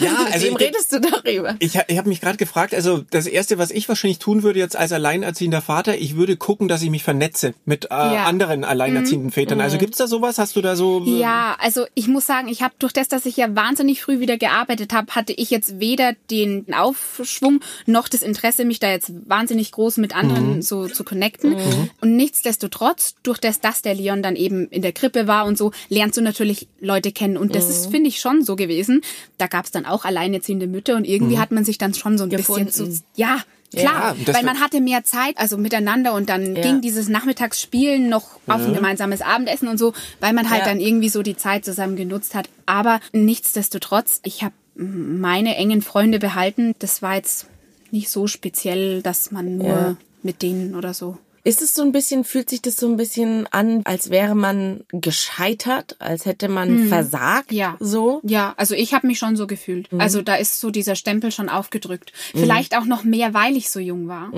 Ja, 0.00 0.10
mit 0.24 0.32
also 0.32 0.46
wem 0.46 0.54
ich- 0.56 0.60
redest 0.60 0.92
du 0.92 1.00
darüber? 1.00 1.56
Ich, 1.58 1.74
ich 1.88 1.98
habe 1.98 2.08
mich 2.08 2.20
gerade 2.20 2.36
gefragt, 2.36 2.72
also 2.74 3.02
das 3.10 3.26
Erste, 3.26 3.58
was 3.58 3.70
ich 3.72 3.88
wahrscheinlich 3.88 4.20
tun 4.20 4.42
würde 4.44 4.60
jetzt 4.60 4.76
als 4.76 4.92
alleinerziehender 4.92 5.60
Vater, 5.60 5.96
ich 5.98 6.14
würde 6.16 6.36
gucken, 6.36 6.68
dass 6.68 6.82
ich 6.82 6.90
mich 6.90 7.02
vernetze 7.02 7.54
mit 7.64 7.86
äh, 7.86 7.88
Ja. 7.90 8.24
anderen 8.26 8.62
alleinerziehenden 8.64 9.32
Vätern. 9.32 9.60
Also 9.60 9.76
gibt's 9.78 9.98
da 9.98 10.06
sowas? 10.06 10.38
Hast 10.38 10.54
du 10.56 10.60
da 10.62 10.76
so... 10.76 11.02
Ja, 11.04 11.56
also 11.58 11.84
ich 11.94 12.06
muss 12.08 12.26
sagen, 12.26 12.48
ich 12.48 12.62
habe 12.62 12.74
durch 12.78 12.92
das, 12.92 13.08
dass 13.08 13.23
ich 13.26 13.36
ja 13.36 13.54
wahnsinnig 13.54 14.02
früh 14.02 14.20
wieder 14.20 14.36
gearbeitet 14.36 14.92
habe, 14.92 15.14
hatte 15.14 15.32
ich 15.32 15.50
jetzt 15.50 15.80
weder 15.80 16.14
den 16.30 16.72
Aufschwung 16.72 17.60
noch 17.86 18.08
das 18.08 18.22
Interesse, 18.22 18.64
mich 18.64 18.80
da 18.80 18.90
jetzt 18.90 19.12
wahnsinnig 19.28 19.72
groß 19.72 19.98
mit 19.98 20.14
anderen 20.14 20.62
so 20.62 20.88
zu 20.88 21.04
connecten. 21.04 21.56
Und 22.00 22.16
nichtsdestotrotz, 22.16 23.14
durch 23.22 23.38
das, 23.38 23.60
dass 23.60 23.82
der 23.82 23.94
Leon 23.94 24.22
dann 24.22 24.36
eben 24.36 24.68
in 24.68 24.82
der 24.82 24.92
Krippe 24.92 25.26
war 25.26 25.46
und 25.46 25.58
so, 25.58 25.72
lernst 25.88 26.16
du 26.16 26.22
natürlich 26.22 26.68
Leute 26.80 27.12
kennen. 27.12 27.36
Und 27.36 27.54
das 27.54 27.68
ist, 27.68 27.90
finde 27.90 28.08
ich, 28.08 28.20
schon 28.20 28.44
so 28.44 28.56
gewesen. 28.56 29.02
Da 29.38 29.46
gab 29.46 29.64
es 29.64 29.70
dann 29.70 29.86
auch 29.86 30.04
alleinerziehende 30.04 30.66
Mütter 30.66 30.96
und 30.96 31.04
irgendwie 31.04 31.38
hat 31.38 31.50
man 31.50 31.64
sich 31.64 31.78
dann 31.78 31.94
schon 31.94 32.18
so 32.18 32.24
ein 32.24 32.30
Gefunden. 32.30 32.66
bisschen 32.66 32.92
so, 32.92 33.02
ja, 33.16 33.40
Klar, 33.74 34.16
Ja, 34.16 34.34
weil 34.34 34.42
man 34.44 34.60
hatte 34.60 34.80
mehr 34.80 35.04
Zeit, 35.04 35.36
also 35.38 35.56
miteinander 35.56 36.12
und 36.14 36.28
dann 36.28 36.54
ging 36.54 36.80
dieses 36.80 37.08
Nachmittagsspielen 37.08 38.08
noch 38.08 38.38
auf 38.46 38.64
ein 38.66 38.74
gemeinsames 38.74 39.20
Abendessen 39.22 39.68
und 39.68 39.78
so, 39.78 39.92
weil 40.20 40.32
man 40.32 40.50
halt 40.50 40.60
Ja. 40.60 40.72
dann 40.72 40.80
irgendwie 40.80 41.08
so 41.08 41.22
die 41.22 41.36
Zeit 41.36 41.64
zusammen 41.64 41.96
genutzt 41.96 42.34
hat. 42.34 42.48
Aber 42.66 43.00
nichtsdestotrotz, 43.12 44.20
ich 44.24 44.42
habe 44.42 44.54
meine 44.76 45.56
engen 45.56 45.82
Freunde 45.82 46.18
behalten. 46.18 46.74
Das 46.78 47.02
war 47.02 47.14
jetzt 47.16 47.46
nicht 47.90 48.08
so 48.08 48.26
speziell, 48.26 49.02
dass 49.02 49.30
man 49.30 49.58
nur 49.58 49.66
Ja. 49.68 49.96
mit 50.22 50.42
denen 50.42 50.74
oder 50.74 50.94
so. 50.94 51.18
Ist 51.46 51.60
es 51.60 51.74
so 51.74 51.82
ein 51.82 51.92
bisschen, 51.92 52.24
fühlt 52.24 52.48
sich 52.48 52.62
das 52.62 52.76
so 52.76 52.86
ein 52.88 52.96
bisschen 52.96 53.46
an, 53.52 53.82
als 53.84 54.08
wäre 54.08 54.34
man 54.34 54.84
gescheitert, 54.92 55.96
als 55.98 56.24
hätte 56.24 56.48
man 56.48 56.88
versagt? 56.88 57.50
Hm. 57.50 57.56
Ja. 57.56 57.76
So? 57.80 58.20
Ja, 58.24 58.54
also 58.56 58.74
ich 58.74 58.94
habe 58.94 59.06
mich 59.06 59.18
schon 59.18 59.36
so 59.36 59.46
gefühlt. 59.46 59.88
Also 59.98 60.22
da 60.22 60.36
ist 60.36 60.58
so 60.58 60.70
dieser 60.70 60.96
Stempel 60.96 61.30
schon 61.30 61.50
aufgedrückt. 61.50 62.12
Vielleicht 62.32 62.74
auch 62.76 62.86
noch 62.86 63.04
mehr, 63.04 63.34
weil 63.34 63.56
ich 63.58 63.68
so 63.68 63.78
jung 63.78 64.08
war. 64.08 64.30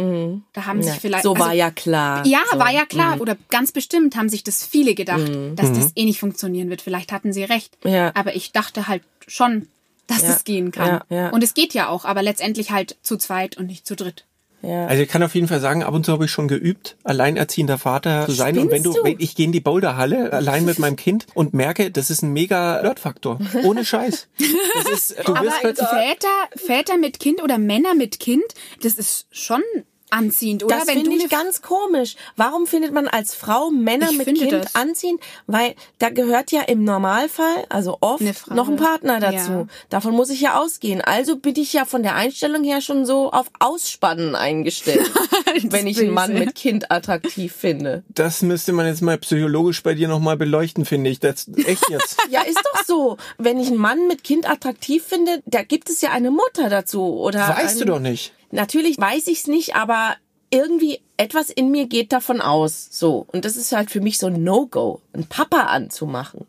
Da 0.53 0.67
haben 0.67 0.83
sich 0.83 0.95
Ja. 0.95 0.99
vielleicht 1.01 1.23
so 1.23 1.39
war 1.39 1.47
also, 1.47 1.59
ja 1.59 1.71
klar. 1.71 2.27
Ja, 2.27 2.41
so. 2.51 2.59
war 2.59 2.73
ja 2.73 2.85
klar. 2.85 3.21
Oder 3.21 3.37
ganz 3.51 3.71
bestimmt 3.71 4.17
haben 4.17 4.29
sich 4.29 4.43
das 4.43 4.65
viele 4.65 4.95
gedacht, 4.97 5.31
dass 5.55 5.73
das 5.73 5.93
eh 5.95 6.05
nicht 6.05 6.19
funktionieren 6.19 6.71
wird. 6.71 6.83
Vielleicht 6.83 7.13
hatten 7.13 7.33
sie 7.33 7.45
recht. 7.45 7.79
Ja. 7.85 8.11
Aber 8.17 8.35
ich 8.35 8.51
dachte 8.51 8.89
halt 8.89 9.03
schon, 9.29 9.69
dass 10.09 10.23
Ja. 10.23 10.31
es 10.31 10.43
gehen 10.45 10.73
kann. 10.73 11.03
Ja, 11.09 11.17
ja. 11.17 11.29
Und 11.31 11.45
es 11.45 11.55
geht 11.55 11.73
ja 11.73 11.89
auch, 11.89 12.05
aber 12.05 12.23
letztendlich 12.23 12.73
halt 12.73 12.97
zu 13.03 13.17
zweit 13.17 13.57
und 13.57 13.67
nicht 13.67 13.87
zu 13.87 13.95
dritt. 13.95 14.25
Ja. 14.67 14.87
Also 14.87 15.03
ich 15.03 15.09
kann 15.09 15.23
auf 15.23 15.35
jeden 15.35 15.49
Fall 15.49 15.61
sagen, 15.61 15.83
ab 15.83 15.95
und 15.95 16.05
zu 16.05 16.13
habe 16.13 16.25
ich 16.25 16.31
schon 16.31 16.49
geübt, 16.49 16.97
alleinerziehender 17.05 17.79
Vater 17.79 18.27
zu 18.27 18.33
sein. 18.33 18.59
und 18.59 18.71
wenn 18.71 18.83
du, 18.83 18.91
Spinnst 18.91 18.99
du? 18.99 19.05
wenn 19.05 19.17
ich 19.21 19.37
gehe 19.37 19.47
in 19.47 19.53
die 19.53 19.61
Boulderhalle 19.61 20.33
allein 20.33 20.65
mit 20.65 20.79
meinem 20.81 20.97
Kind 20.97 21.27
und 21.35 21.55
merke, 21.55 21.91
das 21.91 22.11
ist 22.11 22.23
ein 22.23 22.33
mega 22.33 22.81
Flirtfaktor. 22.81 23.39
Ohne 23.63 23.85
Scheiß. 23.85 24.29
Das 24.75 24.93
ist, 24.93 25.17
du 25.27 25.35
wirst 25.35 25.61
plötzlich 25.61 25.89
Väter, 25.89 26.29
Väter 26.57 26.99
mit 26.99 27.21
Kind 27.21 27.43
oder 27.43 27.59
Männer 27.59 27.95
mit 27.95 28.19
Kind, 28.19 28.45
das 28.83 28.95
ist 28.95 29.27
schon 29.31 29.63
anziehend, 30.11 30.65
oder? 30.65 30.77
Das 30.77 30.85
finde 30.91 31.11
du 31.11 31.17
ich 31.17 31.29
ganz 31.29 31.63
komisch. 31.63 32.17
Warum 32.37 32.67
findet 32.67 32.93
man 32.93 33.09
als 33.09 33.35
Frau 33.35 33.71
Männer 33.71 34.09
Ich 34.11 34.19
mit 34.19 34.27
Kind 34.27 34.53
das. 34.53 34.75
anziehen? 34.75 35.19
Weil 35.47 35.75
da 35.99 36.11
gehört 36.11 36.53
ja 36.53 36.63
im 36.63 36.85
Normalfall, 36.85 37.65
also 37.69 37.99
oft, 38.01 38.23
noch 38.51 38.69
ein 38.69 38.77
Partner 38.77 39.21
dazu. 39.21 39.53
Ja. 39.53 39.67
Davon 39.91 40.15
muss 40.15 40.31
ich 40.31 40.41
ja 40.41 40.61
ausgehen. 40.61 41.01
Also 41.01 41.37
bin 41.37 41.57
ich 41.57 41.73
ja 41.73 41.85
von 41.85 42.03
der 42.03 42.15
Einstellung 42.15 42.65
her 42.65 42.81
schon 42.81 43.05
so 43.07 43.31
auf 43.33 43.47
Ausspannen 43.59 44.35
eingestellt, 44.35 45.11
wenn 45.65 45.87
ich 45.87 45.99
einen 46.01 46.11
Mann 46.15 46.35
mit 46.35 46.55
Kind 46.55 46.91
attraktiv 46.91 47.53
finde. 47.55 48.05
Das 48.09 48.43
müsste 48.43 48.73
man 48.73 48.87
jetzt 48.87 49.03
mal 49.03 49.19
psychologisch 49.19 49.83
bei 49.83 49.95
dir 49.95 50.09
nochmal 50.09 50.37
beleuchten, 50.37 50.85
finde 50.85 51.11
ich. 51.11 51.21
Das 51.21 51.49
echt 51.67 51.89
jetzt. 51.91 52.17
Ja, 52.31 52.43
ist 52.43 52.59
doch 52.75 52.85
so. 52.85 53.17
Wenn 53.39 53.59
ich 53.61 53.69
einen 53.69 53.77
Mann 53.77 54.09
mit 54.09 54.25
Kind 54.25 54.49
attraktiv 54.51 55.05
finde, 55.05 55.43
da 55.47 55.63
gibt 55.63 55.89
es 55.89 56.01
ja 56.01 56.11
eine 56.11 56.31
Mutter 56.31 56.69
dazu. 56.69 57.03
Oder 57.19 57.49
Weißt 57.49 57.77
du 57.77 57.85
einen- 57.85 57.87
doch 57.89 58.01
nicht. 58.01 58.33
Natürlich 58.51 58.99
weiß 58.99 59.27
ich's 59.29 59.47
nicht, 59.47 59.75
aber 59.75 60.17
irgendwie 60.51 61.01
etwas 61.17 61.51
in 61.51 61.71
mir 61.71 61.87
geht 61.87 62.13
davon 62.13 62.41
aus. 62.41 62.89
So. 62.91 63.27
Und 63.33 63.45
das 63.45 63.57
ist 63.57 63.73
halt 63.73 63.91
für 63.91 64.01
mich 64.01 64.19
so 64.19 64.29
ein 64.29 64.45
No-Go, 64.45 65.01
einen 65.13 65.27
Papa 65.27 65.63
anzumachen. 65.63 66.47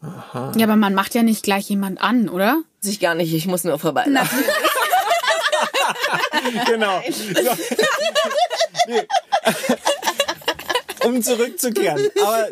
Ja, 0.55 0.65
aber 0.65 0.75
man 0.75 0.93
macht 0.93 1.15
ja 1.15 1.23
nicht 1.23 1.43
gleich 1.43 1.69
jemand 1.69 2.01
an, 2.01 2.29
oder? 2.29 2.62
Sich 2.79 2.99
gar 2.99 3.15
nicht, 3.15 3.33
ich 3.33 3.47
muss 3.47 3.63
nur 3.63 3.79
vorbei. 3.79 4.05
Genau. 6.65 7.01
Um 11.08 11.24
zurückzukehren. 11.24 12.02
Aber 12.22 12.48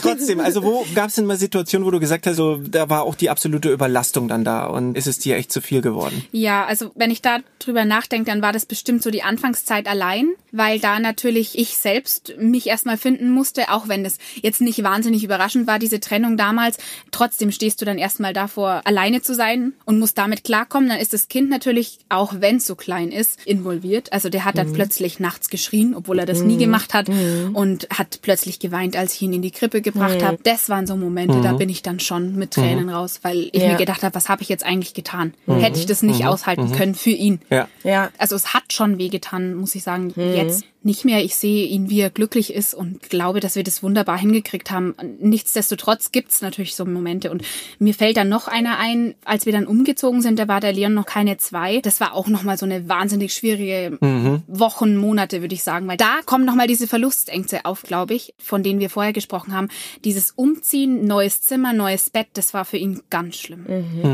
trotzdem, 0.00 0.40
also 0.40 0.62
wo 0.62 0.86
gab 0.94 1.08
es 1.08 1.16
denn 1.16 1.26
mal 1.26 1.36
Situationen, 1.36 1.86
wo 1.86 1.90
du 1.90 2.00
gesagt 2.00 2.26
hast, 2.26 2.36
so, 2.36 2.56
da 2.56 2.88
war 2.88 3.02
auch 3.02 3.14
die 3.14 3.30
absolute 3.30 3.70
Überlastung 3.70 4.28
dann 4.28 4.44
da 4.44 4.66
und 4.66 4.96
ist 4.96 5.06
es 5.06 5.18
dir 5.18 5.36
echt 5.36 5.52
zu 5.52 5.60
viel 5.60 5.82
geworden? 5.82 6.24
Ja, 6.32 6.64
also 6.64 6.90
wenn 6.94 7.10
ich 7.10 7.22
da 7.22 7.38
drüber 7.58 7.84
nachdenke, 7.84 8.30
dann 8.30 8.42
war 8.42 8.52
das 8.52 8.66
bestimmt 8.66 9.02
so 9.02 9.10
die 9.10 9.22
Anfangszeit 9.22 9.88
allein, 9.88 10.28
weil 10.52 10.78
da 10.78 10.98
natürlich 11.00 11.58
ich 11.58 11.76
selbst 11.76 12.34
mich 12.38 12.66
erstmal 12.68 12.98
finden 12.98 13.30
musste, 13.30 13.70
auch 13.70 13.88
wenn 13.88 14.04
das 14.04 14.18
jetzt 14.40 14.60
nicht 14.60 14.82
wahnsinnig 14.82 15.24
überraschend 15.24 15.66
war, 15.66 15.78
diese 15.78 16.00
Trennung 16.00 16.36
damals. 16.36 16.78
Trotzdem 17.10 17.50
stehst 17.50 17.80
du 17.80 17.84
dann 17.84 17.98
erstmal 17.98 18.32
davor, 18.32 18.82
alleine 18.84 19.22
zu 19.22 19.34
sein 19.34 19.72
und 19.84 19.98
musst 19.98 20.18
damit 20.18 20.44
klarkommen. 20.44 20.88
Dann 20.88 20.98
ist 20.98 21.12
das 21.12 21.28
Kind 21.28 21.50
natürlich, 21.50 21.98
auch 22.08 22.34
wenn 22.38 22.56
es 22.56 22.66
so 22.66 22.76
klein 22.76 23.10
ist, 23.10 23.44
involviert. 23.44 24.12
Also 24.12 24.28
der 24.28 24.44
hat 24.44 24.56
dann 24.58 24.72
plötzlich 24.72 25.20
nachts 25.20 25.48
geschrien, 25.48 25.94
obwohl 25.94 26.18
er 26.18 26.26
das 26.26 26.42
nie 26.42 26.56
gemacht 26.56 26.94
hat 26.94 27.08
und 27.08 27.87
hat 27.90 28.20
plötzlich 28.22 28.58
geweint, 28.58 28.96
als 28.96 29.14
ich 29.14 29.22
ihn 29.22 29.32
in 29.32 29.42
die 29.42 29.50
Krippe 29.50 29.80
gebracht 29.80 30.22
habe. 30.22 30.38
Das 30.42 30.68
waren 30.68 30.86
so 30.86 30.96
Momente, 30.96 31.40
da 31.40 31.52
bin 31.54 31.68
ich 31.68 31.82
dann 31.82 32.00
schon 32.00 32.36
mit 32.36 32.52
Tränen 32.52 32.88
raus, 32.88 33.20
weil 33.22 33.48
ich 33.52 33.62
Ja. 33.62 33.68
mir 33.68 33.76
gedacht 33.76 34.02
habe, 34.02 34.14
was 34.14 34.28
habe 34.28 34.42
ich 34.42 34.48
jetzt 34.48 34.64
eigentlich 34.64 34.94
getan? 34.94 35.34
Hätte 35.46 35.78
ich 35.78 35.86
das 35.86 36.02
nicht 36.02 36.26
aushalten 36.26 36.72
können 36.72 36.94
für 36.94 37.10
ihn. 37.10 37.40
Ja. 37.50 37.68
Ja. 37.84 38.10
Also 38.18 38.36
es 38.36 38.54
hat 38.54 38.72
schon 38.72 38.98
wehgetan, 38.98 39.54
muss 39.54 39.74
ich 39.74 39.82
sagen. 39.82 40.12
Jetzt 40.16 40.64
nicht 40.82 41.04
mehr. 41.04 41.24
Ich 41.24 41.34
sehe 41.34 41.66
ihn, 41.66 41.90
wie 41.90 42.00
er 42.00 42.10
glücklich 42.10 42.52
ist 42.52 42.74
und 42.74 43.10
glaube, 43.10 43.40
dass 43.40 43.56
wir 43.56 43.64
das 43.64 43.82
wunderbar 43.82 44.18
hingekriegt 44.18 44.70
haben. 44.70 44.94
Nichtsdestotrotz 45.20 46.12
gibt's 46.12 46.40
natürlich 46.40 46.76
so 46.76 46.84
Momente. 46.84 47.30
Und 47.30 47.42
mir 47.78 47.94
fällt 47.94 48.16
dann 48.16 48.28
noch 48.28 48.48
einer 48.48 48.78
ein, 48.78 49.14
als 49.24 49.46
wir 49.46 49.52
dann 49.52 49.66
umgezogen 49.66 50.22
sind, 50.22 50.38
da 50.38 50.48
war 50.48 50.60
der 50.60 50.72
Leon 50.72 50.94
noch 50.94 51.06
keine 51.06 51.36
zwei. 51.38 51.80
Das 51.80 52.00
war 52.00 52.14
auch 52.14 52.28
nochmal 52.28 52.56
so 52.56 52.64
eine 52.64 52.88
wahnsinnig 52.88 53.34
schwierige 53.34 53.98
Wochen, 54.46 54.96
Monate, 54.96 55.40
würde 55.40 55.54
ich 55.54 55.62
sagen. 55.62 55.88
Weil 55.88 55.96
da 55.96 56.20
kommen 56.24 56.44
nochmal 56.44 56.66
diese 56.66 56.86
Verlustängste 56.86 57.64
auf, 57.64 57.82
glaube 57.82 58.14
ich, 58.14 58.34
von 58.38 58.62
denen 58.62 58.80
wir 58.80 58.90
vorher 58.90 59.12
gesprochen 59.12 59.52
haben. 59.54 59.68
Dieses 60.04 60.30
Umziehen, 60.30 61.06
neues 61.06 61.42
Zimmer, 61.42 61.72
neues 61.72 62.10
Bett, 62.10 62.28
das 62.34 62.54
war 62.54 62.64
für 62.64 62.76
ihn 62.76 63.02
ganz 63.10 63.36
schlimm. 63.36 63.66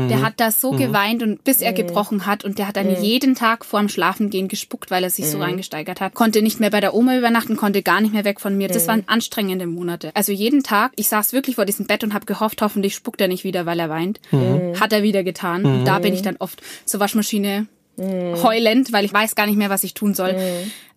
Der 0.09 0.21
hat 0.21 0.33
da 0.37 0.51
so 0.51 0.71
geweint 0.71 1.23
und 1.23 1.43
bis 1.43 1.61
er 1.61 1.73
gebrochen 1.73 2.25
hat 2.25 2.43
und 2.43 2.57
der 2.57 2.67
hat 2.67 2.75
dann 2.75 3.03
jeden 3.03 3.35
Tag 3.35 3.65
vorm 3.65 3.89
Schlafengehen 3.89 4.47
gespuckt, 4.47 4.91
weil 4.91 5.03
er 5.03 5.09
sich 5.09 5.27
so 5.27 5.39
reingesteigert 5.39 6.01
hat. 6.01 6.13
Konnte 6.13 6.41
nicht 6.41 6.54
mehr 6.59 6.69
bei 6.69 6.79
der 6.79 6.93
Oma 6.93 7.17
übernachten, 7.17 7.55
konnte 7.57 7.81
gar 7.81 8.01
nicht 8.01 8.13
mehr 8.13 8.25
weg 8.25 8.39
von 8.39 8.57
mir. 8.57 8.67
Das 8.67 8.87
waren 8.87 9.03
anstrengende 9.07 9.67
Monate. 9.67 10.11
Also 10.15 10.31
jeden 10.31 10.63
Tag, 10.63 10.91
ich 10.95 11.07
saß 11.07 11.33
wirklich 11.33 11.55
vor 11.55 11.65
diesem 11.65 11.87
Bett 11.87 12.03
und 12.03 12.13
habe 12.13 12.25
gehofft, 12.25 12.61
hoffentlich 12.61 12.95
spuckt 12.95 13.21
er 13.21 13.27
nicht 13.27 13.43
wieder, 13.43 13.65
weil 13.65 13.79
er 13.79 13.89
weint. 13.89 14.19
Hat 14.79 14.93
er 14.93 15.03
wieder 15.03 15.23
getan. 15.23 15.65
Und 15.65 15.85
da 15.85 15.99
bin 15.99 16.13
ich 16.13 16.21
dann 16.21 16.37
oft 16.39 16.61
zur 16.85 16.99
Waschmaschine 16.99 17.67
heulend, 17.97 18.91
weil 18.91 19.05
ich 19.05 19.13
weiß 19.13 19.35
gar 19.35 19.45
nicht 19.45 19.57
mehr, 19.57 19.69
was 19.69 19.83
ich 19.83 19.93
tun 19.93 20.13
soll. 20.13 20.35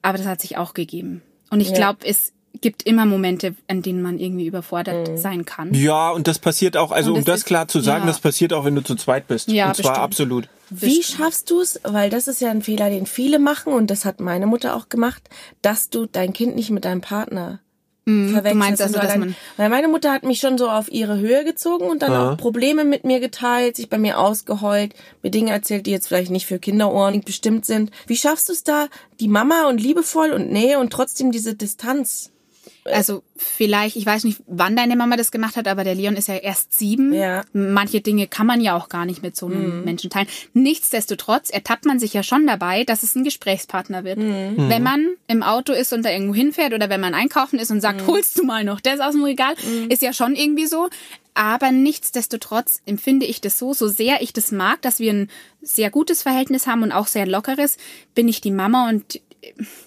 Aber 0.03 0.19
das 0.19 0.27
hat 0.27 0.41
sich 0.41 0.57
auch 0.57 0.75
gegeben. 0.75 1.23
Und 1.51 1.61
ich 1.61 1.73
glaube, 1.73 2.01
es 2.05 2.33
gibt 2.61 2.85
immer 2.85 3.07
Momente, 3.07 3.55
an 3.69 3.83
denen 3.83 4.03
man 4.03 4.19
irgendwie 4.19 4.47
überfordert 4.47 5.19
sein 5.19 5.45
kann. 5.45 5.73
Ja, 5.75 6.11
und 6.11 6.27
das 6.29 6.39
passiert 6.39 6.77
auch, 6.77 6.91
also 6.93 7.15
um 7.15 7.25
das 7.25 7.39
ist- 7.41 7.47
klar 7.47 7.69
zu 7.69 7.81
sagen, 7.81 8.03
ja. 8.03 8.07
das 8.07 8.21
passiert 8.21 8.53
auch, 8.53 8.65
wenn 8.65 8.75
du 8.75 8.83
zu 8.83 8.95
zweit 8.97 9.27
bist. 9.29 9.49
Ja, 9.51 9.69
und 9.69 9.77
zwar 9.77 9.91
bestimmt. 9.93 9.99
absolut. 10.05 10.49
Wie 10.71 11.03
schaffst 11.03 11.51
du 11.51 11.61
es, 11.61 11.81
weil 11.85 12.11
das 12.11 12.29
ist 12.29 12.41
ja 12.41 12.51
ein 12.51 12.63
Fehler, 12.63 12.91
den 12.91 13.07
viele 13.07 13.39
machen 13.39 13.73
und 13.73 13.91
das 13.91 14.05
hat 14.05 14.21
meine 14.21 14.47
Mutter 14.47 14.77
auch 14.77 14.89
gemacht, 14.89 15.23
dass 15.63 15.89
du 15.89 16.07
dein 16.07 16.33
Kind 16.35 16.57
nicht 16.57 16.71
mit 16.71 16.85
deinem 16.85 17.01
Partner 17.01 17.61
verwechselst. 18.05 18.55
Mhm. 18.55 18.59
meinst 18.59 18.81
also, 18.83 18.95
so 18.95 19.01
dass 19.01 19.17
man- 19.19 19.35
weil 19.59 19.69
meine 19.69 19.87
Mutter 19.89 20.11
hat 20.13 20.23
mich 20.23 20.41
schon 20.41 20.57
so 20.57 20.71
auf 20.71 20.91
ihre 20.91 21.19
Höhe 21.19 21.45
gezogen 21.45 21.85
und 21.91 22.01
dann 22.01 22.13
auch 22.13 22.37
Probleme 22.39 22.85
mit 22.87 23.05
mir 23.05 23.21
geteilt, 23.21 23.77
sich 23.77 23.91
bei 23.91 23.99
mir 23.99 24.19
ausgeheult, 24.19 24.95
mir 25.23 25.31
Dinge 25.31 25.51
erzählt, 25.51 25.85
die 25.85 25.91
jetzt 25.91 26.09
vielleicht 26.09 26.31
nicht 26.31 26.47
für 26.47 26.59
Kinderohren 26.59 27.21
bestimmt 27.21 27.67
sind. 27.67 27.91
Wie 28.07 28.17
schaffst 28.17 28.49
du 28.49 28.55
es 28.55 28.65
da, 28.65 28.87
die 29.21 29.29
Mama 29.29 29.69
und 29.69 29.79
liebevoll 29.79 30.31
und 30.31 30.51
Nähe 30.51 30.79
und 30.79 30.91
trotzdem 30.91 31.33
diese 31.33 31.55
Distanz? 31.55 32.31
Also 32.93 33.23
vielleicht, 33.37 33.97
ich 33.97 34.07
weiß 34.07 34.25
nicht, 34.25 34.41
wann 34.47 34.77
deine 34.77 34.97
Mama 34.97 35.17
das 35.17 35.31
gemacht 35.31 35.57
hat, 35.57 35.69
aber 35.69 35.85
der 35.85 35.95
Leon 35.95 36.17
ist 36.17 36.29
ja 36.29 36.37
erst 36.37 36.77
sieben. 36.77 37.13
Ja. 37.13 37.45
Manche 37.53 38.01
Dinge 38.01 38.27
kann 38.27 38.47
man 38.47 38.61
ja 38.61 38.77
auch 38.77 38.89
gar 38.89 39.05
nicht 39.05 39.23
mit 39.23 39.37
so 39.37 39.47
einem 39.47 39.85
Menschen 39.85 40.11
teilen. 40.11 40.29
Nichtsdestotrotz 40.55 41.51
ertappt 41.51 41.85
man 41.85 41.99
sich 41.99 42.15
ja 42.15 42.23
schon 42.23 42.47
dabei, 42.47 42.85
dass 42.85 43.03
es 43.03 43.15
ein 43.15 43.25
Gesprächspartner 43.25 44.05
wird. 44.05 44.19
Wenn 44.19 44.83
man 44.83 45.07
im 45.27 45.43
Auto 45.43 45.73
ist 45.73 45.93
und 45.93 46.05
da 46.05 46.11
irgendwo 46.11 46.35
hinfährt 46.35 46.73
oder 46.73 46.89
wenn 46.89 47.01
man 47.01 47.15
einkaufen 47.15 47.59
ist 47.59 47.71
und 47.71 47.81
sagt, 47.81 48.07
holst 48.07 48.39
du 48.39 48.45
mal 48.45 48.65
noch 48.65 48.81
das 48.81 49.01
aus 49.01 49.13
dem 49.13 49.25
Regal, 49.25 49.55
ist 49.89 50.03
ja 50.03 50.13
schon 50.13 50.35
irgendwie 50.35 50.67
so. 50.67 50.89
Aber 51.35 51.71
nichtsdestotrotz 51.71 52.83
empfinde 52.85 53.25
ich 53.25 53.41
das 53.41 53.61
so, 53.61 53.73
so 53.73 53.87
sehr 53.87 54.23
ich 54.23 54.33
das 54.33 54.51
mag, 54.51 54.83
dass 54.83 54.99
wir 54.99 55.13
ein 55.13 55.31
sehr 55.63 55.89
gutes 55.89 56.23
Verhältnis 56.23 56.67
haben 56.67 56.83
und 56.83 56.91
auch 56.91 57.07
sehr 57.07 57.27
lockeres, 57.27 57.77
bin 58.17 58.27
ich 58.27 58.41
die 58.41 58.51
Mama 58.51 58.89
und 58.89 59.21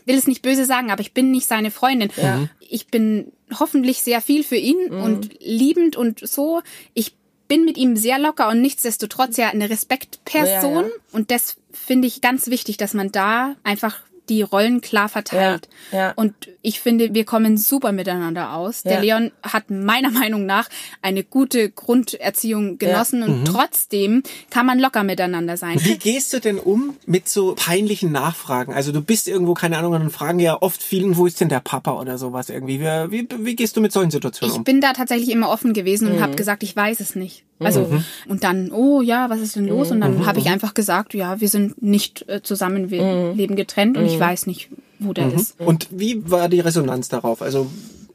will 0.05 0.15
es 0.15 0.27
nicht 0.27 0.41
böse 0.41 0.65
sagen, 0.65 0.91
aber 0.91 1.01
ich 1.01 1.13
bin 1.13 1.31
nicht 1.31 1.47
seine 1.47 1.71
Freundin. 1.71 2.11
Ja. 2.17 2.47
Ich 2.59 2.87
bin 2.87 3.31
hoffentlich 3.59 4.01
sehr 4.01 4.21
viel 4.21 4.43
für 4.43 4.55
ihn 4.55 4.77
mhm. 4.89 5.03
und 5.03 5.29
liebend 5.39 5.95
und 5.95 6.19
so. 6.27 6.61
Ich 6.93 7.15
bin 7.47 7.65
mit 7.65 7.77
ihm 7.77 7.97
sehr 7.97 8.17
locker 8.17 8.47
und 8.47 8.61
nichtsdestotrotz 8.61 9.37
ja 9.37 9.49
eine 9.49 9.69
Respektperson. 9.69 10.73
Ja, 10.73 10.81
ja. 10.81 10.89
Und 11.11 11.31
das 11.31 11.57
finde 11.71 12.07
ich 12.07 12.21
ganz 12.21 12.47
wichtig, 12.47 12.77
dass 12.77 12.93
man 12.93 13.11
da 13.11 13.55
einfach 13.63 13.99
die 14.29 14.41
Rollen 14.41 14.81
klar 14.81 15.09
verteilt. 15.09 15.67
Ja, 15.91 15.97
ja. 15.97 16.13
Und 16.15 16.33
ich 16.61 16.79
finde, 16.79 17.13
wir 17.13 17.25
kommen 17.25 17.57
super 17.57 17.91
miteinander 17.91 18.53
aus. 18.53 18.83
Ja. 18.83 18.91
Der 18.91 19.01
Leon 19.01 19.31
hat 19.43 19.69
meiner 19.69 20.09
Meinung 20.21 20.45
nach 20.45 20.69
eine 21.01 21.23
gute 21.23 21.69
Grunderziehung 21.69 22.77
genossen 22.77 23.23
und 23.23 23.39
mhm. 23.39 23.45
trotzdem 23.45 24.23
kann 24.49 24.65
man 24.65 24.79
locker 24.79 25.03
miteinander 25.03 25.57
sein. 25.57 25.79
Wie 25.83 25.97
gehst 25.97 26.33
du 26.33 26.39
denn 26.39 26.59
um 26.59 26.95
mit 27.05 27.27
so 27.27 27.55
peinlichen 27.55 28.11
Nachfragen? 28.11 28.73
Also 28.73 28.91
du 28.91 29.01
bist 29.01 29.27
irgendwo, 29.27 29.53
keine 29.53 29.77
Ahnung, 29.77 29.93
dann 29.93 30.09
fragen 30.09 30.39
ja 30.39 30.61
oft 30.61 30.81
vielen, 30.81 31.17
wo 31.17 31.25
ist 31.25 31.41
denn 31.41 31.49
der 31.49 31.59
Papa 31.59 31.99
oder 31.99 32.17
sowas 32.17 32.49
irgendwie. 32.49 32.79
Wie, 32.79 33.11
wie, 33.11 33.27
wie 33.39 33.55
gehst 33.55 33.75
du 33.77 33.81
mit 33.81 33.91
solchen 33.91 34.11
Situationen 34.11 34.55
um? 34.55 34.61
Ich 34.61 34.65
bin 34.65 34.81
da 34.81 34.93
tatsächlich 34.93 35.29
immer 35.29 35.49
offen 35.49 35.73
gewesen 35.73 36.07
und 36.07 36.17
mhm. 36.17 36.21
habe 36.21 36.35
gesagt, 36.35 36.63
ich 36.63 36.75
weiß 36.75 36.99
es 36.99 37.15
nicht. 37.15 37.43
Also 37.63 37.81
mhm. 37.81 38.03
und 38.27 38.43
dann, 38.43 38.71
oh 38.71 39.01
ja, 39.01 39.29
was 39.29 39.39
ist 39.39 39.55
denn 39.55 39.67
los? 39.67 39.91
Und 39.91 40.01
dann 40.01 40.19
mhm. 40.19 40.25
habe 40.25 40.39
ich 40.39 40.49
einfach 40.49 40.73
gesagt, 40.73 41.13
ja, 41.13 41.39
wir 41.41 41.49
sind 41.49 41.81
nicht 41.81 42.27
äh, 42.27 42.41
zusammen, 42.41 42.89
wir 42.89 43.03
mhm. 43.03 43.37
leben 43.37 43.55
getrennt 43.55 43.97
und 43.97 44.05
ich 44.05 44.15
mhm. 44.15 44.21
weiß 44.21 44.47
nicht, 44.47 44.69
wo 44.99 45.13
der 45.13 45.33
ist. 45.33 45.59
Und 45.59 45.87
wie 45.91 46.29
war 46.29 46.49
die 46.49 46.59
Resonanz 46.59 47.09
darauf? 47.09 47.41
Also 47.41 47.69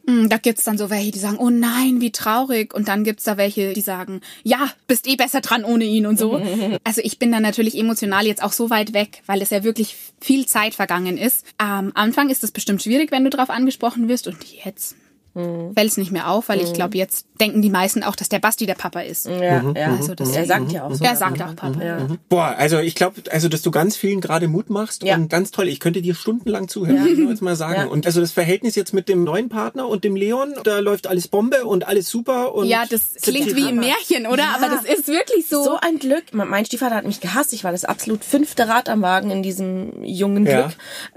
mm, 0.06 0.28
da 0.28 0.36
gibt's 0.36 0.64
dann 0.64 0.78
so 0.78 0.88
welche, 0.88 1.10
die 1.10 1.18
sagen, 1.18 1.36
oh 1.38 1.50
nein, 1.50 2.00
wie 2.00 2.12
traurig. 2.12 2.74
Und 2.74 2.88
dann 2.88 3.04
gibt's 3.04 3.24
da 3.24 3.36
welche, 3.36 3.72
die 3.72 3.80
sagen, 3.80 4.20
ja, 4.44 4.68
bist 4.86 5.08
eh 5.08 5.16
besser 5.16 5.40
dran 5.40 5.64
ohne 5.64 5.84
ihn 5.84 6.06
und 6.06 6.18
so. 6.18 6.40
Also 6.84 7.00
ich 7.02 7.18
bin 7.18 7.32
da 7.32 7.40
natürlich 7.40 7.76
emotional 7.76 8.26
jetzt 8.26 8.42
auch 8.42 8.52
so 8.52 8.70
weit 8.70 8.94
weg, 8.94 9.22
weil 9.26 9.42
es 9.42 9.50
ja 9.50 9.64
wirklich 9.64 9.96
viel 10.20 10.46
Zeit 10.46 10.74
vergangen 10.74 11.18
ist. 11.18 11.44
Am 11.58 11.92
Anfang 11.94 12.30
ist 12.30 12.44
es 12.44 12.52
bestimmt 12.52 12.82
schwierig, 12.82 13.10
wenn 13.10 13.24
du 13.24 13.30
drauf 13.30 13.50
angesprochen 13.50 14.08
wirst. 14.08 14.28
Und 14.28 14.38
jetzt 14.64 14.96
mhm. 15.36 15.74
fällt 15.74 15.90
es 15.90 15.96
nicht 15.96 16.10
mehr 16.10 16.28
auf, 16.28 16.48
weil 16.48 16.58
mhm. 16.58 16.64
ich 16.64 16.72
glaube, 16.72 16.96
jetzt 16.96 17.26
denken 17.40 17.62
die 17.62 17.70
meisten 17.70 18.02
auch, 18.02 18.16
dass 18.16 18.28
der 18.28 18.38
Basti 18.38 18.66
der 18.66 18.74
Papa 18.74 19.00
ist. 19.00 19.26
Ja, 19.26 19.62
mhm. 19.62 19.76
ja. 19.76 19.94
Also 19.94 20.14
das 20.14 20.34
er 20.34 20.46
sagt 20.46 20.72
ja 20.72 20.84
auch 20.84 20.94
so. 20.94 21.04
Er 21.04 21.16
sagt 21.16 21.40
auch 21.42 21.54
Papa. 21.54 21.82
Ja. 21.82 22.00
Mhm. 22.00 22.18
Boah, 22.28 22.54
also 22.56 22.78
ich 22.78 22.94
glaube, 22.94 23.22
also 23.30 23.48
dass 23.48 23.62
du 23.62 23.70
ganz 23.70 23.96
vielen 23.96 24.20
gerade 24.20 24.48
Mut 24.48 24.70
machst 24.70 25.02
ja. 25.02 25.14
und 25.14 25.28
ganz 25.28 25.50
toll. 25.50 25.68
Ich 25.68 25.80
könnte 25.80 26.02
dir 26.02 26.14
stundenlang 26.14 26.68
zuhören, 26.68 27.06
ja. 27.06 27.12
ich 27.12 27.18
jetzt 27.18 27.42
mal 27.42 27.56
sagen. 27.56 27.82
Ja. 27.82 27.86
Und 27.86 28.06
also 28.06 28.20
das 28.20 28.32
Verhältnis 28.32 28.74
jetzt 28.74 28.92
mit 28.92 29.08
dem 29.08 29.24
neuen 29.24 29.48
Partner 29.48 29.86
und 29.86 30.04
dem 30.04 30.16
Leon, 30.16 30.54
da 30.64 30.78
läuft 30.78 31.06
alles 31.06 31.28
Bombe 31.28 31.64
und 31.64 31.86
alles 31.86 32.08
super. 32.08 32.54
Und 32.54 32.66
ja, 32.66 32.84
das 32.88 33.14
klingt 33.20 33.54
wie 33.54 33.68
im 33.68 33.76
Märchen, 33.76 34.26
oder? 34.26 34.54
Aber 34.54 34.68
das 34.68 34.84
ist 34.84 35.08
wirklich 35.08 35.46
so. 35.46 35.62
So 35.62 35.78
ein 35.80 35.98
Glück. 35.98 36.24
Mein 36.32 36.64
Stiefvater 36.64 36.96
hat 36.96 37.06
mich 37.06 37.20
gehasst. 37.20 37.52
Ich 37.52 37.64
war 37.64 37.72
das 37.72 37.84
absolut 37.84 38.24
fünfte 38.24 38.68
Rad 38.68 38.88
am 38.88 39.02
Wagen 39.02 39.30
in 39.30 39.42
diesem 39.42 40.02
jungen 40.02 40.44
Glück. 40.44 40.70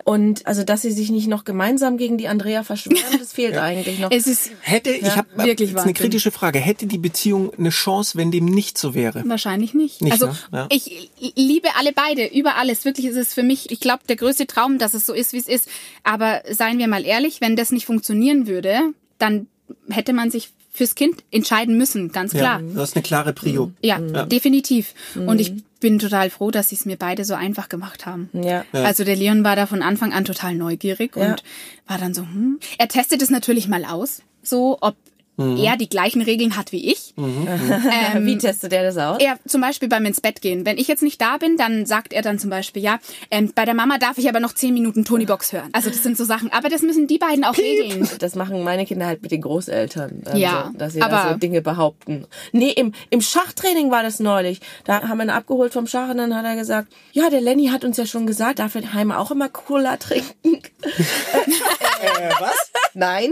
Und 0.03 0.45
also, 0.45 0.63
dass 0.63 0.81
sie 0.81 0.91
sich 0.91 1.09
nicht 1.09 1.27
noch 1.27 1.43
gemeinsam 1.43 1.97
gegen 1.97 2.17
die 2.17 2.27
Andrea 2.27 2.63
verschwören, 2.63 3.19
das 3.19 3.33
fehlt 3.33 3.57
eigentlich 3.57 3.99
noch. 3.99 4.08
Es 4.11 4.27
ist 4.27 4.51
hätte 4.61 4.91
ja, 4.91 5.07
ich 5.07 5.17
habe 5.17 5.27
wirklich 5.35 5.77
eine 5.77 5.93
kritische 5.93 6.31
Frage, 6.31 6.59
hätte 6.59 6.87
die 6.87 6.97
Beziehung 6.97 7.53
eine 7.57 7.69
Chance, 7.69 8.17
wenn 8.17 8.31
dem 8.31 8.45
nicht 8.45 8.77
so 8.77 8.93
wäre? 8.93 9.23
Wahrscheinlich 9.25 9.73
nicht. 9.73 10.01
nicht 10.01 10.13
also 10.13 10.27
ne? 10.27 10.37
ja. 10.51 10.67
ich 10.69 11.11
liebe 11.35 11.69
alle 11.77 11.93
beide 11.93 12.25
über 12.27 12.55
alles. 12.55 12.85
Wirklich 12.85 13.05
ist 13.05 13.17
es 13.17 13.33
für 13.33 13.43
mich, 13.43 13.71
ich 13.71 13.79
glaube, 13.79 14.03
der 14.07 14.15
größte 14.15 14.47
Traum, 14.47 14.77
dass 14.77 14.93
es 14.93 15.05
so 15.05 15.13
ist, 15.13 15.33
wie 15.33 15.37
es 15.37 15.47
ist. 15.47 15.69
Aber 16.03 16.41
seien 16.49 16.77
wir 16.77 16.87
mal 16.87 17.05
ehrlich, 17.05 17.41
wenn 17.41 17.55
das 17.55 17.71
nicht 17.71 17.85
funktionieren 17.85 18.47
würde, 18.47 18.93
dann 19.17 19.47
hätte 19.89 20.13
man 20.13 20.31
sich 20.31 20.51
fürs 20.79 20.95
Kind 20.95 21.25
entscheiden 21.29 21.77
müssen, 21.77 22.13
ganz 22.13 22.31
klar. 22.31 22.61
Ja, 22.61 22.73
du 22.73 22.79
hast 22.79 22.95
eine 22.95 23.03
klare 23.03 23.33
Prio. 23.33 23.73
Ja, 23.81 23.99
ja. 23.99 24.25
definitiv. 24.25 24.93
Und 25.13 25.41
ich 25.41 25.51
bin 25.81 25.99
total 25.99 26.29
froh, 26.29 26.51
dass 26.51 26.69
sie 26.69 26.75
es 26.75 26.85
mir 26.85 26.95
beide 26.95 27.25
so 27.25 27.33
einfach 27.33 27.67
gemacht 27.67 28.05
haben. 28.05 28.29
Ja. 28.31 28.63
Also 28.71 29.03
der 29.03 29.17
Leon 29.17 29.43
war 29.43 29.57
da 29.57 29.65
von 29.65 29.81
Anfang 29.81 30.13
an 30.13 30.23
total 30.23 30.55
neugierig 30.55 31.17
ja. 31.17 31.31
und 31.31 31.43
war 31.85 31.97
dann 31.97 32.13
so, 32.13 32.21
hm. 32.21 32.61
Er 32.77 32.87
testet 32.87 33.21
es 33.21 33.29
natürlich 33.29 33.67
mal 33.67 33.83
aus 33.83 34.21
so, 34.41 34.77
ob 34.79 34.95
mhm. 35.39 35.57
er 35.57 35.77
die 35.77 35.89
gleichen 35.89 36.21
Regeln 36.21 36.57
hat 36.57 36.71
wie 36.71 36.91
ich. 36.91 37.13
Mhm. 37.15 37.47
Ähm, 37.89 38.25
wie 38.25 38.37
testet 38.37 38.71
er 38.73 38.83
das 38.83 38.97
aus? 38.97 39.17
Er 39.19 39.37
zum 39.47 39.61
Beispiel 39.61 39.89
beim 39.89 40.05
ins 40.05 40.21
Bett 40.21 40.41
gehen. 40.41 40.65
Wenn 40.65 40.77
ich 40.77 40.87
jetzt 40.87 41.01
nicht 41.01 41.19
da 41.19 41.37
bin, 41.37 41.57
dann 41.57 41.85
sagt 41.85 42.13
er 42.13 42.21
dann 42.21 42.39
zum 42.39 42.49
Beispiel, 42.49 42.83
ja, 42.83 42.99
ähm, 43.31 43.51
bei 43.53 43.65
der 43.65 43.73
Mama 43.73 43.97
darf 43.97 44.17
ich 44.17 44.29
aber 44.29 44.39
noch 44.39 44.53
zehn 44.53 44.73
Minuten 44.73 45.05
Tony 45.05 45.25
Box 45.25 45.53
hören. 45.53 45.69
Also 45.71 45.89
das 45.89 46.03
sind 46.03 46.17
so 46.17 46.23
Sachen. 46.23 46.51
Aber 46.51 46.69
das 46.69 46.81
müssen 46.81 47.07
die 47.07 47.17
beiden 47.17 47.43
auch 47.43 47.53
Piep. 47.53 47.63
regeln. 47.63 48.09
Das 48.19 48.35
machen 48.35 48.63
meine 48.63 48.85
Kinder 48.85 49.07
halt 49.07 49.21
mit 49.21 49.31
den 49.31 49.41
Großeltern. 49.41 50.23
Also, 50.25 50.37
ja, 50.37 50.71
dass 50.75 50.93
sie 50.93 51.01
aber, 51.01 51.31
so 51.31 51.37
Dinge 51.37 51.61
behaupten. 51.61 52.25
Nee, 52.51 52.71
im, 52.71 52.93
im 53.09 53.21
Schachtraining 53.21 53.91
war 53.91 54.03
das 54.03 54.19
neulich. 54.19 54.59
Da 54.83 55.07
haben 55.07 55.17
wir 55.17 55.25
ihn 55.25 55.29
abgeholt 55.29 55.73
vom 55.73 55.87
Schach 55.87 56.09
und 56.09 56.17
dann 56.17 56.35
hat 56.35 56.45
er 56.45 56.55
gesagt, 56.55 56.91
ja, 57.11 57.29
der 57.29 57.41
Lenny 57.41 57.67
hat 57.67 57.83
uns 57.83 57.97
ja 57.97 58.05
schon 58.05 58.27
gesagt, 58.27 58.59
darf 58.59 58.75
er 58.75 58.93
heim 58.93 59.11
auch 59.11 59.31
immer 59.31 59.49
Cola 59.49 59.97
trinken. 59.97 60.33
äh, 60.83 62.29
was? 62.39 62.71
Nein. 62.93 63.31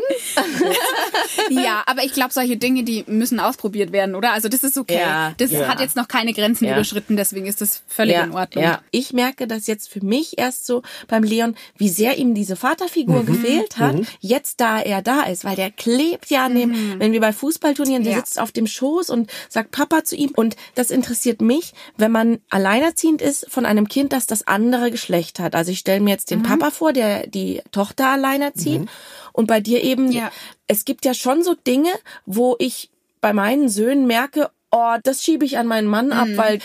Ja, 1.49 1.83
aber 1.85 2.03
ich 2.03 2.13
glaube, 2.13 2.33
solche 2.33 2.57
Dinge, 2.57 2.83
die 2.83 3.03
müssen 3.07 3.39
ausprobiert 3.39 3.91
werden, 3.91 4.15
oder? 4.15 4.33
Also 4.33 4.49
das 4.49 4.63
ist 4.63 4.77
okay. 4.77 4.99
Ja, 4.99 5.33
das 5.37 5.51
ja. 5.51 5.67
hat 5.67 5.79
jetzt 5.79 5.95
noch 5.95 6.07
keine 6.07 6.33
Grenzen 6.33 6.65
ja. 6.65 6.73
überschritten, 6.73 7.17
deswegen 7.17 7.45
ist 7.45 7.61
das 7.61 7.83
völlig 7.87 8.17
in 8.17 8.33
Ordnung. 8.33 8.63
Ja, 8.63 8.81
ich 8.91 9.13
merke 9.13 9.47
das 9.47 9.67
jetzt 9.67 9.89
für 9.89 10.03
mich 10.03 10.37
erst 10.37 10.65
so 10.65 10.81
beim 11.07 11.23
Leon, 11.23 11.55
wie 11.77 11.89
sehr 11.89 12.17
ihm 12.17 12.33
diese 12.33 12.55
Vaterfigur 12.55 13.23
mhm. 13.23 13.25
gefehlt 13.25 13.77
hat, 13.77 13.95
mhm. 13.95 14.07
jetzt 14.19 14.59
da 14.59 14.79
er 14.79 15.01
da 15.01 15.23
ist, 15.23 15.45
weil 15.45 15.55
der 15.55 15.71
klebt 15.71 16.29
ja 16.29 16.45
an 16.45 16.55
dem, 16.55 16.69
mhm. 16.69 16.99
wenn 16.99 17.11
wir 17.11 17.21
bei 17.21 17.33
Fußballturnieren, 17.33 18.03
der 18.03 18.15
sitzt 18.15 18.39
auf 18.39 18.51
dem 18.51 18.67
Schoß 18.67 19.09
und 19.09 19.29
sagt 19.49 19.71
Papa 19.71 20.03
zu 20.03 20.15
ihm 20.15 20.31
und 20.35 20.55
das 20.75 20.91
interessiert 20.91 21.41
mich, 21.41 21.73
wenn 21.97 22.11
man 22.11 22.39
alleinerziehend 22.49 23.21
ist 23.21 23.45
von 23.49 23.65
einem 23.65 23.87
Kind, 23.87 24.13
das 24.13 24.27
das 24.27 24.47
andere 24.47 24.91
Geschlecht 24.91 25.39
hat. 25.39 25.55
Also 25.55 25.71
ich 25.71 25.79
stelle 25.79 25.99
mir 25.99 26.11
jetzt 26.11 26.31
den 26.31 26.39
mhm. 26.39 26.43
Papa 26.43 26.71
vor, 26.71 26.93
der 26.93 27.27
die 27.27 27.61
Tochter 27.71 28.09
alleinerzieht 28.09 28.81
mhm. 28.81 28.89
Und 29.37 29.45
bei 29.45 29.59
dir 29.59 29.83
eben, 29.83 30.11
ja. 30.11 30.31
Es 30.67 30.85
gibt 30.85 31.05
ja 31.05 31.13
schon 31.13 31.43
so 31.43 31.55
Dinge, 31.55 31.91
wo 32.25 32.55
ich 32.59 32.89
bei 33.21 33.33
meinen 33.33 33.69
Söhnen 33.69 34.05
merke, 34.05 34.49
oh, 34.71 34.95
das 35.03 35.23
schiebe 35.23 35.45
ich 35.45 35.57
an 35.57 35.65
meinen 35.65 35.87
Mann 35.87 36.11
ab, 36.11 36.27
mhm. 36.27 36.37
weil 36.37 36.59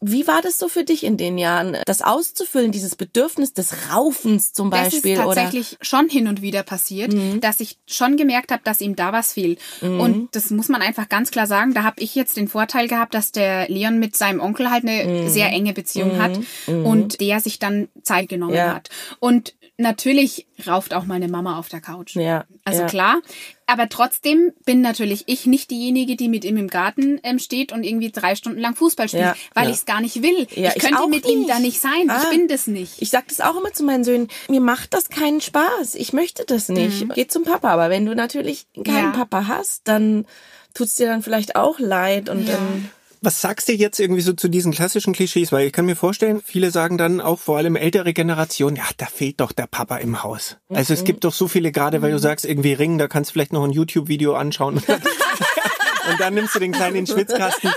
wie 0.00 0.26
war 0.26 0.40
das 0.42 0.58
so 0.58 0.68
für 0.68 0.84
dich 0.84 1.04
in 1.04 1.16
den 1.16 1.38
Jahren, 1.38 1.76
das 1.86 2.02
auszufüllen, 2.02 2.72
dieses 2.72 2.96
Bedürfnis 2.96 3.52
des 3.52 3.74
Raufens 3.92 4.52
zum 4.52 4.70
Beispiel? 4.70 5.16
Das 5.16 5.26
ist 5.26 5.34
tatsächlich 5.34 5.72
oder? 5.74 5.84
schon 5.84 6.08
hin 6.08 6.28
und 6.28 6.42
wieder 6.42 6.62
passiert, 6.62 7.12
mhm. 7.12 7.40
dass 7.40 7.60
ich 7.60 7.78
schon 7.86 8.16
gemerkt 8.16 8.52
habe, 8.52 8.62
dass 8.64 8.80
ihm 8.80 8.96
da 8.96 9.12
was 9.12 9.34
fehlt. 9.34 9.60
Mhm. 9.80 10.00
Und 10.00 10.28
das 10.34 10.50
muss 10.50 10.68
man 10.68 10.82
einfach 10.82 11.08
ganz 11.08 11.30
klar 11.30 11.46
sagen. 11.46 11.74
Da 11.74 11.82
habe 11.82 12.00
ich 12.00 12.14
jetzt 12.14 12.36
den 12.36 12.48
Vorteil 12.48 12.88
gehabt, 12.88 13.14
dass 13.14 13.32
der 13.32 13.68
Leon 13.68 13.98
mit 13.98 14.16
seinem 14.16 14.40
Onkel 14.40 14.70
halt 14.70 14.84
eine 14.84 15.04
mhm. 15.04 15.28
sehr 15.28 15.48
enge 15.48 15.74
Beziehung 15.74 16.20
hat 16.20 16.38
mhm. 16.66 16.78
Mhm. 16.78 16.86
und 16.86 17.20
der 17.20 17.40
sich 17.40 17.58
dann 17.58 17.88
Zeit 18.02 18.28
genommen 18.28 18.54
ja. 18.54 18.74
hat. 18.74 18.88
Und 19.20 19.54
natürlich 19.78 20.46
rauft 20.66 20.94
auch 20.94 21.04
meine 21.04 21.28
Mama 21.28 21.58
auf 21.58 21.68
der 21.68 21.80
Couch. 21.80 22.16
Ja. 22.16 22.44
Also 22.64 22.82
ja. 22.82 22.86
klar. 22.86 23.20
Aber 23.66 23.88
trotzdem 23.88 24.52
bin 24.64 24.80
natürlich 24.80 25.24
ich 25.26 25.46
nicht 25.46 25.70
diejenige, 25.70 26.16
die 26.16 26.28
mit 26.28 26.44
ihm 26.44 26.56
im 26.56 26.68
Garten 26.68 27.18
ähm, 27.22 27.38
steht 27.38 27.72
und 27.72 27.84
irgendwie 27.84 28.10
drei 28.10 28.34
Stunden 28.34 28.58
lang 28.58 28.76
Fußball 28.76 29.08
spielt, 29.08 29.22
ja. 29.22 29.36
weil 29.54 29.64
ja. 29.64 29.70
ich 29.70 29.76
es 29.76 29.84
gar 29.86 30.00
nicht 30.00 30.22
will. 30.22 30.46
Ja, 30.54 30.72
ich 30.74 30.82
könnte 30.82 31.02
ich 31.02 31.08
mit 31.08 31.24
nicht. 31.24 31.34
ihm 31.34 31.46
da 31.46 31.58
nicht 31.58 31.80
sein. 31.80 32.08
Ah. 32.08 32.20
Ich 32.22 32.28
bin 32.30 32.48
das 32.48 32.66
nicht. 32.66 33.00
Ich 33.00 33.10
sag 33.10 33.28
das 33.28 33.40
auch 33.40 33.56
immer 33.56 33.72
zu 33.72 33.82
meinen 33.84 34.04
Söhnen. 34.04 34.28
Mir 34.48 34.60
macht 34.60 34.94
das 34.94 35.08
keinen 35.08 35.40
Spaß. 35.40 35.94
Ich 35.94 36.12
möchte 36.12 36.44
das 36.44 36.68
nicht. 36.68 37.06
Mhm. 37.06 37.12
Geh 37.14 37.26
zum 37.26 37.44
Papa. 37.44 37.70
Aber 37.70 37.88
wenn 37.88 38.04
du 38.04 38.14
natürlich 38.14 38.66
keinen 38.84 39.12
Papa 39.12 39.46
hast, 39.48 39.88
dann 39.88 40.26
tut's 40.74 40.96
dir 40.96 41.06
dann 41.06 41.22
vielleicht 41.22 41.56
auch 41.56 41.78
leid 41.78 42.28
und 42.28 42.48
dann 42.48 42.90
was 43.22 43.40
sagst 43.40 43.68
du 43.68 43.72
jetzt 43.72 44.00
irgendwie 44.00 44.20
so 44.20 44.32
zu 44.32 44.48
diesen 44.48 44.72
klassischen 44.72 45.12
Klischees? 45.12 45.52
Weil 45.52 45.68
ich 45.68 45.72
kann 45.72 45.86
mir 45.86 45.94
vorstellen, 45.94 46.42
viele 46.44 46.72
sagen 46.72 46.98
dann 46.98 47.20
auch 47.20 47.38
vor 47.38 47.56
allem 47.56 47.76
ältere 47.76 48.12
Generationen, 48.12 48.76
ja, 48.76 48.84
da 48.96 49.06
fehlt 49.06 49.40
doch 49.40 49.52
der 49.52 49.68
Papa 49.68 49.96
im 49.98 50.24
Haus. 50.24 50.56
Mhm. 50.68 50.76
Also 50.76 50.92
es 50.92 51.04
gibt 51.04 51.22
doch 51.24 51.32
so 51.32 51.46
viele, 51.46 51.70
gerade 51.70 52.02
weil 52.02 52.10
du 52.10 52.16
mhm. 52.16 52.22
sagst, 52.22 52.44
irgendwie 52.44 52.72
Ring, 52.72 52.98
da 52.98 53.06
kannst 53.06 53.30
du 53.30 53.32
vielleicht 53.32 53.52
noch 53.52 53.62
ein 53.62 53.70
YouTube-Video 53.70 54.34
anschauen. 54.34 54.74
Und 54.74 54.88
dann, 54.88 55.02
und 56.10 56.20
dann 56.20 56.34
nimmst 56.34 56.54
du 56.56 56.58
den 56.58 56.72
kleinen 56.72 57.06
Schwitzkasten. 57.06 57.70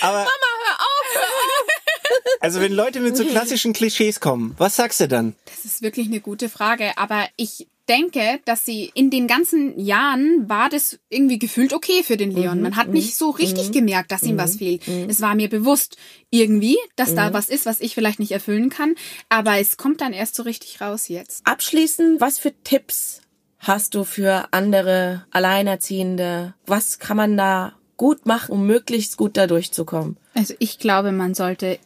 Aber, 0.00 0.18
Mama, 0.18 0.26
hör 0.26 0.74
auf, 0.74 1.14
hör 1.14 1.22
auf! 1.22 2.40
Also 2.40 2.60
wenn 2.62 2.72
Leute 2.72 3.00
mit 3.00 3.18
so 3.18 3.24
klassischen 3.26 3.74
Klischees 3.74 4.20
kommen, 4.20 4.54
was 4.56 4.76
sagst 4.76 5.00
du 5.00 5.08
dann? 5.08 5.36
Das 5.44 5.66
ist 5.66 5.82
wirklich 5.82 6.06
eine 6.06 6.20
gute 6.20 6.48
Frage, 6.48 6.96
aber 6.96 7.28
ich 7.36 7.68
denke, 7.90 8.40
dass 8.44 8.64
sie 8.64 8.90
in 8.94 9.10
den 9.10 9.26
ganzen 9.26 9.78
Jahren 9.78 10.48
war 10.48 10.68
das 10.68 10.98
irgendwie 11.08 11.38
gefühlt 11.38 11.72
okay 11.72 12.02
für 12.04 12.16
den 12.16 12.30
Leon. 12.30 12.58
Mhm, 12.58 12.62
Man 12.62 12.76
hat 12.76 12.88
nicht 12.88 13.08
mhm, 13.08 13.18
so 13.18 13.30
richtig 13.30 13.68
mhm, 13.68 13.72
gemerkt, 13.72 14.12
dass 14.12 14.22
ihm 14.22 14.38
was 14.38 14.56
fehlt. 14.56 14.82
Es 15.08 15.20
war 15.20 15.34
mir 15.34 15.48
bewusst 15.48 15.96
irgendwie, 16.30 16.78
dass 16.96 17.14
da 17.14 17.32
was 17.32 17.48
ist, 17.48 17.66
was 17.66 17.80
ich 17.80 17.94
vielleicht 17.94 18.20
nicht 18.20 18.32
erfüllen 18.32 18.70
kann. 18.70 18.94
Aber 19.28 19.58
es 19.58 19.76
kommt 19.76 20.00
dann 20.00 20.12
erst 20.12 20.36
so 20.36 20.44
richtig 20.44 20.80
raus 20.80 21.08
jetzt. 21.08 21.44
Abschließend, 21.44 22.20
was 22.20 22.38
für 22.38 22.54
Tipps 22.62 23.20
hast 23.58 23.94
du 23.94 24.04
für 24.04 24.48
andere 24.52 25.26
Alleinerziehende? 25.30 26.54
Was 26.66 26.98
kann 26.98 27.16
man 27.16 27.36
da 27.36 27.74
gut 27.96 28.24
machen, 28.24 28.52
um 28.52 28.66
möglichst 28.66 29.16
gut 29.16 29.36
da 29.36 29.46
durchzukommen? 29.46 30.16
Also 30.34 30.54
ich 30.58 30.78
glaube, 30.78 31.12
man 31.12 31.34
sollte 31.34 31.78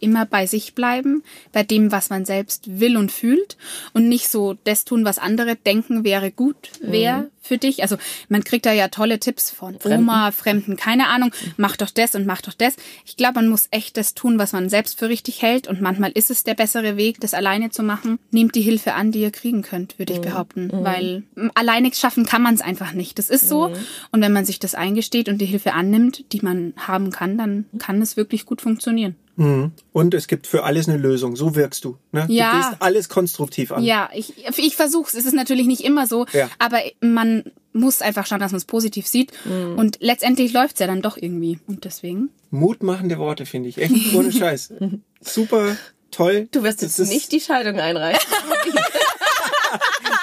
immer 0.00 0.26
bei 0.26 0.46
sich 0.46 0.74
bleiben, 0.74 1.22
bei 1.52 1.62
dem, 1.62 1.92
was 1.92 2.10
man 2.10 2.24
selbst 2.24 2.80
will 2.80 2.96
und 2.96 3.12
fühlt 3.12 3.56
und 3.92 4.08
nicht 4.08 4.28
so 4.28 4.56
das 4.64 4.84
tun, 4.84 5.04
was 5.04 5.18
andere 5.18 5.56
denken 5.56 6.04
wäre 6.04 6.30
gut, 6.30 6.70
wäre 6.80 7.22
mhm. 7.22 7.30
für 7.40 7.58
dich. 7.58 7.82
Also 7.82 7.96
man 8.28 8.44
kriegt 8.44 8.66
da 8.66 8.72
ja 8.72 8.88
tolle 8.88 9.18
Tipps 9.18 9.50
von 9.50 9.78
Fremden. 9.78 10.00
Oma, 10.00 10.30
Fremden, 10.32 10.76
keine 10.76 11.08
Ahnung, 11.08 11.32
mach 11.56 11.76
doch 11.76 11.90
das 11.90 12.14
und 12.14 12.26
mach 12.26 12.42
doch 12.42 12.54
das. 12.54 12.76
Ich 13.04 13.16
glaube, 13.16 13.34
man 13.36 13.48
muss 13.48 13.68
echt 13.70 13.96
das 13.96 14.14
tun, 14.14 14.38
was 14.38 14.52
man 14.52 14.68
selbst 14.68 14.98
für 14.98 15.08
richtig 15.08 15.42
hält 15.42 15.68
und 15.68 15.80
manchmal 15.80 16.12
ist 16.12 16.30
es 16.30 16.44
der 16.44 16.54
bessere 16.54 16.96
Weg, 16.96 17.20
das 17.20 17.34
alleine 17.34 17.70
zu 17.70 17.82
machen. 17.82 18.18
Nehmt 18.30 18.54
die 18.54 18.62
Hilfe 18.62 18.94
an, 18.94 19.12
die 19.12 19.20
ihr 19.20 19.30
kriegen 19.30 19.62
könnt, 19.62 19.98
würde 19.98 20.12
ich 20.12 20.20
mhm. 20.20 20.24
behaupten, 20.24 20.66
mhm. 20.66 20.84
weil 20.84 21.22
alleine 21.54 21.92
schaffen 21.92 22.26
kann 22.26 22.42
man 22.42 22.54
es 22.54 22.60
einfach 22.60 22.92
nicht. 22.92 23.18
Das 23.18 23.30
ist 23.30 23.48
so 23.48 23.68
mhm. 23.68 23.74
und 24.12 24.20
wenn 24.20 24.32
man 24.32 24.44
sich 24.44 24.58
das 24.58 24.74
eingesteht 24.74 25.28
und 25.28 25.38
die 25.38 25.46
Hilfe 25.46 25.72
annimmt, 25.72 26.32
die 26.32 26.40
man 26.40 26.74
haben 26.76 27.10
kann, 27.10 27.38
dann 27.38 27.66
kann 27.78 28.02
es 28.02 28.16
wirklich 28.16 28.44
gut 28.46 28.60
funktionieren. 28.60 29.16
Mhm. 29.38 29.72
Und 29.92 30.14
es 30.14 30.26
gibt 30.26 30.46
für 30.48 30.64
alles 30.64 30.88
eine 30.88 30.98
Lösung. 30.98 31.36
So 31.36 31.54
wirkst 31.54 31.84
du. 31.84 31.96
Ne? 32.10 32.26
Ja. 32.28 32.50
Du 32.50 32.56
gehst 32.58 32.82
alles 32.82 33.08
konstruktiv 33.08 33.70
an. 33.70 33.84
Ja, 33.84 34.10
ich, 34.12 34.34
ich 34.56 34.74
versuche 34.74 35.08
es. 35.08 35.14
Es 35.14 35.26
ist 35.26 35.34
natürlich 35.34 35.66
nicht 35.66 35.84
immer 35.84 36.06
so, 36.06 36.26
ja. 36.32 36.50
aber 36.58 36.80
man 37.00 37.44
muss 37.72 38.02
einfach 38.02 38.26
schauen, 38.26 38.40
dass 38.40 38.50
man 38.50 38.58
es 38.58 38.64
positiv 38.64 39.06
sieht. 39.06 39.32
Mhm. 39.44 39.78
Und 39.78 39.98
letztendlich 40.00 40.52
läuft 40.52 40.74
es 40.74 40.80
ja 40.80 40.88
dann 40.88 41.02
doch 41.02 41.16
irgendwie. 41.16 41.60
Und 41.68 41.84
deswegen. 41.84 42.30
Mutmachende 42.50 43.18
Worte, 43.18 43.46
finde 43.46 43.68
ich. 43.68 43.78
Echt 43.78 44.12
ohne 44.14 44.32
Scheiß. 44.32 44.74
Super, 45.20 45.76
toll. 46.10 46.48
Du 46.50 46.64
wirst 46.64 46.82
jetzt 46.82 46.98
nicht 46.98 47.30
die 47.30 47.40
Scheidung 47.40 47.78
einreichen. 47.78 48.20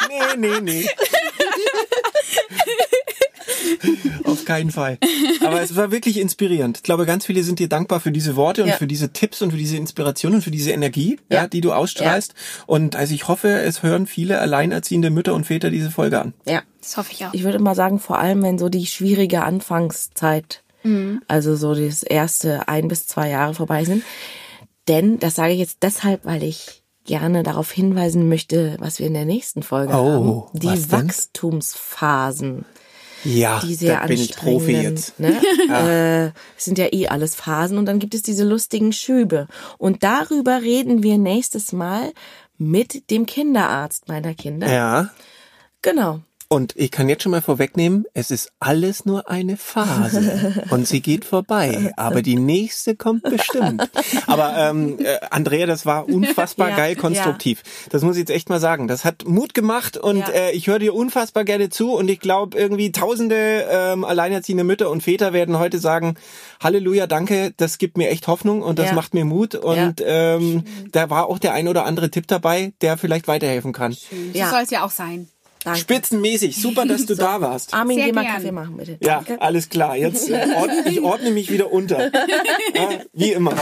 nee, 0.38 0.49
nee, 0.49 0.61
nee. 0.61 0.89
Auf 4.24 4.45
keinen 4.45 4.72
Fall. 4.72 4.97
Aber 5.41 5.61
es 5.61 5.76
war 5.76 5.91
wirklich 5.91 6.20
inspirierend. 6.20 6.78
Ich 6.78 6.84
glaube, 6.84 7.05
ganz 7.05 7.26
viele 7.26 7.43
sind 7.43 7.59
dir 7.59 7.70
dankbar 7.70 7.99
für 7.99 8.11
diese 8.11 8.36
Worte 8.36 8.63
und 8.63 8.70
ja. 8.70 8.76
für 8.76 8.88
diese 8.88 9.11
Tipps 9.11 9.41
und 9.41 9.51
für 9.51 9.57
diese 9.57 9.78
Inspiration 9.78 10.36
und 10.36 10.41
für 10.41 10.51
diese 10.51 10.72
Energie, 10.72 11.20
ja. 11.30 11.43
ja 11.43 11.47
die 11.47 11.61
du 11.61 11.74
ausstrahlst. 11.74 12.34
Ja. 12.34 12.63
Und 12.68 12.95
also 12.95 13.13
ich 13.13 13.28
hoffe, 13.28 13.49
es 13.49 13.84
hören 13.84 14.07
viele 14.07 14.39
alleinerziehende 14.39 15.09
Mütter 15.09 15.34
und 15.34 15.45
Väter 15.45 15.70
diese 15.70 15.91
Folge 15.91 16.22
an. 16.22 16.34
Ja, 16.45 16.61
das 16.82 16.97
hoffe 16.97 17.11
ich 17.11 17.26
auch. 17.26 17.34
Ich 17.34 17.43
würde 17.43 17.59
mal 17.59 17.76
sagen, 17.76 17.99
vor 17.99 18.20
allem, 18.20 18.43
wenn 18.43 18.57
so 18.57 18.70
die 18.70 18.86
schwierige 18.86 19.43
Anfangszeit, 19.43 20.63
mhm. 20.84 21.22
also 21.28 21.55
so 21.55 21.74
das 21.74 22.03
erste 22.03 22.68
ein 22.68 22.88
bis 22.88 23.07
zwei 23.07 23.30
Jahre 23.30 23.53
vorbei 23.53 23.86
sind. 23.86 24.03
Denn, 24.88 25.20
das 25.20 25.36
sage 25.36 25.53
ich 25.53 25.59
jetzt 25.59 25.82
deshalb, 25.82 26.26
weil 26.26 26.43
ich 26.43 26.84
gerne 27.05 27.43
darauf 27.43 27.72
hinweisen 27.72 28.28
möchte, 28.28 28.76
was 28.80 28.99
wir 28.99 29.07
in 29.07 29.13
der 29.13 29.26
nächsten 29.26 29.63
Folge 29.63 29.93
oh, 29.93 30.49
haben. 30.51 30.59
Die 30.59 30.91
Wachstumsphasen. 30.91 32.66
Ja, 33.26 33.59
die 33.59 33.76
sehr 33.76 33.99
da 33.99 34.07
bin 34.07 34.21
ich 34.21 34.36
Profi 34.36 34.73
jetzt. 34.73 35.19
Ne? 35.19 35.41
ja. 35.67 36.26
äh, 36.26 36.32
sind 36.57 36.78
ja 36.78 36.91
eh 36.91 37.07
alles 37.07 37.36
Phasen 37.36 37.78
und 37.78 37.86
dann 37.86 37.99
gibt 37.99 38.15
es 38.15 38.21
diese 38.21 38.43
lustigen 38.43 38.93
Schübe. 38.93 39.47
Und 39.78 40.03
darüber 40.03 40.61
reden 40.61 41.03
wir 41.03 41.17
nächstes 41.17 41.73
Mal 41.73 42.13
mit 42.57 43.09
dem 43.09 43.26
Kinderarzt 43.26 44.07
meiner 44.07 44.34
Kinder. 44.34 44.71
Ja. 44.71 45.09
Genau. 45.82 46.21
Und 46.47 46.73
ich 46.75 46.91
kann 46.91 47.09
jetzt 47.09 47.23
schon 47.23 47.31
mal 47.31 47.41
vorwegnehmen, 47.41 48.05
es 48.13 48.29
ist 48.29 48.51
alles 48.59 49.05
nur 49.05 49.29
eine 49.29 49.57
Phase 49.57 50.63
und 50.69 50.87
sie 50.87 51.01
geht 51.01 51.25
vorbei, 51.25 51.91
aber 51.97 52.21
die 52.21 52.35
nächste 52.35 52.95
kommt 52.95 53.23
bestimmt. 53.23 53.89
Aber 54.27 54.55
ähm, 54.57 54.99
äh, 54.99 55.17
Andrea, 55.31 55.65
das 55.65 55.85
war 55.85 56.07
unfassbar 56.07 56.69
ja, 56.71 56.75
geil 56.75 56.95
konstruktiv. 56.95 57.63
Ja. 57.63 57.89
Das 57.91 58.03
muss 58.03 58.15
ich 58.15 58.21
jetzt 58.21 58.29
echt 58.29 58.49
mal 58.49 58.59
sagen. 58.59 58.87
Das 58.87 59.05
hat 59.05 59.25
Mut 59.25 59.53
gemacht 59.53 59.97
und 59.97 60.19
ja. 60.19 60.29
äh, 60.29 60.51
ich 60.51 60.67
höre 60.67 60.79
dir 60.79 60.93
unfassbar 60.93 61.43
gerne 61.43 61.69
zu 61.69 61.93
und 61.93 62.09
ich 62.09 62.19
glaube 62.19 62.57
irgendwie 62.57 62.91
tausende 62.91 63.65
ähm, 63.69 64.03
alleinerziehende 64.03 64.63
Mütter 64.63 64.89
und 64.89 65.01
Väter 65.01 65.33
werden 65.33 65.57
heute 65.57 65.79
sagen, 65.79 66.15
Halleluja, 66.61 67.07
danke, 67.07 67.53
das 67.57 67.77
gibt 67.77 67.97
mir 67.97 68.09
echt 68.09 68.27
Hoffnung 68.27 68.61
und 68.61 68.79
das 68.79 68.93
macht 68.93 69.13
mir 69.13 69.25
Mut 69.25 69.55
und 69.55 69.95
ähm, 70.05 70.63
da 70.91 71.09
war 71.09 71.27
auch 71.27 71.39
der 71.39 71.53
ein 71.53 71.67
oder 71.67 71.85
andere 71.85 72.11
Tipp 72.11 72.27
dabei, 72.27 72.73
der 72.81 72.97
vielleicht 72.97 73.27
weiterhelfen 73.27 73.73
kann. 73.73 73.93
Schön. 73.93 74.31
So 74.33 74.49
soll 74.49 74.61
es 74.63 74.69
ja 74.69 74.83
auch 74.85 74.91
sein. 74.91 75.27
Danke. 75.66 75.80
Spitzenmäßig. 75.80 76.55
Super, 76.61 76.86
dass 76.86 77.05
du 77.05 77.16
so. 77.16 77.24
da 77.24 77.41
warst. 77.41 77.74
Armin, 77.74 77.97
Sehr 77.97 78.05
geh 78.05 78.11
mal 78.13 78.22
gern. 78.22 78.36
Kaffee 78.36 78.51
machen, 78.51 78.78
bitte. 78.78 78.97
Ja, 79.01 79.16
Danke. 79.16 79.41
alles 79.41 79.68
klar. 79.70 79.97
Jetzt 79.97 80.30
äh, 80.30 80.45
ordne, 80.55 80.84
ich 80.89 81.01
ordne 81.01 81.32
mich 81.32 81.51
wieder 81.51 81.72
unter. 81.74 82.11
Ja, 82.76 82.89
wie 83.13 83.32
immer. 83.32 83.53